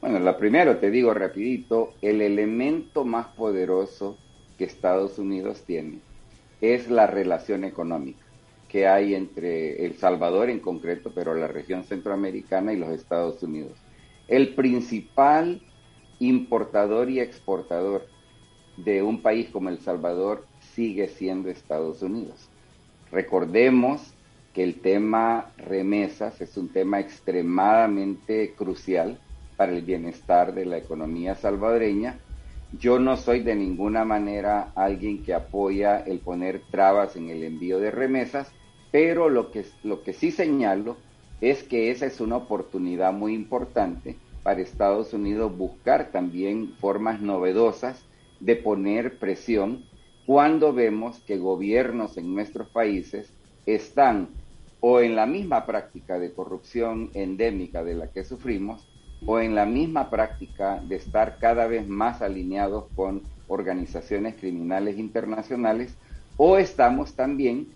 Bueno, 0.00 0.18
la 0.18 0.36
primero 0.36 0.78
te 0.78 0.90
digo 0.90 1.14
rapidito, 1.14 1.94
el 2.02 2.20
elemento 2.20 3.04
más 3.04 3.28
poderoso 3.28 4.16
que 4.58 4.64
Estados 4.64 5.18
Unidos 5.18 5.62
tiene 5.64 5.98
es 6.60 6.90
la 6.90 7.06
relación 7.06 7.64
económica 7.64 8.24
que 8.72 8.88
hay 8.88 9.14
entre 9.14 9.84
El 9.84 9.98
Salvador 9.98 10.48
en 10.48 10.58
concreto, 10.58 11.12
pero 11.14 11.34
la 11.34 11.46
región 11.46 11.84
centroamericana 11.84 12.72
y 12.72 12.78
los 12.78 12.88
Estados 12.88 13.42
Unidos. 13.42 13.72
El 14.28 14.54
principal 14.54 15.60
importador 16.20 17.10
y 17.10 17.20
exportador 17.20 18.06
de 18.78 19.02
un 19.02 19.20
país 19.20 19.50
como 19.50 19.68
El 19.68 19.78
Salvador 19.80 20.46
sigue 20.74 21.08
siendo 21.08 21.50
Estados 21.50 22.00
Unidos. 22.00 22.48
Recordemos 23.12 24.14
que 24.54 24.64
el 24.64 24.80
tema 24.80 25.52
remesas 25.58 26.40
es 26.40 26.56
un 26.56 26.70
tema 26.70 26.98
extremadamente 26.98 28.54
crucial 28.56 29.18
para 29.56 29.72
el 29.72 29.82
bienestar 29.82 30.54
de 30.54 30.64
la 30.64 30.78
economía 30.78 31.34
salvadoreña. 31.34 32.18
Yo 32.80 32.98
no 32.98 33.18
soy 33.18 33.40
de 33.40 33.54
ninguna 33.54 34.06
manera 34.06 34.72
alguien 34.74 35.22
que 35.22 35.34
apoya 35.34 35.98
el 35.98 36.20
poner 36.20 36.62
trabas 36.70 37.14
en 37.16 37.28
el 37.28 37.44
envío 37.44 37.78
de 37.78 37.90
remesas, 37.90 38.50
pero 38.90 39.28
lo 39.28 39.50
que, 39.50 39.66
lo 39.82 40.02
que 40.02 40.14
sí 40.14 40.30
señalo 40.30 40.96
es 41.42 41.62
que 41.62 41.90
esa 41.90 42.06
es 42.06 42.18
una 42.18 42.36
oportunidad 42.36 43.12
muy 43.12 43.34
importante 43.34 44.16
para 44.42 44.62
Estados 44.62 45.12
Unidos 45.12 45.54
buscar 45.54 46.12
también 46.12 46.72
formas 46.80 47.20
novedosas 47.20 48.02
de 48.40 48.56
poner 48.56 49.18
presión 49.18 49.84
cuando 50.32 50.72
vemos 50.72 51.20
que 51.26 51.36
gobiernos 51.36 52.16
en 52.16 52.34
nuestros 52.34 52.70
países 52.70 53.30
están 53.66 54.30
o 54.80 55.00
en 55.00 55.14
la 55.14 55.26
misma 55.26 55.66
práctica 55.66 56.18
de 56.18 56.32
corrupción 56.32 57.10
endémica 57.12 57.84
de 57.84 57.96
la 57.96 58.06
que 58.06 58.24
sufrimos, 58.24 58.88
o 59.26 59.40
en 59.40 59.54
la 59.54 59.66
misma 59.66 60.08
práctica 60.08 60.80
de 60.88 60.96
estar 60.96 61.36
cada 61.38 61.66
vez 61.66 61.86
más 61.86 62.22
alineados 62.22 62.86
con 62.94 63.20
organizaciones 63.46 64.36
criminales 64.36 64.98
internacionales, 64.98 65.94
o 66.38 66.56
estamos 66.56 67.14
también 67.14 67.66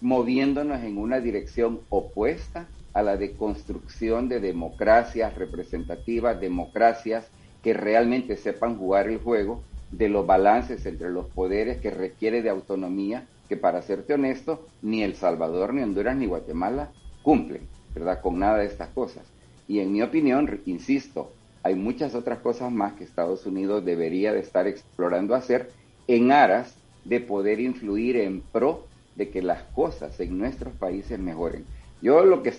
moviéndonos 0.00 0.82
en 0.84 0.96
una 0.96 1.20
dirección 1.20 1.82
opuesta 1.90 2.66
a 2.94 3.02
la 3.02 3.18
de 3.18 3.36
construcción 3.36 4.30
de 4.30 4.40
democracias 4.40 5.34
representativas, 5.34 6.40
democracias 6.40 7.30
que 7.62 7.74
realmente 7.74 8.38
sepan 8.38 8.78
jugar 8.78 9.06
el 9.06 9.18
juego 9.18 9.60
de 9.90 10.08
los 10.08 10.26
balances 10.26 10.84
entre 10.86 11.10
los 11.10 11.26
poderes 11.26 11.78
que 11.78 11.90
requiere 11.90 12.42
de 12.42 12.50
autonomía, 12.50 13.26
que 13.48 13.56
para 13.56 13.82
serte 13.82 14.14
honesto, 14.14 14.66
ni 14.82 15.02
El 15.02 15.14
Salvador, 15.14 15.72
ni 15.72 15.82
Honduras, 15.82 16.16
ni 16.16 16.26
Guatemala 16.26 16.90
cumplen, 17.22 17.62
¿verdad? 17.94 18.20
Con 18.20 18.38
nada 18.38 18.58
de 18.58 18.66
estas 18.66 18.88
cosas. 18.88 19.24
Y 19.68 19.80
en 19.80 19.92
mi 19.92 20.02
opinión, 20.02 20.60
insisto, 20.66 21.32
hay 21.62 21.74
muchas 21.74 22.14
otras 22.14 22.38
cosas 22.38 22.70
más 22.70 22.94
que 22.94 23.04
Estados 23.04 23.46
Unidos 23.46 23.84
debería 23.84 24.32
de 24.32 24.40
estar 24.40 24.66
explorando 24.66 25.34
hacer 25.34 25.70
en 26.06 26.30
aras 26.30 26.76
de 27.04 27.20
poder 27.20 27.60
influir 27.60 28.16
en 28.16 28.40
pro 28.40 28.86
de 29.16 29.30
que 29.30 29.42
las 29.42 29.62
cosas 29.62 30.20
en 30.20 30.38
nuestros 30.38 30.74
países 30.74 31.18
mejoren. 31.18 31.64
Yo 32.02 32.24
lo 32.24 32.42
que 32.42 32.52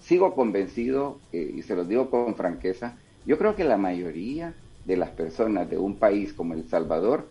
sigo 0.00 0.34
convencido, 0.34 1.18
eh, 1.32 1.54
y 1.56 1.62
se 1.62 1.74
lo 1.74 1.84
digo 1.84 2.10
con 2.10 2.34
franqueza, 2.34 2.96
yo 3.26 3.38
creo 3.38 3.56
que 3.56 3.64
la 3.64 3.78
mayoría 3.78 4.54
de 4.84 4.96
las 4.96 5.10
personas 5.10 5.68
de 5.70 5.78
un 5.78 5.96
país 5.96 6.32
como 6.32 6.54
El 6.54 6.68
Salvador 6.68 7.28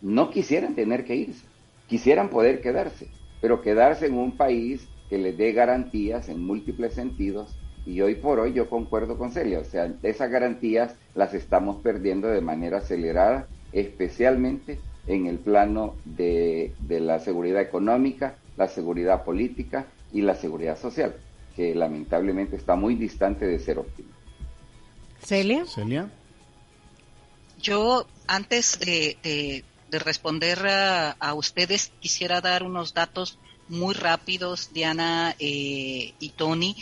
no 0.00 0.30
quisieran 0.30 0.74
tener 0.74 1.04
que 1.04 1.16
irse, 1.16 1.44
quisieran 1.88 2.28
poder 2.28 2.60
quedarse, 2.60 3.08
pero 3.40 3.62
quedarse 3.62 4.06
en 4.06 4.14
un 4.14 4.36
país 4.36 4.86
que 5.08 5.18
les 5.18 5.36
dé 5.36 5.52
garantías 5.52 6.28
en 6.28 6.44
múltiples 6.44 6.94
sentidos. 6.94 7.56
Y 7.86 8.00
hoy 8.00 8.14
por 8.14 8.40
hoy 8.40 8.54
yo 8.54 8.68
concuerdo 8.70 9.18
con 9.18 9.30
Celia, 9.30 9.60
o 9.60 9.64
sea, 9.64 9.92
esas 10.02 10.30
garantías 10.30 10.94
las 11.14 11.34
estamos 11.34 11.76
perdiendo 11.82 12.28
de 12.28 12.40
manera 12.40 12.78
acelerada, 12.78 13.46
especialmente 13.72 14.78
en 15.06 15.26
el 15.26 15.38
plano 15.38 15.94
de, 16.04 16.72
de 16.80 17.00
la 17.00 17.18
seguridad 17.18 17.60
económica, 17.60 18.36
la 18.56 18.68
seguridad 18.68 19.24
política 19.24 19.86
y 20.12 20.22
la 20.22 20.34
seguridad 20.34 20.78
social, 20.78 21.14
que 21.56 21.74
lamentablemente 21.74 22.56
está 22.56 22.74
muy 22.74 22.94
distante 22.94 23.46
de 23.46 23.58
ser 23.58 23.78
óptima. 23.78 24.10
Celia. 25.20 25.64
Celia. 25.66 26.10
Yo, 27.64 28.06
antes 28.26 28.78
de, 28.78 29.64
responder 29.90 30.66
a, 31.18 31.32
ustedes, 31.32 31.92
quisiera 31.98 32.42
dar 32.42 32.62
unos 32.62 32.92
datos 32.92 33.38
muy 33.68 33.94
rápidos, 33.94 34.68
Diana 34.74 35.34
eh, 35.38 36.12
y 36.18 36.28
Tony, 36.36 36.76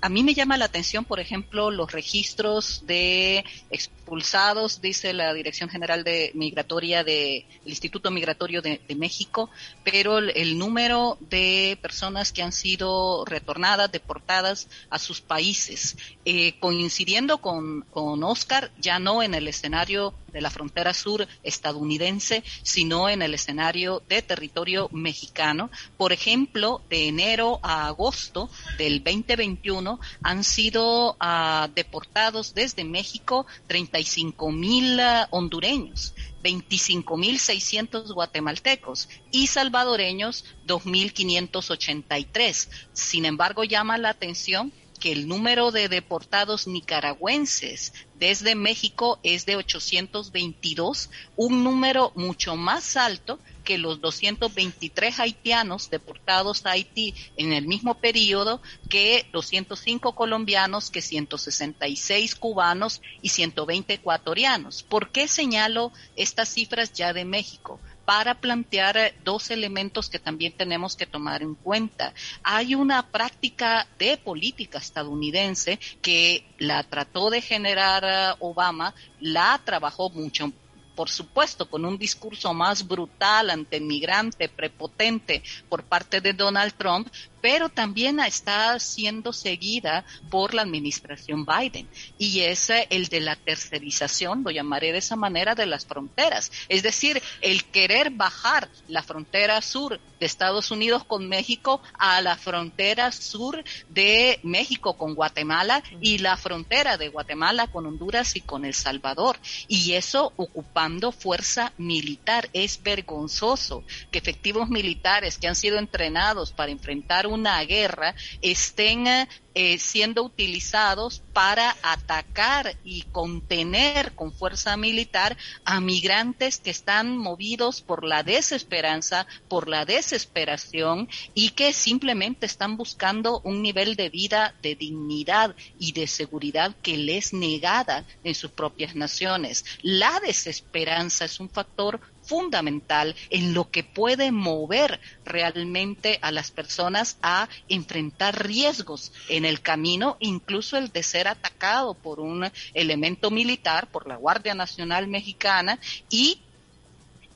a 0.00 0.08
mí 0.08 0.22
me 0.22 0.34
llama 0.34 0.56
la 0.56 0.66
atención, 0.66 1.04
por 1.04 1.20
ejemplo, 1.20 1.70
los 1.70 1.92
registros 1.92 2.86
de 2.86 3.44
expulsados, 3.70 4.80
dice 4.80 5.12
la 5.12 5.34
Dirección 5.34 5.68
General 5.68 6.04
de 6.04 6.30
Migratoria 6.34 7.04
del 7.04 7.44
Instituto 7.64 8.10
Migratorio 8.10 8.62
de, 8.62 8.80
México, 8.96 9.50
pero 9.84 10.18
el, 10.18 10.58
número 10.58 11.18
de 11.20 11.78
personas 11.82 12.32
que 12.32 12.42
han 12.42 12.52
sido 12.52 13.24
retornadas, 13.24 13.92
deportadas 13.92 14.68
a 14.90 14.98
sus 14.98 15.20
países, 15.20 15.96
eh, 16.24 16.58
coincidiendo 16.58 17.38
con, 17.38 17.82
con 17.90 18.22
Oscar, 18.24 18.70
ya 18.78 18.98
no 18.98 19.22
en 19.22 19.34
el 19.34 19.46
escenario 19.48 20.14
de 20.38 20.42
la 20.42 20.50
frontera 20.50 20.94
sur 20.94 21.26
estadounidense, 21.42 22.44
sino 22.62 23.08
en 23.08 23.22
el 23.22 23.34
escenario 23.34 24.04
de 24.08 24.22
territorio 24.22 24.88
mexicano. 24.92 25.68
Por 25.96 26.12
ejemplo, 26.12 26.80
de 26.88 27.08
enero 27.08 27.58
a 27.60 27.88
agosto 27.88 28.48
del 28.76 29.02
2021 29.02 29.98
han 30.22 30.44
sido 30.44 31.14
uh, 31.14 31.66
deportados 31.74 32.54
desde 32.54 32.84
México 32.84 33.46
35 33.66 34.52
mil 34.52 35.00
uh, 35.00 35.26
hondureños. 35.30 36.14
25.600 36.44 38.14
guatemaltecos 38.14 39.08
y 39.32 39.48
salvadoreños 39.48 40.44
2.583. 40.68 42.68
Sin 42.92 43.24
embargo, 43.24 43.64
llama 43.64 43.98
la 43.98 44.10
atención 44.10 44.72
que 44.98 45.12
el 45.12 45.28
número 45.28 45.70
de 45.70 45.88
deportados 45.88 46.66
nicaragüenses 46.66 47.92
desde 48.18 48.54
México 48.54 49.18
es 49.22 49.46
de 49.46 49.56
822, 49.56 51.10
un 51.36 51.62
número 51.62 52.12
mucho 52.14 52.56
más 52.56 52.96
alto 52.96 53.38
que 53.64 53.78
los 53.78 54.00
223 54.00 55.20
haitianos 55.20 55.90
deportados 55.90 56.64
a 56.64 56.70
Haití 56.70 57.14
en 57.36 57.52
el 57.52 57.66
mismo 57.66 57.94
periodo, 57.94 58.62
que 58.88 59.26
205 59.32 60.14
colombianos, 60.14 60.90
que 60.90 61.02
166 61.02 62.34
cubanos 62.34 63.02
y 63.20 63.28
120 63.28 63.92
ecuatorianos. 63.92 64.82
¿Por 64.82 65.10
qué 65.10 65.28
señalo 65.28 65.92
estas 66.16 66.48
cifras 66.48 66.92
ya 66.94 67.12
de 67.12 67.26
México? 67.26 67.78
Para 68.08 68.36
plantear 68.36 68.96
eh, 68.96 69.14
dos 69.22 69.50
elementos 69.50 70.08
que 70.08 70.18
también 70.18 70.54
tenemos 70.54 70.96
que 70.96 71.04
tomar 71.04 71.42
en 71.42 71.54
cuenta. 71.54 72.14
Hay 72.42 72.74
una 72.74 73.06
práctica 73.10 73.86
de 73.98 74.16
política 74.16 74.78
estadounidense 74.78 75.78
que 76.00 76.42
la 76.56 76.82
trató 76.84 77.28
de 77.28 77.42
generar 77.42 78.04
eh, 78.06 78.34
Obama, 78.38 78.94
la 79.20 79.60
trabajó 79.62 80.08
mucho 80.08 80.50
por 80.98 81.10
supuesto, 81.10 81.70
con 81.70 81.84
un 81.84 81.96
discurso 81.96 82.52
más 82.52 82.84
brutal, 82.84 83.50
antemigrante, 83.50 84.48
prepotente 84.48 85.44
por 85.68 85.84
parte 85.84 86.20
de 86.20 86.32
Donald 86.32 86.74
Trump, 86.76 87.06
pero 87.40 87.68
también 87.68 88.18
está 88.18 88.76
siendo 88.80 89.32
seguida 89.32 90.04
por 90.28 90.54
la 90.54 90.62
administración 90.62 91.46
Biden 91.46 91.88
y 92.18 92.40
es 92.40 92.70
eh, 92.70 92.88
el 92.90 93.06
de 93.06 93.20
la 93.20 93.36
tercerización, 93.36 94.42
lo 94.42 94.50
llamaré 94.50 94.90
de 94.90 94.98
esa 94.98 95.14
manera, 95.14 95.54
de 95.54 95.66
las 95.66 95.86
fronteras. 95.86 96.50
Es 96.68 96.82
decir, 96.82 97.22
el 97.42 97.64
querer 97.66 98.10
bajar 98.10 98.68
la 98.88 99.04
frontera 99.04 99.62
sur 99.62 100.00
de 100.18 100.26
Estados 100.26 100.72
Unidos 100.72 101.04
con 101.04 101.28
México 101.28 101.80
a 101.96 102.20
la 102.22 102.36
frontera 102.36 103.12
sur 103.12 103.62
de 103.88 104.40
México 104.42 104.94
con 104.94 105.14
Guatemala 105.14 105.82
y 106.00 106.18
la 106.18 106.36
frontera 106.36 106.96
de 106.96 107.08
Guatemala 107.08 107.68
con 107.68 107.86
Honduras 107.86 108.34
y 108.34 108.40
con 108.40 108.64
El 108.64 108.74
Salvador. 108.74 109.38
Y 109.68 109.92
eso 109.92 110.32
ocupando 110.36 110.87
fuerza 111.12 111.72
militar. 111.76 112.48
Es 112.52 112.82
vergonzoso 112.82 113.84
que 114.10 114.18
efectivos 114.18 114.68
militares 114.68 115.38
que 115.38 115.48
han 115.48 115.54
sido 115.54 115.78
entrenados 115.78 116.52
para 116.52 116.72
enfrentar 116.72 117.26
una 117.26 117.62
guerra 117.64 118.14
estén 118.40 119.06
eh, 119.54 119.78
siendo 119.78 120.22
utilizados 120.22 121.22
para 121.32 121.76
atacar 121.82 122.76
y 122.84 123.02
contener 123.02 124.12
con 124.14 124.32
fuerza 124.32 124.76
militar 124.76 125.36
a 125.64 125.80
migrantes 125.80 126.58
que 126.58 126.70
están 126.70 127.16
movidos 127.16 127.80
por 127.80 128.04
la 128.04 128.22
desesperanza, 128.22 129.26
por 129.48 129.68
la 129.68 129.84
desesperación 129.84 131.08
y 131.34 131.50
que 131.50 131.72
simplemente 131.72 132.46
están 132.46 132.76
buscando 132.76 133.40
un 133.42 133.62
nivel 133.62 133.96
de 133.96 134.10
vida 134.10 134.54
de 134.62 134.74
dignidad 134.74 135.56
y 135.78 135.92
de 135.92 136.06
seguridad 136.06 136.74
que 136.82 136.96
les 136.96 137.32
negada 137.32 138.04
en 138.24 138.34
sus 138.34 138.50
propias 138.50 138.94
naciones. 138.94 139.64
La 139.82 140.20
desesperanza 140.20 141.24
es 141.24 141.40
un 141.40 141.50
factor 141.50 142.00
fundamental 142.28 143.16
en 143.30 143.54
lo 143.54 143.70
que 143.70 143.82
puede 143.82 144.30
mover 144.30 145.00
realmente 145.24 146.18
a 146.20 146.30
las 146.30 146.50
personas 146.50 147.16
a 147.22 147.48
enfrentar 147.68 148.46
riesgos 148.46 149.12
en 149.28 149.46
el 149.46 149.62
camino, 149.62 150.18
incluso 150.20 150.76
el 150.76 150.92
de 150.92 151.02
ser 151.02 151.26
atacado 151.26 151.94
por 151.94 152.20
un 152.20 152.46
elemento 152.74 153.30
militar, 153.30 153.90
por 153.90 154.06
la 154.06 154.16
Guardia 154.16 154.54
Nacional 154.54 155.08
Mexicana 155.08 155.80
y 156.10 156.42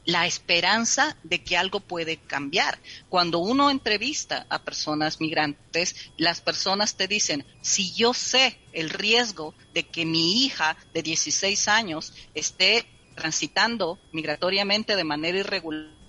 la 0.05 0.27
esperanza 0.27 1.17
de 1.23 1.43
que 1.43 1.57
algo 1.57 1.81
puede 1.81 2.17
cambiar. 2.17 2.79
Cuando 3.09 3.39
uno 3.39 3.71
entrevista 3.71 4.47
a 4.49 4.59
personas 4.59 5.21
migrantes, 5.21 6.11
las 6.17 6.41
personas 6.41 6.97
te 6.97 7.07
dicen, 7.07 7.45
si 7.61 7.93
yo 7.93 8.13
sé 8.13 8.59
el 8.73 8.91
riesgo 8.91 9.55
de 9.75 9.85
que 9.85 10.05
mi 10.05 10.45
hija 10.45 10.77
de 10.93 11.03
16 11.03 11.69
años 11.69 12.13
esté 12.35 12.85
transitando 13.15 13.99
migratoriamente 14.13 14.97
de 14.97 15.05
manera 15.05 15.39
irregular 15.39 16.03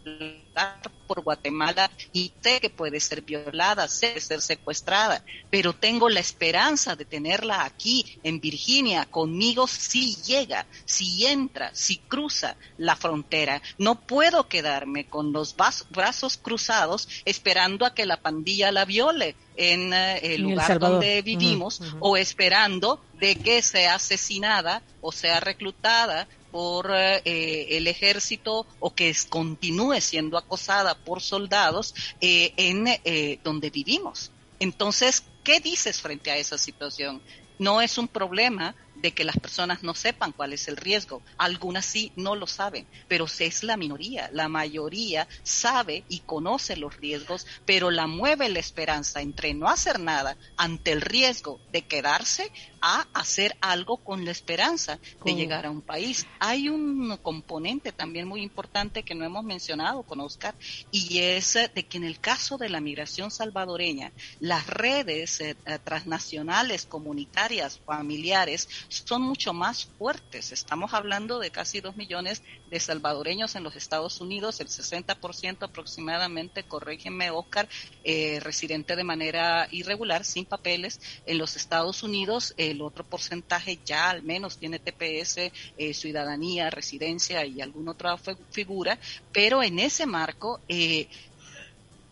por 1.07 1.21
Guatemala 1.21 1.91
y 2.11 2.31
sé 2.41 2.59
que 2.59 2.69
puede 2.69 2.99
ser 2.99 3.21
violada, 3.21 3.87
sé 3.87 4.13
que 4.13 4.21
ser 4.21 4.41
secuestrada, 4.41 5.23
pero 5.49 5.73
tengo 5.73 6.09
la 6.09 6.19
esperanza 6.19 6.95
de 6.95 7.05
tenerla 7.05 7.63
aquí 7.63 8.19
en 8.23 8.39
Virginia. 8.39 9.05
Conmigo 9.05 9.67
si 9.67 10.15
llega, 10.15 10.65
si 10.85 11.25
entra, 11.25 11.71
si 11.73 11.97
cruza 11.97 12.55
la 12.77 12.95
frontera. 12.95 13.61
No 13.77 13.95
puedo 13.95 14.47
quedarme 14.47 15.05
con 15.05 15.31
los 15.33 15.55
brazos 15.89 16.37
cruzados 16.37 17.07
esperando 17.25 17.85
a 17.85 17.93
que 17.93 18.05
la 18.05 18.21
pandilla 18.21 18.71
la 18.71 18.85
viole 18.85 19.35
en 19.55 19.93
eh, 19.93 20.35
el 20.35 20.41
lugar 20.41 20.79
donde 20.79 21.21
vivimos 21.21 21.81
o 21.99 22.17
esperando 22.17 23.03
de 23.19 23.35
que 23.35 23.61
sea 23.61 23.95
asesinada 23.95 24.81
o 24.99 25.11
sea 25.11 25.39
reclutada 25.39 26.27
por 26.53 26.91
eh, 26.93 27.77
el 27.77 27.87
ejército 27.87 28.67
o 28.79 28.93
que 28.93 29.11
continúe 29.27 29.99
siendo 30.01 30.37
acosada 30.37 30.93
por 30.93 31.19
soldados 31.19 31.95
eh, 32.21 32.53
en 32.57 32.85
eh, 32.87 33.39
donde 33.43 33.71
vivimos. 33.71 34.31
Entonces, 34.59 35.23
¿qué 35.43 35.59
dices 35.59 35.99
frente 35.99 36.29
a 36.29 36.37
esa 36.37 36.59
situación? 36.59 37.23
No 37.57 37.81
es 37.81 37.97
un 37.97 38.07
problema 38.07 38.75
de 39.03 39.11
que 39.11 39.25
las 39.25 39.37
personas 39.37 39.83
no 39.83 39.93
sepan 39.93 40.31
cuál 40.31 40.53
es 40.53 40.69
el 40.69 40.77
riesgo. 40.77 41.21
Algunas 41.37 41.85
sí 41.85 42.13
no 42.15 42.35
lo 42.35 42.47
saben, 42.47 42.87
pero 43.09 43.27
es 43.37 43.63
la 43.63 43.75
minoría. 43.75 44.29
La 44.31 44.47
mayoría 44.47 45.27
sabe 45.43 46.05
y 46.07 46.19
conoce 46.21 46.77
los 46.77 46.95
riesgos, 46.97 47.45
pero 47.65 47.91
la 47.91 48.07
mueve 48.07 48.47
la 48.47 48.59
esperanza 48.59 49.21
entre 49.21 49.53
no 49.53 49.67
hacer 49.67 49.99
nada 49.99 50.37
ante 50.55 50.93
el 50.93 51.01
riesgo 51.01 51.59
de 51.73 51.81
quedarse 51.81 52.49
a 52.79 53.07
hacer 53.13 53.55
algo 53.61 53.97
con 53.97 54.25
la 54.25 54.31
esperanza 54.31 54.99
de 55.23 55.35
llegar 55.35 55.65
a 55.65 55.71
un 55.71 55.81
país. 55.81 56.25
Hay 56.39 56.69
un 56.69 57.17
componente 57.21 57.91
también 57.91 58.27
muy 58.27 58.41
importante 58.41 59.03
que 59.03 59.15
no 59.15 59.25
hemos 59.25 59.43
mencionado 59.43 60.03
con 60.03 60.19
Oscar 60.19 60.55
y 60.91 61.19
es 61.19 61.53
de 61.53 61.85
que 61.85 61.97
en 61.97 62.03
el 62.03 62.19
caso 62.19 62.57
de 62.57 62.69
la 62.69 62.81
migración 62.81 63.31
salvadoreña, 63.31 64.11
las 64.39 64.67
redes 64.67 65.39
eh, 65.39 65.55
transnacionales, 65.83 66.85
comunitarias, 66.85 67.79
familiares 67.85 68.67
son 68.93 69.23
mucho 69.23 69.53
más 69.53 69.85
fuertes. 69.85 70.51
Estamos 70.51 70.93
hablando 70.93 71.39
de 71.39 71.49
casi 71.49 71.81
dos 71.81 71.95
millones 71.95 72.43
de 72.69 72.79
salvadoreños 72.79 73.55
en 73.55 73.63
los 73.63 73.75
Estados 73.75 74.21
Unidos, 74.21 74.59
el 74.59 74.67
60% 74.67 75.63
aproximadamente, 75.63 76.63
corrígeme 76.63 77.31
Oscar, 77.31 77.67
eh, 78.03 78.39
residente 78.41 78.95
de 78.95 79.03
manera 79.03 79.67
irregular, 79.71 80.23
sin 80.25 80.45
papeles 80.45 81.01
en 81.25 81.37
los 81.37 81.55
Estados 81.55 82.03
Unidos. 82.03 82.53
el 82.57 82.81
otro 82.81 83.03
porcentaje 83.03 83.79
ya 83.85 84.09
al 84.09 84.23
menos 84.23 84.57
tiene 84.57 84.79
TPS, 84.79 85.51
eh, 85.77 85.93
ciudadanía, 85.93 86.69
residencia 86.69 87.45
y 87.45 87.61
alguna 87.61 87.91
otra 87.91 88.17
figura, 88.51 88.99
pero 89.31 89.63
en 89.63 89.79
ese 89.79 90.05
marco 90.05 90.59
eh, 90.67 91.07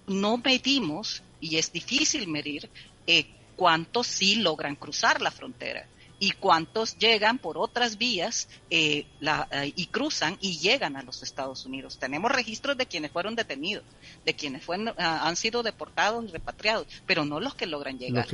no 0.07 0.37
medimos, 0.37 1.21
y 1.39 1.57
es 1.57 1.71
difícil 1.71 2.27
medir, 2.27 2.69
cuántos 3.55 4.07
sí 4.07 4.35
logran 4.35 4.75
cruzar 4.75 5.21
la 5.21 5.29
frontera 5.29 5.85
y 6.21 6.33
cuántos 6.33 6.99
llegan 6.99 7.39
por 7.39 7.57
otras 7.57 7.97
vías 7.97 8.47
eh, 8.69 9.07
eh, 9.21 9.73
y 9.75 9.87
cruzan 9.87 10.37
y 10.39 10.59
llegan 10.59 10.95
a 10.95 11.01
los 11.01 11.23
Estados 11.23 11.65
Unidos. 11.65 11.97
Tenemos 11.97 12.31
registros 12.31 12.77
de 12.77 12.85
quienes 12.85 13.09
fueron 13.09 13.35
detenidos, 13.35 13.83
de 14.23 14.35
quienes 14.35 14.63
fueron, 14.63 14.89
ah, 14.99 15.27
han 15.27 15.35
sido 15.35 15.63
deportados 15.63 16.23
y 16.25 16.27
repatriados, 16.27 16.85
pero 17.07 17.25
no 17.25 17.39
los 17.39 17.55
que 17.55 17.65
logran 17.65 17.97
llegar. 17.97 18.27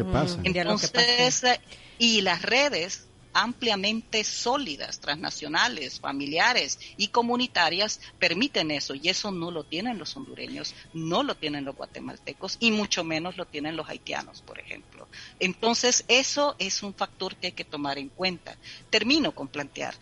Entonces, 0.43 1.45
eh, 1.45 1.61
y 1.97 2.19
las 2.19 2.41
redes 2.41 3.06
ampliamente 3.37 4.23
sólidas, 4.23 4.99
transnacionales, 4.99 5.99
familiares 5.99 6.79
y 6.97 7.09
comunitarias 7.09 7.99
permiten 8.17 8.71
eso 8.71 8.95
y 8.95 9.09
eso 9.09 9.31
no 9.31 9.51
lo 9.51 9.63
tienen 9.63 9.99
los 9.99 10.17
hondureños, 10.17 10.73
no 10.93 11.21
lo 11.21 11.35
tienen 11.35 11.63
los 11.63 11.75
guatemaltecos 11.75 12.57
y 12.59 12.71
mucho 12.71 13.03
menos 13.03 13.37
lo 13.37 13.45
tienen 13.45 13.75
los 13.75 13.87
haitianos, 13.87 14.41
por 14.41 14.59
ejemplo. 14.59 15.07
Entonces, 15.39 16.03
eso 16.07 16.55
es 16.57 16.81
un 16.81 16.95
factor 16.95 17.35
que 17.35 17.47
hay 17.47 17.53
que 17.53 17.63
tomar 17.63 17.99
en 17.99 18.09
cuenta. 18.09 18.57
Termino 18.89 19.33
con 19.33 19.47
plantear 19.47 19.93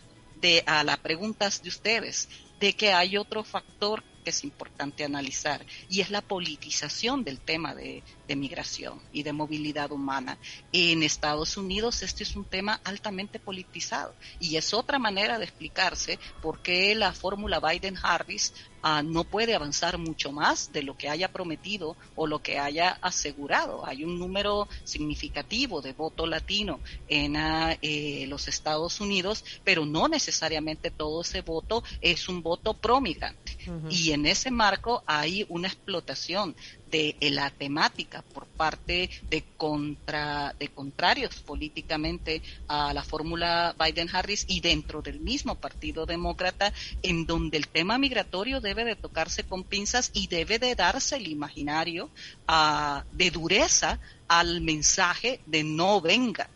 a 0.66 0.84
las 0.84 0.98
preguntas 1.00 1.62
de 1.64 1.70
ustedes 1.70 2.30
de 2.60 2.74
que 2.74 2.94
hay 2.94 3.18
otro 3.18 3.44
factor 3.44 4.04
que 4.26 4.32
es 4.32 4.44
importante 4.44 5.06
analizar 5.06 5.64
y 5.88 6.02
es 6.02 6.10
la 6.10 6.22
politización 6.22 7.24
del 7.24 7.40
tema 7.40 7.76
de, 7.76 8.04
migración 8.36 9.00
y 9.14 9.22
de 9.22 9.32
movilidad 9.32 9.92
humana. 9.92 10.38
En 10.74 11.04
Estados 11.04 11.56
Unidos 11.58 12.02
este 12.02 12.24
es 12.24 12.36
un 12.36 12.44
tema 12.44 12.82
altamente 12.84 13.40
politizado 13.40 14.16
y 14.40 14.58
es 14.58 14.74
otra 14.74 14.98
manera 14.98 15.38
de 15.38 15.46
explicarse 15.46 16.20
por 16.42 16.60
qué 16.62 16.96
la 16.96 17.14
fórmula 17.14 17.62
Biden-Harris 17.62 18.52
Ah, 18.88 19.02
no 19.02 19.24
puede 19.24 19.56
avanzar 19.56 19.98
mucho 19.98 20.32
más 20.32 20.72
de 20.72 20.84
lo 20.84 20.96
que 20.96 21.10
haya 21.10 21.34
prometido 21.34 21.98
o 22.16 22.28
lo 22.28 22.44
que 22.44 22.60
haya 22.60 23.00
asegurado. 23.02 23.84
Hay 23.84 24.04
un 24.04 24.20
número 24.20 24.68
significativo 24.84 25.82
de 25.82 25.94
voto 25.94 26.28
latino 26.28 26.80
en 27.08 27.36
ah, 27.36 27.76
eh, 27.82 28.28
los 28.28 28.48
Estados 28.48 29.02
Unidos, 29.02 29.44
pero 29.64 29.88
no 29.88 30.08
necesariamente 30.08 30.92
todo 30.92 31.22
ese 31.22 31.42
voto 31.42 31.84
es 32.00 32.30
un 32.30 32.44
voto 32.44 32.76
promigrante. 32.76 33.58
Y 33.90 34.12
en 34.12 34.28
ese 34.28 34.52
marco 34.52 35.02
hay 35.08 35.48
una 35.50 35.68
explotación 35.68 36.56
de 36.96 37.30
la 37.32 37.50
temática 37.50 38.22
por 38.22 38.46
parte 38.46 39.10
de 39.30 39.44
contra 39.58 40.56
de 40.58 40.70
contrarios 40.70 41.36
políticamente 41.42 42.42
a 42.70 42.94
la 42.94 43.04
fórmula 43.04 43.76
Biden-Harris 43.78 44.46
y 44.48 44.62
dentro 44.62 45.02
del 45.02 45.20
mismo 45.20 45.56
Partido 45.56 46.06
Demócrata 46.06 46.72
en 47.04 47.26
donde 47.26 47.58
el 47.58 47.68
tema 47.68 47.98
migratorio 47.98 48.62
debe 48.62 48.86
de 48.86 48.96
tocarse 48.96 49.44
con 49.44 49.66
pinzas 49.66 50.12
y 50.14 50.28
debe 50.28 50.58
de 50.58 50.74
darse 50.76 51.18
el 51.18 51.28
imaginario 51.28 52.10
uh, 52.48 53.02
de 53.12 53.30
dureza 53.30 54.00
al 54.30 54.62
mensaje 54.62 55.42
de 55.46 55.66
no 55.66 56.00
venga 56.00 56.50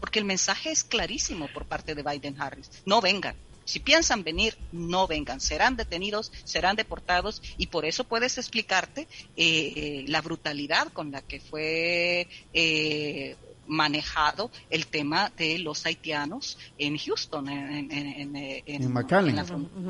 porque 0.00 0.18
el 0.18 0.26
mensaje 0.26 0.70
es 0.70 0.84
clarísimo 0.84 1.48
por 1.48 1.64
parte 1.64 1.94
de 1.94 2.04
Biden-Harris, 2.04 2.68
no 2.84 3.00
vengan 3.00 3.34
si 3.68 3.80
piensan 3.80 4.24
venir, 4.24 4.56
no 4.72 5.06
vengan, 5.06 5.40
serán 5.40 5.76
detenidos, 5.76 6.32
serán 6.44 6.74
deportados 6.74 7.42
y 7.58 7.66
por 7.66 7.84
eso 7.84 8.04
puedes 8.04 8.38
explicarte 8.38 9.06
eh, 9.36 10.06
la 10.08 10.22
brutalidad 10.22 10.88
con 10.94 11.10
la 11.10 11.20
que 11.20 11.38
fue 11.38 12.26
eh, 12.54 13.36
manejado 13.66 14.50
el 14.70 14.86
tema 14.86 15.30
de 15.36 15.58
los 15.58 15.84
haitianos 15.84 16.56
en 16.78 16.96
Houston, 16.96 17.46
en, 17.50 17.92
en, 17.92 18.36
en, 18.36 18.64
en 18.64 19.36
la 19.36 19.44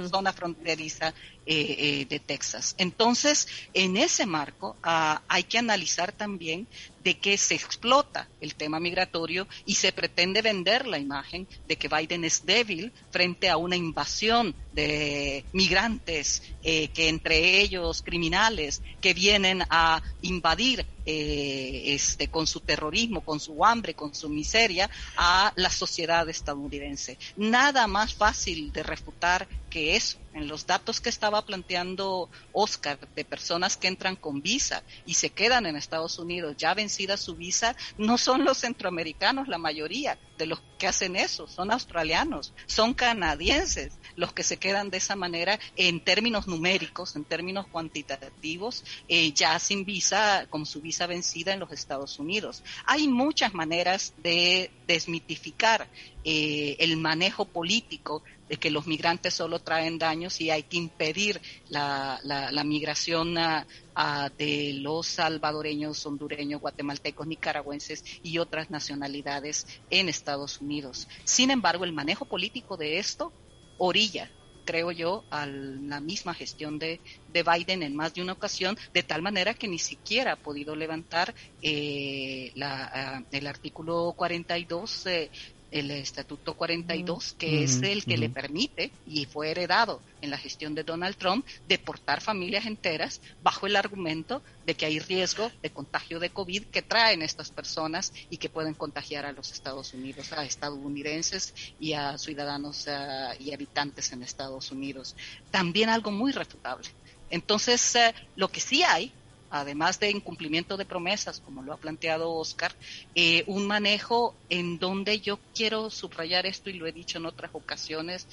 zona 0.09 0.33
fronteriza 0.33 1.15
eh, 1.51 1.77
eh, 1.79 2.07
de 2.07 2.21
Texas. 2.21 2.75
Entonces, 2.77 3.49
en 3.73 3.97
ese 3.97 4.27
marco 4.27 4.77
ah, 4.83 5.23
hay 5.29 5.45
que 5.45 5.57
analizar 5.57 6.13
también 6.13 6.67
de 7.03 7.15
que 7.17 7.39
se 7.39 7.55
explota 7.55 8.29
el 8.43 8.55
tema 8.55 8.79
migratorio 8.79 9.49
y 9.65 9.77
se 9.77 9.93
pretende 9.93 10.43
vender 10.43 10.87
la 10.87 10.99
imagen 10.99 11.49
de 11.67 11.77
que 11.77 11.89
Biden 11.89 12.27
es 12.27 12.45
débil 12.45 12.93
frente 13.11 13.49
a 13.49 13.57
una 13.57 13.77
invasión 13.77 14.55
de 14.75 15.43
migrantes, 15.55 16.43
eh, 16.63 16.89
que 16.89 17.09
entre 17.09 17.63
ellos 17.63 18.03
criminales 18.03 18.83
que 19.01 19.15
vienen 19.15 19.63
a 19.71 20.03
invadir 20.21 20.85
este, 21.07 22.29
con 22.29 22.47
su 22.47 22.61
terrorismo, 22.61 23.23
con 23.23 23.41
su 23.41 23.65
hambre, 23.65 23.95
con 23.95 24.15
su 24.15 24.29
miseria 24.29 24.91
a 25.17 25.55
la 25.57 25.71
sociedad 25.71 26.29
estadounidense. 26.29 27.17
Nada 27.39 27.87
más 27.87 28.13
fácil 28.13 28.71
de 28.71 28.83
refutar 28.83 29.49
que 29.69 29.97
eso 29.97 30.19
en 30.35 30.49
los 30.49 30.67
datos 30.67 31.01
que 31.01 31.09
estaba 31.09 31.45
planteando 31.45 32.31
Oscar 32.53 32.99
de 33.15 33.25
personas 33.25 33.77
que 33.77 33.89
entran 33.89 34.17
con 34.17 34.41
visa 34.41 34.83
y 35.05 35.15
se 35.15 35.31
quedan 35.31 35.67
en 35.67 35.77
Estados 35.77 36.19
Unidos 36.19 36.55
ya 36.57 36.75
vencida 36.75 37.17
su 37.17 37.35
visa, 37.35 37.77
no 37.97 38.19
son 38.19 38.45
los 38.45 38.59
centroamericanos 38.59 39.49
la 39.49 39.59
mayoría 39.59 40.19
de 40.37 40.47
los 40.47 40.63
que 40.79 40.87
hacen 40.87 41.17
eso, 41.17 41.49
son 41.49 41.73
australianos, 41.73 42.55
son 42.67 42.95
canadienses 42.95 43.99
los 44.15 44.33
que 44.33 44.45
se 44.45 44.57
quedan 44.57 44.91
de 44.91 44.99
esa 44.99 45.17
manera 45.17 45.59
en 45.77 46.01
términos 46.01 46.47
numéricos, 46.47 47.17
en 47.17 47.25
términos 47.25 47.67
cuantitativos, 47.67 48.85
eh, 49.09 49.33
ya 49.33 49.59
sin 49.59 49.85
visa, 49.85 50.47
con 50.49 50.67
su 50.67 50.81
visa 50.81 51.09
vencida 51.09 51.53
en 51.53 51.61
los 51.61 51.73
Estados 51.73 52.19
Unidos. 52.21 52.63
Hay 52.85 53.09
muchas 53.09 53.55
maneras 53.55 54.15
de 54.19 54.71
desmitificar 54.87 55.89
eh, 56.25 56.77
el 56.79 56.97
manejo 56.97 57.45
político 57.45 58.23
de 58.49 58.57
que 58.57 58.71
los 58.71 58.87
migrantes 58.87 59.35
solo 59.35 59.59
traen 59.59 59.99
daños 59.99 60.41
y 60.41 60.51
hay 60.51 60.63
que 60.63 60.77
impedir 60.77 61.41
la, 61.69 62.21
la, 62.23 62.65
migración 62.65 63.35
de 63.35 64.73
los 64.75 65.07
salvadoreños, 65.07 66.05
hondureños, 66.07 66.61
guatemaltecos, 66.61 67.27
nicaragüenses 67.27 68.05
y 68.23 68.39
otras 68.39 68.71
nacionalidades 68.71 69.67
en 69.91 70.09
Estados 70.09 70.61
Unidos. 70.61 71.09
Sin 71.25 71.51
embargo, 71.51 71.85
el 71.85 71.93
manejo 71.93 72.25
político 72.25 72.77
de 72.77 72.99
esto 72.99 73.33
orilla 73.79 74.31
creo 74.69 74.93
yo, 74.93 75.25
a 75.31 75.47
la 75.47 75.99
misma 75.99 76.35
gestión 76.35 76.79
de, 76.79 77.01
de, 77.33 77.43
Biden 77.43 77.83
en 77.83 77.97
más 77.97 78.13
de 78.13 78.21
una 78.21 78.35
ocasión, 78.35 78.77
de 78.93 79.03
tal 79.03 79.23
manera 79.23 79.55
que 79.55 79.67
ni 79.67 79.79
siquiera 79.79 80.33
ha 80.33 80.37
podido 80.37 80.77
levantar 80.77 81.35
eh, 81.63 82.53
la, 82.55 83.25
el 83.33 83.47
artículo 83.47 84.13
42 84.15 85.07
eh, 85.07 85.31
el 85.71 85.91
Estatuto 85.91 86.55
42, 86.55 87.35
que 87.39 87.63
es 87.63 87.83
el 87.83 88.05
que 88.05 88.17
le 88.17 88.29
permite, 88.31 88.91
y 89.07 89.27
fue 89.27 89.51
heredado 89.51 90.01
en 90.23 90.31
la 90.31 90.39
gestión 90.39 90.75
de 90.75 90.83
Donald 90.83 91.17
Trump, 91.17 91.47
deportar 91.69 92.21
familias 92.21 92.67
enteras 92.67 93.21
bajo 93.43 93.67
el 93.67 93.77
argumento 93.77 94.43
de 94.67 94.75
que 94.75 94.87
hay 94.87 94.99
riesgo 94.99 95.51
de 95.63 95.71
contagio 95.71 96.21
de 96.21 96.31
COVID 96.31 96.65
que 96.65 96.83
traen 96.83 97.23
estas 97.23 97.51
personas 97.51 98.13
y 98.31 98.39
que 98.39 98.49
pueden 98.49 98.75
contagiar 98.75 99.27
a 99.27 99.33
los 99.33 99.53
Estados 99.53 99.95
Unidos, 99.95 100.33
a 100.33 100.45
estadounidenses 100.45 101.55
y 101.79 101.93
a 101.93 102.19
ciudadanos 102.19 102.87
eh, 102.87 103.37
y 103.41 103.53
habitantes 103.53 104.13
en 104.13 104.23
Estados 104.23 104.71
Unidos. 104.73 105.17
También 105.51 105.89
algo 105.89 106.11
muy 106.11 106.33
refutable. 106.33 106.89
Entonces, 107.31 107.95
eh, 107.95 108.15
lo 108.37 108.49
que 108.49 108.61
sí 108.61 108.83
hay 108.83 109.13
además 109.51 110.01
de 110.01 110.11
incumplimiento 110.11 110.77
de 110.77 110.85
promesas, 110.85 111.41
como 111.41 111.63
lo 111.63 111.73
ha 111.73 111.77
planteado 111.77 112.33
Oscar, 112.33 112.75
eh, 113.15 113.45
un 113.47 113.67
manejo 113.67 114.35
en 114.49 114.79
donde 114.79 115.21
yo 115.21 115.39
quiero 115.55 115.91
subrayar 115.91 116.47
esto 116.47 116.71
y 116.71 116.75
lo 116.75 116.87
he 116.87 116.93
dicho 116.93 117.19
en 117.19 117.27
otras 117.27 117.51
ocasiones, 117.55 118.27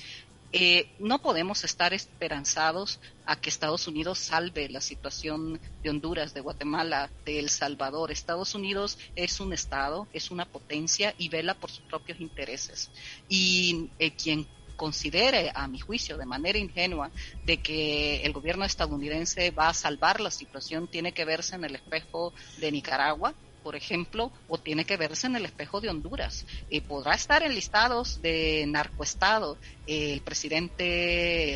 eh, 0.58 0.88
no 1.00 1.22
podemos 1.22 1.66
estar 1.66 1.94
esperanzados 1.94 3.02
a 3.26 3.36
que 3.36 3.50
Estados 3.50 3.88
Unidos 3.88 4.20
salve 4.20 4.70
la 4.70 4.80
situación 4.80 5.60
de 5.84 5.90
Honduras, 5.90 6.34
de 6.34 6.40
Guatemala, 6.40 7.10
de 7.26 7.40
El 7.40 7.50
Salvador. 7.50 8.10
Estados 8.10 8.56
Unidos 8.56 8.98
es 9.18 9.42
un 9.42 9.52
Estado, 9.52 10.08
es 10.14 10.32
una 10.32 10.46
potencia 10.46 11.14
y 11.18 11.28
vela 11.28 11.56
por 11.56 11.72
sus 11.72 11.84
propios 11.84 12.22
intereses. 12.22 12.90
Y 13.28 13.90
eh, 14.00 14.12
quien 14.12 14.48
considere, 14.76 15.52
a 15.54 15.68
mi 15.68 15.80
juicio, 15.80 16.18
de 16.18 16.26
manera 16.26 16.58
ingenua, 16.58 17.12
de 17.46 17.58
que 17.62 18.22
el 18.24 18.34
gobierno 18.34 18.66
estadounidense 18.66 19.52
va 19.52 19.70
a 19.70 19.74
salvar 19.74 20.20
la 20.20 20.32
situación, 20.32 20.88
tiene 20.88 21.14
que 21.14 21.26
verse 21.26 21.56
en 21.56 21.66
el 21.66 21.76
espejo 21.76 22.34
de 22.58 22.72
Nicaragua, 22.72 23.34
por 23.66 23.76
ejemplo, 23.76 24.32
o 24.48 24.60
tiene 24.60 24.86
que 24.86 24.96
verse 24.96 25.26
en 25.26 25.38
el 25.38 25.46
espejo 25.46 25.82
de 25.82 25.90
Honduras. 25.90 26.46
y 26.70 26.82
podrá 26.82 27.16
estar 27.16 27.42
en 27.42 27.56
listados 27.56 28.22
de 28.22 28.64
narcoestado 28.68 29.58
eh, 29.88 30.14
el 30.14 30.22
presidente 30.22 30.84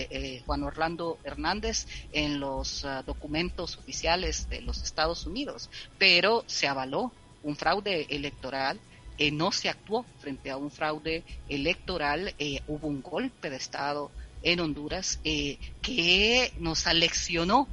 eh, 0.10 0.42
Juan 0.44 0.64
Orlando 0.64 1.20
Hernández 1.24 1.86
en 2.12 2.40
los 2.40 2.84
ah, 2.84 3.04
documentos 3.04 3.78
oficiales 3.78 4.50
de 4.50 4.62
los 4.62 4.82
Estados 4.82 5.28
Unidos, 5.28 5.70
pero 6.00 6.44
se 6.48 6.68
avaló 6.68 7.12
un 7.44 7.56
fraude 7.56 8.08
electoral 8.10 8.80
eh, 9.20 9.32
no 9.32 9.52
se 9.52 9.68
actuó 9.68 10.06
frente 10.20 10.50
a 10.50 10.56
un 10.56 10.72
fraude 10.72 11.24
electoral, 11.50 12.34
eh, 12.40 12.62
hubo 12.68 12.88
un 12.88 13.02
golpe 13.02 13.50
de 13.50 13.58
Estado 13.58 14.12
en 14.44 14.62
Honduras 14.62 15.20
eh, 15.26 15.60
que 15.82 16.54
nos 16.58 16.88
aleccionó 16.88 17.68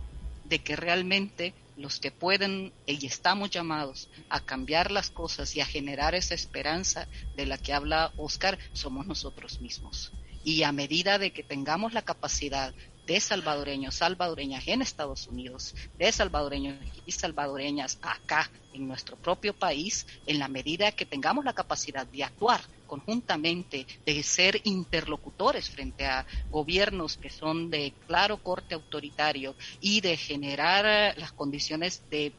de 0.45 0.59
que 0.59 0.75
realmente 0.75 1.55
los 1.77 2.01
que 2.01 2.11
pueden 2.11 2.73
y 2.87 3.07
estamos 3.07 3.51
llamados 3.51 4.09
a 4.29 4.41
cambiar 4.41 4.91
las 4.91 5.11
cosas 5.11 5.55
y 5.55 5.61
a 5.61 5.67
generar 5.67 6.17
esa 6.17 6.35
esperanza 6.35 7.07
de 7.37 7.47
la 7.47 7.59
que 7.59 7.73
habla 7.73 8.13
Oscar 8.17 8.59
somos 8.73 9.07
nosotros 9.07 9.61
mismos. 9.61 10.13
Y 10.43 10.65
a 10.65 10.73
medida 10.73 11.19
de 11.19 11.33
que 11.33 11.45
tengamos 11.45 11.93
la 11.93 12.03
capacidad 12.03 12.75
de 13.07 13.21
salvadoreños, 13.21 13.95
salvadoreñas 13.95 14.67
en 14.67 14.83
Estados 14.83 15.29
Unidos, 15.29 15.75
de 15.99 16.11
salvadoreños 16.11 16.77
y 17.05 17.13
salvadoreñas 17.13 17.99
acá 18.03 18.51
en 18.73 18.89
nuestro 18.89 19.17
propio 19.17 19.55
país, 19.55 20.07
en 20.27 20.39
la 20.39 20.49
medida 20.49 20.93
que 20.93 21.07
tengamos 21.07 21.45
la 21.45 21.53
capacidad 21.53 22.07
de 22.07 22.25
actuar 22.25 22.61
conjuntamente, 22.87 23.87
de 24.05 24.23
ser 24.23 24.61
interlocutores 24.65 25.71
frente 25.71 26.07
a 26.07 26.27
gobiernos 26.51 27.17
que 27.17 27.31
son 27.31 27.71
de 27.71 27.95
claro 28.07 28.39
corte 28.39 28.75
autoritario 28.75 29.57
y 29.81 30.01
de 30.01 30.17
generar 30.17 31.17
las 31.19 31.33
condiciones 31.33 32.03
de 32.11 32.33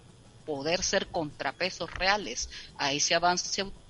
poder 0.45 0.81
ser 0.83 1.07
contrapesos 1.07 1.93
reales 1.93 2.49
a 2.77 2.93
ese 2.93 3.15
avance 3.15 3.61
autoritario, 3.61 3.86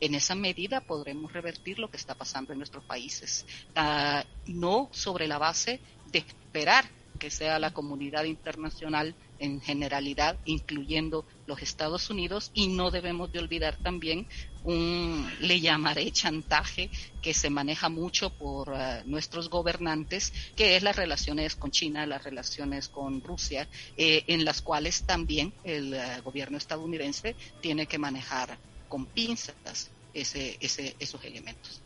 en 0.00 0.14
esa 0.14 0.34
medida 0.34 0.80
podremos 0.80 1.32
revertir 1.32 1.78
lo 1.78 1.90
que 1.90 1.96
está 1.96 2.14
pasando 2.14 2.52
en 2.52 2.58
nuestros 2.58 2.84
países. 2.84 3.46
Uh, 3.76 4.22
no 4.46 4.88
sobre 4.92 5.26
la 5.26 5.38
base 5.38 5.80
de 6.12 6.18
esperar 6.18 6.84
que 7.16 7.30
sea 7.30 7.58
la 7.58 7.72
comunidad 7.72 8.24
internacional 8.24 9.14
en 9.38 9.60
generalidad, 9.60 10.38
incluyendo 10.44 11.24
los 11.46 11.62
Estados 11.62 12.10
Unidos 12.10 12.50
y 12.54 12.68
no 12.68 12.90
debemos 12.90 13.32
de 13.32 13.38
olvidar 13.38 13.76
también 13.76 14.26
un, 14.64 15.30
le 15.40 15.60
llamaré 15.60 16.10
chantaje 16.10 16.90
que 17.22 17.34
se 17.34 17.50
maneja 17.50 17.88
mucho 17.88 18.30
por 18.30 18.72
eh, 18.74 19.02
nuestros 19.04 19.48
gobernantes, 19.48 20.32
que 20.56 20.76
es 20.76 20.82
las 20.82 20.96
relaciones 20.96 21.54
con 21.56 21.70
China, 21.70 22.06
las 22.06 22.24
relaciones 22.24 22.88
con 22.88 23.20
Rusia, 23.20 23.68
eh, 23.96 24.24
en 24.26 24.44
las 24.44 24.62
cuales 24.62 25.04
también 25.04 25.52
el 25.64 25.94
eh, 25.94 26.20
gobierno 26.24 26.58
estadounidense 26.58 27.36
tiene 27.60 27.86
que 27.86 27.98
manejar 27.98 28.58
con 28.88 29.06
pinzas 29.06 29.90
ese, 30.14 30.56
ese, 30.60 30.96
esos 30.98 31.22
elementos. 31.24 31.80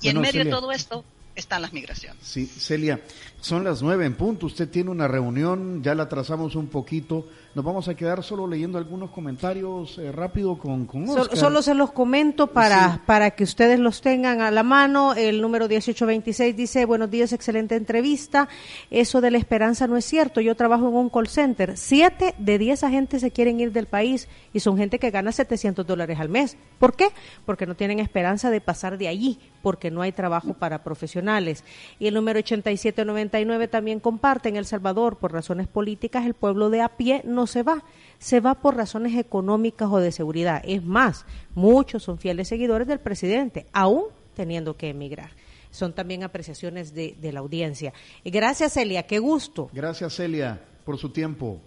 Y 0.00 0.08
en 0.08 0.20
medio 0.20 0.44
de 0.44 0.50
todo 0.50 0.72
esto, 0.72 1.04
están 1.34 1.62
las 1.62 1.72
migraciones. 1.72 2.22
Sí, 2.22 2.46
Celia, 2.46 3.00
son 3.40 3.64
las 3.64 3.82
nueve 3.82 4.04
en 4.04 4.14
punto. 4.14 4.46
Usted 4.46 4.68
tiene 4.68 4.90
una 4.90 5.08
reunión, 5.08 5.82
ya 5.82 5.94
la 5.94 6.08
trazamos 6.08 6.54
un 6.54 6.68
poquito. 6.68 7.26
Nos 7.54 7.66
vamos 7.66 7.86
a 7.86 7.94
quedar 7.94 8.22
solo 8.22 8.46
leyendo 8.46 8.78
algunos 8.78 9.10
comentarios 9.10 9.98
eh, 9.98 10.10
rápido 10.10 10.56
con, 10.56 10.86
con 10.86 11.06
Oscar. 11.06 11.36
Solo, 11.36 11.60
se 11.60 11.74
los 11.74 11.92
comento 11.92 12.46
para, 12.46 13.02
para 13.04 13.32
que 13.32 13.44
ustedes 13.44 13.78
los 13.78 14.00
tengan 14.00 14.40
a 14.40 14.50
la 14.50 14.62
mano. 14.62 15.12
El 15.12 15.42
número 15.42 15.68
1826 15.68 16.56
dice, 16.56 16.86
buenos 16.86 17.10
días, 17.10 17.34
excelente 17.34 17.76
entrevista. 17.76 18.48
Eso 18.90 19.20
de 19.20 19.30
la 19.30 19.36
esperanza 19.36 19.86
no 19.86 19.98
es 19.98 20.06
cierto. 20.06 20.40
Yo 20.40 20.54
trabajo 20.54 20.88
en 20.88 20.94
un 20.94 21.10
call 21.10 21.28
center. 21.28 21.76
Siete 21.76 22.34
de 22.38 22.56
diez 22.56 22.84
agentes 22.84 23.20
se 23.20 23.30
quieren 23.30 23.60
ir 23.60 23.70
del 23.70 23.86
país 23.86 24.28
y 24.54 24.60
son 24.60 24.78
gente 24.78 24.98
que 24.98 25.10
gana 25.10 25.30
700 25.30 25.86
dólares 25.86 26.20
al 26.20 26.30
mes. 26.30 26.56
¿Por 26.78 26.96
qué? 26.96 27.08
Porque 27.44 27.66
no 27.66 27.74
tienen 27.74 27.98
esperanza 27.98 28.50
de 28.50 28.62
pasar 28.62 28.96
de 28.96 29.08
allí, 29.08 29.38
porque 29.60 29.90
no 29.90 30.00
hay 30.00 30.12
trabajo 30.12 30.54
para 30.54 30.82
profesionales. 30.82 31.64
Y 31.98 32.06
el 32.06 32.14
número 32.14 32.38
8799 32.38 33.68
también 33.68 34.00
comparte 34.00 34.48
en 34.48 34.56
El 34.56 34.64
Salvador, 34.64 35.18
por 35.18 35.32
razones 35.32 35.68
políticas, 35.68 36.24
el 36.24 36.32
pueblo 36.32 36.70
de 36.70 36.80
a 36.80 36.88
pie 36.88 37.20
no 37.24 37.41
se 37.46 37.62
va, 37.62 37.82
se 38.18 38.40
va 38.40 38.54
por 38.54 38.76
razones 38.76 39.16
económicas 39.18 39.88
o 39.90 39.98
de 39.98 40.12
seguridad. 40.12 40.62
Es 40.64 40.84
más, 40.84 41.24
muchos 41.54 42.02
son 42.02 42.18
fieles 42.18 42.48
seguidores 42.48 42.86
del 42.86 43.00
presidente, 43.00 43.66
aún 43.72 44.04
teniendo 44.34 44.76
que 44.76 44.90
emigrar. 44.90 45.30
Son 45.70 45.92
también 45.92 46.22
apreciaciones 46.22 46.94
de, 46.94 47.16
la 47.32 47.40
audiencia. 47.40 47.92
Gracias, 48.24 48.74
Celia, 48.74 49.04
qué 49.04 49.18
gusto. 49.18 49.70
Gracias, 49.72 50.14
Celia, 50.14 50.60
por 50.84 50.98
su 50.98 51.10
tiempo. 51.10 51.60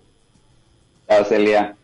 Gracias, 1.08 1.30
Celia. 1.30 1.76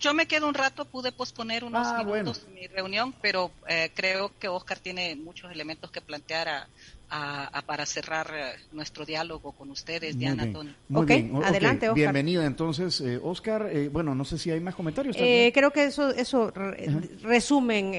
Yo 0.00 0.12
me 0.12 0.26
quedo 0.26 0.48
un 0.48 0.54
rato, 0.54 0.84
pude 0.84 1.12
posponer 1.12 1.64
unos 1.64 1.86
ah, 1.86 2.02
minutos 2.02 2.46
mi 2.52 2.66
reunión, 2.66 3.14
pero 3.22 3.50
eh, 3.68 3.90
creo 3.94 4.32
que 4.38 4.48
Oscar 4.48 4.78
tiene 4.78 5.14
muchos 5.16 5.50
elementos 5.52 5.90
que 5.90 6.00
plantear 6.00 6.48
a, 6.48 6.68
para 7.66 7.86
cerrar 7.86 8.26
eh, 8.34 8.52
nuestro 8.72 9.04
diálogo 9.04 9.52
con 9.52 9.70
ustedes, 9.70 10.18
Diana, 10.18 10.50
Tony. 10.50 10.74
Muy 10.88 11.06
bien, 11.06 11.30
adelante, 11.36 11.88
Oscar. 11.88 11.94
Bienvenida 11.94 12.44
entonces, 12.44 13.00
eh, 13.00 13.20
Oscar. 13.22 13.68
Eh, 13.72 13.88
bueno, 13.88 14.14
no 14.14 14.24
sé 14.24 14.38
si 14.38 14.50
hay 14.50 14.60
más 14.60 14.74
comentarios. 14.74 15.16
creo 15.16 15.70
que 15.70 15.84
eso, 15.84 16.10
eso 16.10 16.52
resumen 17.22 17.92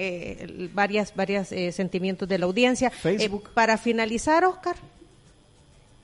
varias, 0.74 1.16
varias 1.16 1.50
sentimientos 1.72 2.28
de 2.28 2.40
la 2.40 2.46
audiencia. 2.46 2.90
Facebook. 2.90 3.50
para 3.54 3.78
finalizar, 3.78 4.44
Oscar. 4.44 4.76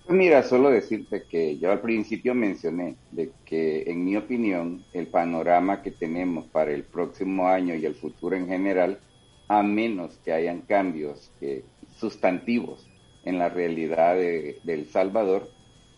Mira, 0.07 0.43
solo 0.43 0.69
decirte 0.69 1.23
que 1.29 1.57
yo 1.57 1.71
al 1.71 1.79
principio 1.79 2.33
mencioné 2.33 2.95
de 3.11 3.31
que, 3.45 3.83
en 3.83 4.03
mi 4.03 4.17
opinión, 4.17 4.83
el 4.93 5.07
panorama 5.07 5.81
que 5.81 5.91
tenemos 5.91 6.45
para 6.47 6.71
el 6.71 6.83
próximo 6.83 7.47
año 7.47 7.75
y 7.75 7.85
el 7.85 7.95
futuro 7.95 8.35
en 8.35 8.47
general, 8.47 8.99
a 9.47 9.63
menos 9.63 10.17
que 10.25 10.33
hayan 10.33 10.61
cambios 10.61 11.31
que, 11.39 11.63
sustantivos 12.01 12.90
en 13.23 13.39
la 13.39 13.49
realidad 13.49 14.15
de, 14.15 14.59
El 14.65 14.87
Salvador, 14.87 15.49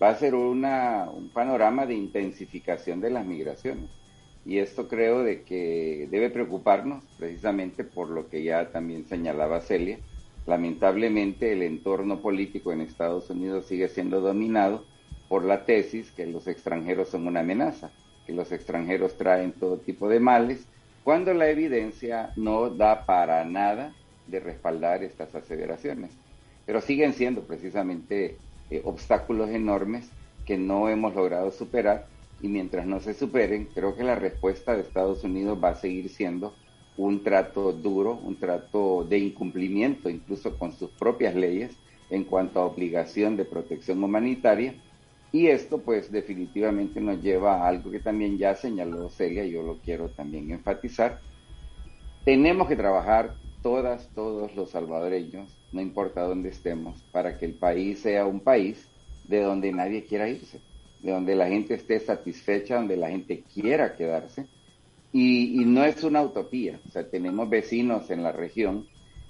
va 0.01 0.09
a 0.09 0.15
ser 0.15 0.35
una, 0.35 1.09
un 1.11 1.29
panorama 1.29 1.85
de 1.85 1.95
intensificación 1.95 3.01
de 3.01 3.09
las 3.09 3.25
migraciones. 3.25 3.89
Y 4.45 4.57
esto 4.57 4.89
creo 4.89 5.23
de 5.23 5.43
que 5.43 6.07
debe 6.11 6.29
preocuparnos 6.29 7.03
precisamente 7.17 7.85
por 7.85 8.09
lo 8.09 8.29
que 8.29 8.43
ya 8.43 8.71
también 8.71 9.05
señalaba 9.05 9.61
Celia. 9.61 9.99
Lamentablemente 10.45 11.53
el 11.53 11.63
entorno 11.63 12.19
político 12.21 12.73
en 12.73 12.81
Estados 12.81 13.29
Unidos 13.29 13.65
sigue 13.67 13.87
siendo 13.87 14.19
dominado 14.19 14.83
por 15.29 15.45
la 15.45 15.65
tesis 15.65 16.11
que 16.11 16.25
los 16.25 16.47
extranjeros 16.47 17.07
son 17.07 17.25
una 17.25 17.39
amenaza, 17.39 17.91
que 18.25 18.33
los 18.33 18.51
extranjeros 18.51 19.17
traen 19.17 19.53
todo 19.53 19.77
tipo 19.77 20.09
de 20.09 20.19
males, 20.19 20.67
cuando 21.05 21.33
la 21.33 21.49
evidencia 21.49 22.33
no 22.35 22.69
da 22.69 23.05
para 23.05 23.45
nada 23.45 23.93
de 24.27 24.39
respaldar 24.41 25.03
estas 25.03 25.33
aseveraciones 25.35 26.11
pero 26.65 26.81
siguen 26.81 27.13
siendo 27.13 27.41
precisamente 27.41 28.37
eh, 28.69 28.81
obstáculos 28.85 29.49
enormes 29.49 30.09
que 30.45 30.57
no 30.57 30.89
hemos 30.89 31.15
logrado 31.15 31.51
superar 31.51 32.07
y 32.41 32.47
mientras 32.47 32.85
no 32.85 32.99
se 32.99 33.13
superen, 33.13 33.69
creo 33.73 33.95
que 33.95 34.03
la 34.03 34.15
respuesta 34.15 34.75
de 34.75 34.81
Estados 34.81 35.23
Unidos 35.23 35.57
va 35.63 35.69
a 35.69 35.75
seguir 35.75 36.09
siendo 36.09 36.53
un 36.97 37.23
trato 37.23 37.71
duro, 37.71 38.19
un 38.21 38.37
trato 38.37 39.05
de 39.05 39.17
incumplimiento 39.17 40.09
incluso 40.09 40.57
con 40.57 40.73
sus 40.73 40.89
propias 40.91 41.35
leyes 41.35 41.75
en 42.09 42.25
cuanto 42.25 42.59
a 42.59 42.65
obligación 42.65 43.37
de 43.37 43.45
protección 43.45 44.03
humanitaria. 44.03 44.75
Y 45.31 45.47
esto 45.47 45.79
pues 45.79 46.11
definitivamente 46.11 47.01
nos 47.01 47.21
lleva 47.21 47.61
a 47.61 47.67
algo 47.67 47.89
que 47.89 47.99
también 47.99 48.37
ya 48.37 48.55
señaló 48.55 49.09
Celia, 49.09 49.45
yo 49.45 49.63
lo 49.63 49.79
quiero 49.79 50.09
también 50.09 50.51
enfatizar. 50.51 51.19
Tenemos 52.23 52.67
que 52.67 52.75
trabajar 52.75 53.33
todas, 53.63 54.09
todos 54.13 54.55
los 54.55 54.69
salvadoreños 54.69 55.49
no 55.73 55.81
importa 55.81 56.21
dónde 56.21 56.49
estemos, 56.49 57.01
para 57.11 57.37
que 57.37 57.45
el 57.45 57.55
país 57.55 57.99
sea 57.99 58.25
un 58.25 58.39
país 58.39 58.87
de 59.27 59.41
donde 59.41 59.71
nadie 59.71 60.05
quiera 60.05 60.29
irse, 60.29 60.61
de 61.01 61.11
donde 61.11 61.35
la 61.35 61.47
gente 61.47 61.73
esté 61.73 61.99
satisfecha, 61.99 62.75
donde 62.75 62.95
la 62.95 63.09
gente 63.09 63.43
quiera 63.53 63.95
quedarse. 63.95 64.47
Y, 65.11 65.63
no 65.65 65.83
es 65.83 66.03
una 66.03 66.23
utopía, 66.23 66.79
o 66.87 66.91
sea, 66.91 67.07
tenemos 67.07 67.49
vecinos 67.49 68.09
en 68.09 68.23
la 68.23 68.31
región 68.31 68.87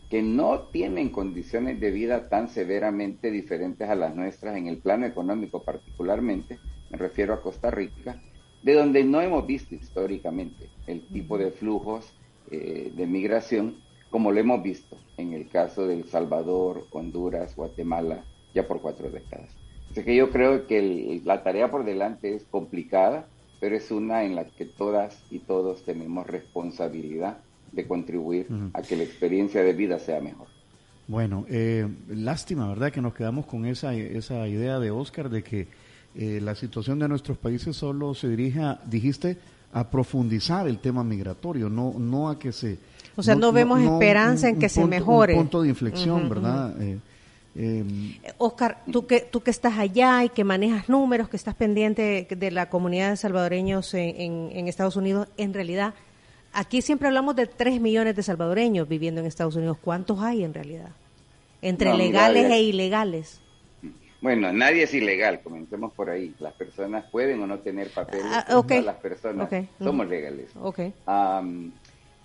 que 0.10 0.22
no 0.22 0.68
tienen 0.68 1.10
condiciones 1.10 1.80
de 1.80 1.92
vida 1.92 2.30
tan 2.30 2.48
severamente 2.48 3.32
diferentes 3.32 3.90
a 3.90 3.96
las 3.96 4.16
nuestras 4.16 4.56
en 4.56 4.68
el 4.68 4.78
plano 4.78 5.06
económico 5.06 5.64
particularmente, 5.64 6.60
me 6.90 6.98
refiero 6.98 7.34
a 7.34 7.42
Costa 7.42 7.72
Rica, 7.72 8.22
de 8.62 8.74
donde 8.74 9.04
no 9.04 9.22
hemos 9.22 9.46
visto 9.46 9.76
históricamente 9.76 10.70
el 10.88 11.02
tipo 11.08 11.38
de 11.38 11.52
flujos 11.52 12.14
eh, 12.50 12.92
de 12.96 13.08
migración 13.08 13.83
como 14.14 14.32
lo 14.32 14.40
hemos 14.40 14.62
visto 14.62 14.96
en 15.18 15.34
el 15.34 15.50
caso 15.50 15.88
de 15.88 15.96
El 15.96 16.04
Salvador, 16.04 16.86
Honduras, 16.92 17.56
Guatemala, 17.56 18.24
ya 18.54 18.68
por 18.68 18.80
cuatro 18.80 19.10
décadas. 19.10 19.50
Así 19.90 20.04
que 20.04 20.16
yo 20.16 20.30
creo 20.30 20.68
que 20.68 21.20
la 21.26 21.42
tarea 21.42 21.72
por 21.72 21.84
delante 21.84 22.36
es 22.36 22.44
complicada, 22.44 23.26
pero 23.60 23.76
es 23.76 23.90
una 23.90 24.24
en 24.24 24.36
la 24.36 24.46
que 24.46 24.66
todas 24.66 25.24
y 25.32 25.40
todos 25.40 25.82
tenemos 25.82 26.28
responsabilidad 26.28 27.40
de 27.72 27.88
contribuir 27.88 28.46
a 28.76 28.84
que 28.84 28.98
la 28.98 29.02
experiencia 29.02 29.64
de 29.64 29.74
vida 29.74 29.98
sea 29.98 30.22
mejor. 30.22 30.46
Bueno, 31.08 31.48
eh, 31.50 31.88
lástima, 32.08 32.70
¿verdad? 32.70 32.92
Que 32.92 33.02
nos 33.02 33.16
quedamos 33.16 33.48
con 33.48 33.66
esa, 33.66 33.96
esa 33.96 34.48
idea 34.48 34.78
de 34.78 34.92
Oscar 34.92 35.32
de 35.32 35.44
que 35.44 35.68
eh, 36.16 36.40
la 36.42 36.56
situación 36.56 37.00
de 37.00 37.08
nuestros 37.08 37.38
países 37.38 37.76
solo 37.76 38.14
se 38.14 38.30
dirige, 38.30 38.62
dijiste, 38.86 39.38
a 39.74 39.90
profundizar 39.90 40.68
el 40.68 40.80
tema 40.80 41.04
migratorio, 41.04 41.70
no, 41.70 41.96
no 41.98 42.30
a 42.30 42.38
que 42.38 42.52
se 42.52 42.78
o 43.16 43.24
sea, 43.24 43.36
no, 43.36 43.52
vemos 43.52 43.80
esperanza 43.82 44.50
en 44.50 44.60
que 44.60 44.70
se 44.70 44.86
mejore. 44.86 45.34
Un 45.34 45.42
punto 45.42 45.62
de 45.62 45.70
inflexión, 45.70 46.30
¿verdad? 46.30 46.82
Eh, 46.82 46.98
em, 47.56 48.16
Oscar, 48.40 48.84
tú 48.92 49.06
que, 49.06 49.22
tú 49.22 49.42
que 49.42 49.52
estás 49.52 49.78
allá 49.78 50.24
y 50.24 50.30
que 50.30 50.44
manejas 50.44 50.90
números, 50.90 51.30
que 51.30 51.38
estás 51.38 51.54
pendiente 51.54 52.28
de 52.30 52.52
la 52.52 52.70
comunidad 52.70 53.12
de 53.12 53.18
salvadoreños 53.18 53.94
en, 53.94 54.50
en, 54.52 54.68
Estados 54.68 54.96
Unidos, 54.96 55.28
en 55.38 55.54
realidad, 55.54 55.94
aquí 56.54 56.82
siempre 56.82 57.08
hablamos 57.08 57.36
de 57.36 57.46
3 57.46 57.80
millones 57.80 58.16
de 58.16 58.24
salvadoreños 58.24 58.88
viviendo 58.88 59.22
en 59.22 59.28
Estados 59.28 59.56
Unidos. 59.56 59.78
¿Cuántos 59.80 60.20
hay 60.20 60.44
en 60.44 60.54
realidad? 60.54 60.90
Entre 61.62 61.96
legales 61.96 62.52
e 62.52 62.64
ilegales. 62.64 63.43
Bueno, 64.24 64.54
nadie 64.54 64.84
es 64.84 64.94
ilegal, 64.94 65.42
comencemos 65.42 65.92
por 65.92 66.10
ahí. 66.10 66.34
Las 66.40 66.54
personas 66.54 67.04
pueden 67.12 67.42
o 67.42 67.48
no 67.48 67.60
tener 67.60 67.90
papeles, 67.90 68.26
ah, 68.26 68.64
las 68.82 68.96
personas 68.96 69.50
somos 69.80 70.08
legales. 70.08 70.50
Okay. 70.56 70.94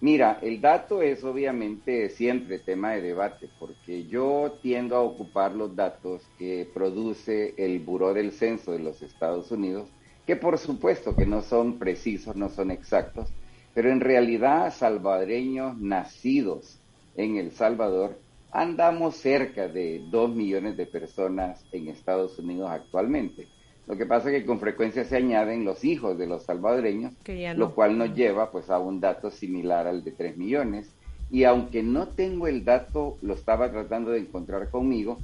Mira, 0.01 0.39
el 0.43 0.61
dato 0.61 1.03
es 1.03 1.25
obviamente 1.25 2.09
siempre 2.11 2.61
tema 2.61 2.93
de 2.93 3.03
debate, 3.03 3.49
porque 3.59 4.07
yo 4.07 4.57
tiendo 4.63 4.95
a 4.95 5.01
ocupar 5.01 5.57
los 5.57 5.75
datos 5.75 6.23
que 6.39 6.71
produce 6.73 7.55
el 7.57 7.81
Buró 7.81 8.15
del 8.15 8.31
Censo 8.31 8.71
de 8.71 8.79
los 8.79 9.03
Estados 9.03 9.51
Unidos, 9.51 9.89
que 10.25 10.37
por 10.37 10.57
supuesto 10.57 11.17
que 11.17 11.27
no 11.27 11.43
son 11.43 11.81
precisos, 11.81 12.37
no 12.37 12.49
son 12.49 12.71
exactos, 12.71 13.29
pero 13.75 13.91
en 13.91 13.99
realidad 13.99 14.73
salvadoreños 14.73 15.77
nacidos 15.79 16.79
en 17.17 17.37
El 17.37 17.51
Salvador, 17.51 18.21
andamos 18.51 19.17
cerca 19.17 19.69
de 19.69 20.03
dos 20.11 20.35
millones 20.35 20.77
de 20.77 20.87
personas 20.87 21.65
en 21.73 21.89
Estados 21.89 22.39
Unidos 22.39 22.71
actualmente. 22.71 23.49
Lo 23.87 23.97
que 23.97 24.07
pasa 24.07 24.31
es 24.31 24.41
que 24.41 24.47
con 24.47 24.61
frecuencia 24.61 25.05
se 25.05 25.17
añaden 25.17 25.65
los 25.65 25.85
hijos 25.85 26.19
de 26.19 26.27
los 26.27 26.45
salvadoreños, 26.45 27.13
lo 27.57 27.75
cual 27.75 27.97
nos 27.97 28.15
lleva 28.15 28.51
pues 28.51 28.69
a 28.71 28.79
un 28.79 29.01
dato 29.01 29.31
similar 29.31 29.87
al 29.87 30.05
de 30.05 30.13
3 30.13 30.37
millones. 30.37 30.95
Y 31.31 31.45
aunque 31.45 31.83
no 31.83 32.09
tengo 32.09 32.47
el 32.49 32.65
dato, 32.65 33.17
lo 33.23 33.35
estaba 33.35 33.71
tratando 33.71 34.11
de 34.11 34.21
encontrar 34.21 34.71
conmigo, 34.71 35.19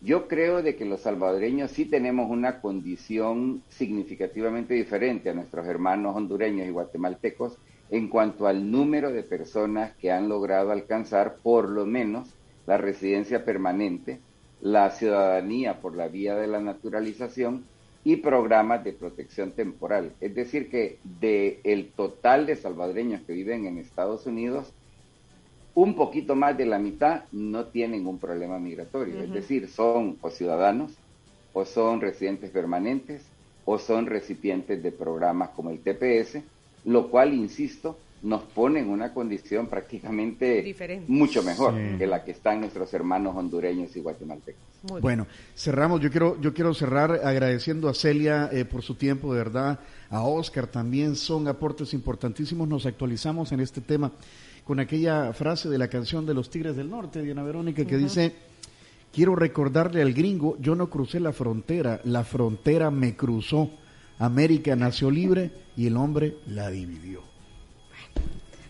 Yo 0.00 0.28
creo 0.28 0.62
de 0.62 0.76
que 0.76 0.84
los 0.84 1.00
salvadoreños 1.00 1.70
sí 1.70 1.86
tenemos 1.86 2.30
una 2.30 2.60
condición 2.60 3.62
significativamente 3.68 4.74
diferente 4.74 5.30
a 5.30 5.34
nuestros 5.34 5.66
hermanos 5.66 6.14
hondureños 6.14 6.66
y 6.66 6.70
guatemaltecos 6.70 7.56
en 7.88 8.08
cuanto 8.08 8.46
al 8.46 8.70
número 8.70 9.10
de 9.10 9.22
personas 9.22 9.94
que 9.96 10.12
han 10.12 10.28
logrado 10.28 10.72
alcanzar 10.72 11.36
por 11.42 11.70
lo 11.70 11.86
menos 11.86 12.34
la 12.66 12.76
residencia 12.76 13.44
permanente, 13.44 14.20
la 14.60 14.90
ciudadanía 14.90 15.80
por 15.80 15.96
la 15.96 16.08
vía 16.08 16.34
de 16.36 16.46
la 16.46 16.60
naturalización 16.60 17.64
y 18.04 18.16
programas 18.16 18.84
de 18.84 18.92
protección 18.92 19.52
temporal. 19.52 20.12
Es 20.20 20.34
decir, 20.34 20.70
que 20.70 20.98
de 21.20 21.60
el 21.64 21.90
total 21.90 22.46
de 22.46 22.56
salvadoreños 22.56 23.22
que 23.22 23.32
viven 23.32 23.66
en 23.66 23.78
Estados 23.78 24.26
Unidos, 24.26 24.72
un 25.74 25.94
poquito 25.96 26.36
más 26.36 26.56
de 26.56 26.66
la 26.66 26.78
mitad 26.78 27.24
no 27.32 27.66
tienen 27.66 28.06
un 28.06 28.18
problema 28.18 28.58
migratorio. 28.58 29.20
Es 29.20 29.32
decir, 29.32 29.68
son 29.68 30.18
o 30.20 30.30
ciudadanos, 30.30 30.92
o 31.52 31.64
son 31.64 32.00
residentes 32.00 32.50
permanentes, 32.50 33.24
o 33.64 33.78
son 33.78 34.06
recipientes 34.06 34.82
de 34.82 34.92
programas 34.92 35.50
como 35.50 35.70
el 35.70 35.80
TPS, 35.80 36.42
lo 36.84 37.08
cual, 37.10 37.32
insisto, 37.32 37.98
nos 38.24 38.42
pone 38.42 38.80
en 38.80 38.88
una 38.88 39.12
condición 39.12 39.66
prácticamente 39.66 40.74
mucho 41.08 41.42
mejor 41.42 41.74
que 41.98 42.06
la 42.06 42.24
que 42.24 42.30
están 42.30 42.60
nuestros 42.60 42.92
hermanos 42.94 43.36
hondureños 43.36 43.94
y 43.96 44.00
guatemaltecos. 44.00 44.62
bueno, 45.02 45.26
cerramos. 45.54 46.00
Yo 46.00 46.10
quiero, 46.10 46.40
yo 46.40 46.54
quiero 46.54 46.72
cerrar 46.72 47.20
agradeciendo 47.22 47.86
a 47.86 47.94
Celia 47.94 48.48
eh, 48.50 48.64
por 48.64 48.82
su 48.82 48.94
tiempo, 48.94 49.32
de 49.34 49.38
verdad, 49.38 49.78
a 50.08 50.22
Oscar 50.22 50.66
también 50.66 51.16
son 51.16 51.48
aportes 51.48 51.92
importantísimos. 51.92 52.66
Nos 52.66 52.86
actualizamos 52.86 53.52
en 53.52 53.60
este 53.60 53.82
tema 53.82 54.10
con 54.64 54.80
aquella 54.80 55.34
frase 55.34 55.68
de 55.68 55.76
la 55.76 55.88
canción 55.88 56.24
de 56.24 56.32
los 56.32 56.48
Tigres 56.48 56.76
del 56.76 56.88
Norte, 56.88 57.22
Diana 57.22 57.42
Verónica, 57.42 57.84
que 57.84 57.98
dice, 57.98 58.34
quiero 59.12 59.36
recordarle 59.36 60.00
al 60.00 60.14
gringo, 60.14 60.56
yo 60.60 60.74
no 60.74 60.88
crucé 60.88 61.20
la 61.20 61.34
frontera, 61.34 62.00
la 62.04 62.24
frontera 62.24 62.90
me 62.90 63.16
cruzó. 63.16 63.70
América 64.18 64.76
nació 64.76 65.10
libre 65.10 65.50
y 65.76 65.88
el 65.88 65.98
hombre 65.98 66.36
la 66.46 66.70
dividió. 66.70 67.33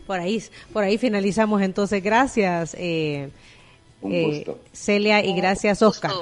Por 0.06 0.20
ahí, 0.20 0.42
por 0.72 0.84
ahí 0.84 0.98
finalizamos 0.98 1.62
entonces. 1.62 2.02
Gracias, 2.02 2.74
eh, 2.74 3.30
eh 4.02 4.56
Celia, 4.72 5.24
y 5.24 5.34
gracias, 5.34 5.82
Oscar. 5.82 6.12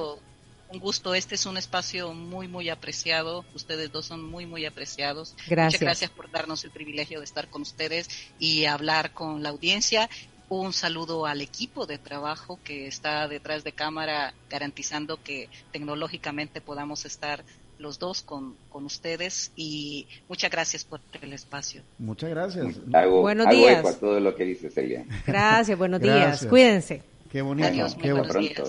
Un 0.72 0.78
gusto, 0.78 1.14
este 1.14 1.34
es 1.34 1.44
un 1.44 1.58
espacio 1.58 2.14
muy, 2.14 2.48
muy 2.48 2.70
apreciado. 2.70 3.44
Ustedes 3.54 3.92
dos 3.92 4.06
son 4.06 4.24
muy, 4.24 4.46
muy 4.46 4.64
apreciados. 4.64 5.34
Gracias. 5.46 5.74
Muchas 5.74 5.80
gracias 5.80 6.10
por 6.10 6.30
darnos 6.30 6.64
el 6.64 6.70
privilegio 6.70 7.18
de 7.18 7.24
estar 7.26 7.48
con 7.48 7.62
ustedes 7.62 8.08
y 8.38 8.64
hablar 8.64 9.12
con 9.12 9.42
la 9.42 9.50
audiencia. 9.50 10.08
Un 10.48 10.72
saludo 10.72 11.26
al 11.26 11.42
equipo 11.42 11.86
de 11.86 11.98
trabajo 11.98 12.58
que 12.64 12.86
está 12.86 13.28
detrás 13.28 13.64
de 13.64 13.72
cámara 13.72 14.32
garantizando 14.48 15.22
que 15.22 15.50
tecnológicamente 15.72 16.60
podamos 16.62 17.04
estar 17.04 17.44
los 17.82 17.98
dos 17.98 18.22
con, 18.22 18.54
con 18.70 18.84
ustedes 18.84 19.52
y 19.56 20.06
muchas 20.28 20.50
gracias 20.50 20.84
por 20.84 21.00
el 21.20 21.32
espacio. 21.32 21.82
Muchas 21.98 22.30
gracias. 22.30 22.76
buenos 22.86 23.48
días. 23.50 23.84
a 23.84 23.98
todo 23.98 24.20
lo 24.20 24.34
que 24.34 24.44
dice 24.44 24.70
Celia. 24.70 25.04
Gracias, 25.26 25.76
buenos 25.76 26.00
días. 26.00 26.46
Cuídense. 26.46 27.02
Qué 27.32 27.40
bonito, 27.40 27.68
qué, 27.98 28.12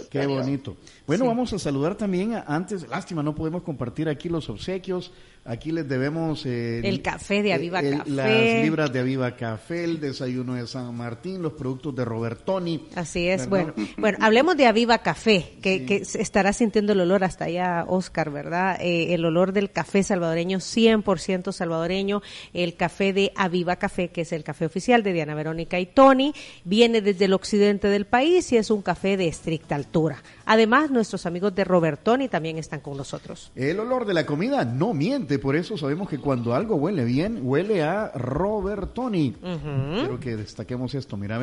qué 0.09 0.25
bonito. 0.25 0.77
Bueno, 1.05 1.25
vamos 1.25 1.51
a 1.51 1.59
saludar 1.59 1.95
también 1.95 2.41
antes, 2.47 2.87
lástima, 2.87 3.21
no 3.21 3.35
podemos 3.35 3.61
compartir 3.61 4.07
aquí 4.07 4.29
los 4.29 4.49
obsequios, 4.49 5.11
Aquí 5.45 5.73
les 5.73 5.87
debemos 5.89 6.45
eh, 6.45 6.79
el 6.85 7.01
café 7.01 7.43
de 7.43 7.51
Aviva 7.51 7.81
Café, 7.81 8.09
las 8.09 8.63
libras 8.63 8.93
de 8.93 8.99
Aviva 8.99 9.35
Café, 9.35 9.83
el 9.83 9.99
desayuno 9.99 10.55
de 10.55 10.65
San 10.67 10.95
Martín, 10.95 11.41
los 11.41 11.51
productos 11.51 11.93
de 11.93 12.05
Robertoni. 12.05 12.87
Así 12.95 13.27
es. 13.27 13.49
Bueno, 13.49 13.73
bueno, 13.97 14.17
hablemos 14.21 14.55
de 14.55 14.67
Aviva 14.67 14.99
Café, 14.99 15.55
que, 15.61 15.85
que 15.85 15.97
estará 15.97 16.53
sintiendo 16.53 16.93
el 16.93 17.01
olor 17.01 17.25
hasta 17.25 17.45
allá, 17.45 17.83
Oscar, 17.87 18.31
¿verdad? 18.31 18.77
Eh, 18.79 19.13
el 19.13 19.25
olor 19.25 19.51
del 19.51 19.69
café 19.69 20.01
salvadoreño, 20.01 20.59
100% 20.59 21.51
salvadoreño, 21.51 22.21
el 22.53 22.75
café 22.75 23.11
de 23.11 23.33
Aviva 23.35 23.75
Café, 23.75 24.11
que 24.11 24.21
es 24.21 24.31
el 24.31 24.45
café 24.45 24.65
oficial 24.65 25.03
de 25.03 25.11
Diana 25.11 25.35
Verónica 25.35 25.77
y 25.77 25.87
Tony, 25.87 26.33
viene 26.63 27.01
desde 27.01 27.25
el 27.25 27.33
occidente 27.33 27.89
del 27.89 28.05
país 28.05 28.49
y 28.53 28.57
es 28.57 28.71
un 28.71 28.81
café 28.81 29.17
de 29.17 29.27
estricta 29.27 29.75
altura. 29.75 30.23
Además, 30.45 30.91
nuestros 30.91 31.25
amigos 31.25 31.55
de 31.55 31.63
Robertoni 31.63 32.27
también 32.27 32.57
están 32.57 32.81
con 32.81 32.97
nosotros. 32.97 33.51
El 33.55 33.79
olor 33.79 34.05
de 34.05 34.13
la 34.13 34.25
comida 34.25 34.65
no 34.65 34.93
miente, 34.93 35.32
por 35.39 35.55
eso 35.55 35.77
sabemos 35.77 36.09
que 36.09 36.17
cuando 36.17 36.53
algo 36.53 36.75
huele 36.75 37.05
bien, 37.05 37.39
huele 37.43 37.83
a 37.83 38.09
Robertoni. 38.09 39.33
Quiero 39.33 40.19
que 40.19 40.35
destaquemos 40.35 40.93
esto, 40.95 41.17
mira, 41.17 41.33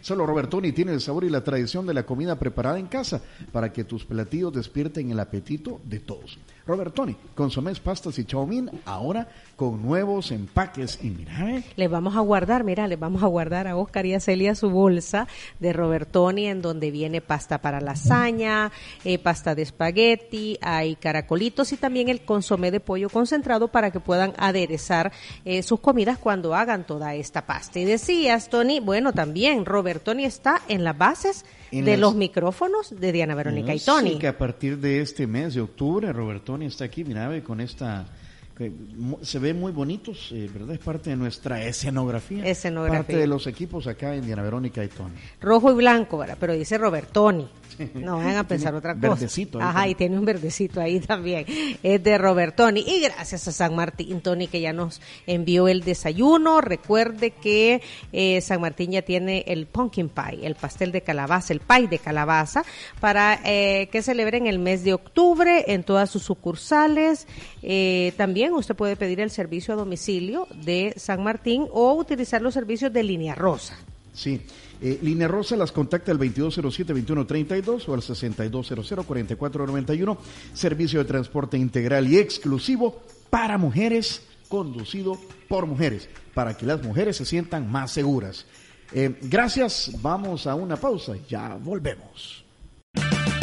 Solo 0.00 0.26
Robertoni 0.26 0.72
tiene 0.72 0.92
el 0.92 1.00
sabor 1.00 1.24
y 1.24 1.30
la 1.30 1.42
tradición 1.42 1.86
de 1.86 1.94
la 1.94 2.04
comida 2.04 2.38
preparada 2.38 2.78
en 2.78 2.86
casa 2.86 3.22
para 3.52 3.72
que 3.72 3.84
tus 3.84 4.04
platillos 4.04 4.52
despierten 4.52 5.10
el 5.10 5.20
apetito 5.20 5.80
de 5.84 6.00
todos. 6.00 6.38
Robertoni, 6.70 7.16
consomés, 7.34 7.80
pastas 7.80 8.16
y 8.20 8.24
chaumín, 8.24 8.70
ahora 8.84 9.26
con 9.56 9.82
nuevos 9.82 10.30
empaques. 10.30 11.00
Y 11.02 11.10
mira, 11.10 11.50
¿eh? 11.50 11.64
Le 11.74 11.88
vamos 11.88 12.14
a 12.14 12.20
guardar, 12.20 12.62
mira, 12.62 12.86
le 12.86 12.94
vamos 12.94 13.24
a 13.24 13.26
guardar 13.26 13.66
a 13.66 13.76
Oscar 13.76 14.06
y 14.06 14.14
a 14.14 14.20
Celia 14.20 14.54
su 14.54 14.70
bolsa 14.70 15.26
de 15.58 15.72
Robertoni 15.72 16.46
en 16.46 16.62
donde 16.62 16.92
viene 16.92 17.20
pasta 17.20 17.60
para 17.60 17.80
lasaña, 17.80 18.70
eh, 19.04 19.18
pasta 19.18 19.56
de 19.56 19.62
espagueti, 19.62 20.58
hay 20.62 20.94
caracolitos 20.94 21.72
y 21.72 21.76
también 21.76 22.08
el 22.08 22.24
consomé 22.24 22.70
de 22.70 22.78
pollo 22.78 23.08
concentrado 23.08 23.66
para 23.68 23.90
que 23.90 23.98
puedan 23.98 24.32
aderezar 24.38 25.10
eh, 25.44 25.64
sus 25.64 25.80
comidas 25.80 26.18
cuando 26.18 26.54
hagan 26.54 26.86
toda 26.86 27.16
esta 27.16 27.46
pasta. 27.46 27.80
Y 27.80 27.84
decías, 27.84 28.48
Tony, 28.48 28.78
bueno, 28.78 29.12
también 29.12 29.66
Robertoni 29.66 30.24
está 30.24 30.62
en 30.68 30.84
las 30.84 30.96
bases 30.96 31.44
de 31.70 31.96
los 31.96 32.14
micrófonos 32.14 32.98
de 32.98 33.12
Diana 33.12 33.34
Verónica 33.34 33.74
y 33.74 33.80
Tony. 33.80 34.12
Sí, 34.12 34.18
que 34.18 34.28
a 34.28 34.36
partir 34.36 34.78
de 34.78 35.00
este 35.00 35.26
mes 35.26 35.54
de 35.54 35.60
octubre, 35.60 36.12
Robertoni 36.12 36.66
está 36.66 36.84
aquí, 36.84 37.04
mira, 37.04 37.42
con 37.42 37.60
esta 37.60 38.06
se 39.22 39.38
ven 39.38 39.58
muy 39.58 39.72
bonitos, 39.72 40.32
eh, 40.32 40.50
¿verdad? 40.52 40.74
Es 40.74 40.80
parte 40.80 41.10
de 41.10 41.16
nuestra 41.16 41.64
escenografía. 41.64 42.44
Escenografía. 42.44 42.98
Parte 42.98 43.16
de 43.16 43.26
los 43.26 43.46
equipos 43.46 43.86
acá 43.86 44.14
en 44.14 44.26
Diana 44.26 44.42
Verónica 44.42 44.84
y 44.84 44.88
Tony. 44.88 45.14
Rojo 45.40 45.70
y 45.72 45.74
blanco, 45.74 46.18
¿verdad? 46.18 46.36
Pero 46.38 46.52
dice 46.52 46.76
Robertoni. 46.76 47.48
No 47.94 48.16
vayan 48.16 48.36
a 48.36 48.48
pensar 48.48 48.74
otra 48.74 48.94
cosa. 48.94 49.08
Verdecito. 49.08 49.60
Ajá, 49.60 49.88
y 49.88 49.94
tiene 49.94 50.18
un 50.18 50.24
verdecito 50.24 50.80
ahí 50.80 51.00
también. 51.00 51.44
Es 51.82 52.02
de 52.02 52.18
Robertoni. 52.18 52.80
Y 52.80 53.00
gracias 53.00 53.46
a 53.48 53.52
San 53.52 53.74
Martín, 53.74 54.20
Tony, 54.20 54.46
que 54.46 54.60
ya 54.60 54.72
nos 54.72 55.00
envió 55.26 55.68
el 55.68 55.82
desayuno. 55.82 56.60
Recuerde 56.60 57.30
que 57.30 57.82
eh, 58.12 58.40
San 58.40 58.60
Martín 58.60 58.92
ya 58.92 59.02
tiene 59.02 59.44
el 59.46 59.66
pumpkin 59.66 60.08
pie, 60.08 60.40
el 60.46 60.54
pastel 60.54 60.92
de 60.92 61.02
calabaza, 61.02 61.52
el 61.52 61.60
pie 61.60 61.88
de 61.88 61.98
calabaza, 61.98 62.64
para 63.00 63.40
eh, 63.44 63.88
que 63.92 64.02
celebren 64.02 64.46
el 64.46 64.58
mes 64.58 64.84
de 64.84 64.94
octubre 64.94 65.64
en 65.68 65.84
todas 65.84 66.10
sus 66.10 66.22
sucursales. 66.22 67.26
Eh, 67.62 68.12
también 68.16 68.52
usted 68.52 68.74
puede 68.74 68.96
pedir 68.96 69.20
el 69.20 69.30
servicio 69.30 69.74
a 69.74 69.76
domicilio 69.76 70.46
de 70.64 70.94
San 70.96 71.22
Martín 71.22 71.66
o 71.72 71.94
utilizar 71.94 72.42
los 72.42 72.54
servicios 72.54 72.92
de 72.92 73.02
línea 73.02 73.34
rosa. 73.34 73.76
Sí. 74.12 74.40
Eh, 74.82 74.98
Línea 75.02 75.28
Rosa 75.28 75.56
las 75.56 75.72
contacta 75.72 76.10
al 76.12 76.18
2207-2132 76.18 77.88
o 77.88 77.94
al 77.94 78.00
6200-4491. 78.00 80.16
Servicio 80.54 81.00
de 81.00 81.04
transporte 81.04 81.58
integral 81.58 82.08
y 82.08 82.18
exclusivo 82.18 83.02
para 83.28 83.58
mujeres, 83.58 84.22
conducido 84.48 85.18
por 85.48 85.66
mujeres, 85.66 86.08
para 86.34 86.56
que 86.56 86.66
las 86.66 86.82
mujeres 86.82 87.16
se 87.16 87.24
sientan 87.24 87.70
más 87.70 87.92
seguras. 87.92 88.46
Eh, 88.92 89.16
gracias, 89.22 89.92
vamos 90.00 90.46
a 90.46 90.54
una 90.54 90.76
pausa, 90.76 91.14
ya 91.28 91.56
volvemos. 91.60 92.44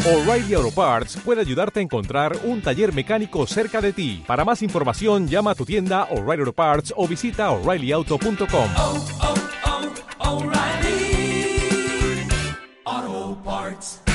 O'Reilly 0.06 0.54
Auto 0.54 0.72
Parts 0.72 1.18
puede 1.18 1.42
ayudarte 1.42 1.82
a 1.82 1.84
encontrar 1.84 2.38
un 2.46 2.62
taller 2.62 2.94
mecánico 2.94 3.46
cerca 3.46 3.82
de 3.82 3.92
ti. 3.92 4.24
Para 4.26 4.46
más 4.46 4.62
información, 4.62 5.28
llama 5.28 5.52
a 5.52 5.56
tu 5.56 5.66
tienda 5.66 6.06
O'Reilly 6.06 6.42
Auto 6.42 6.54
Parts 6.54 6.94
o 6.96 7.06
visita 7.08 7.52
oreillyauto.com. 7.52 8.70
Auto 12.88 13.36
Parts. 13.44 14.07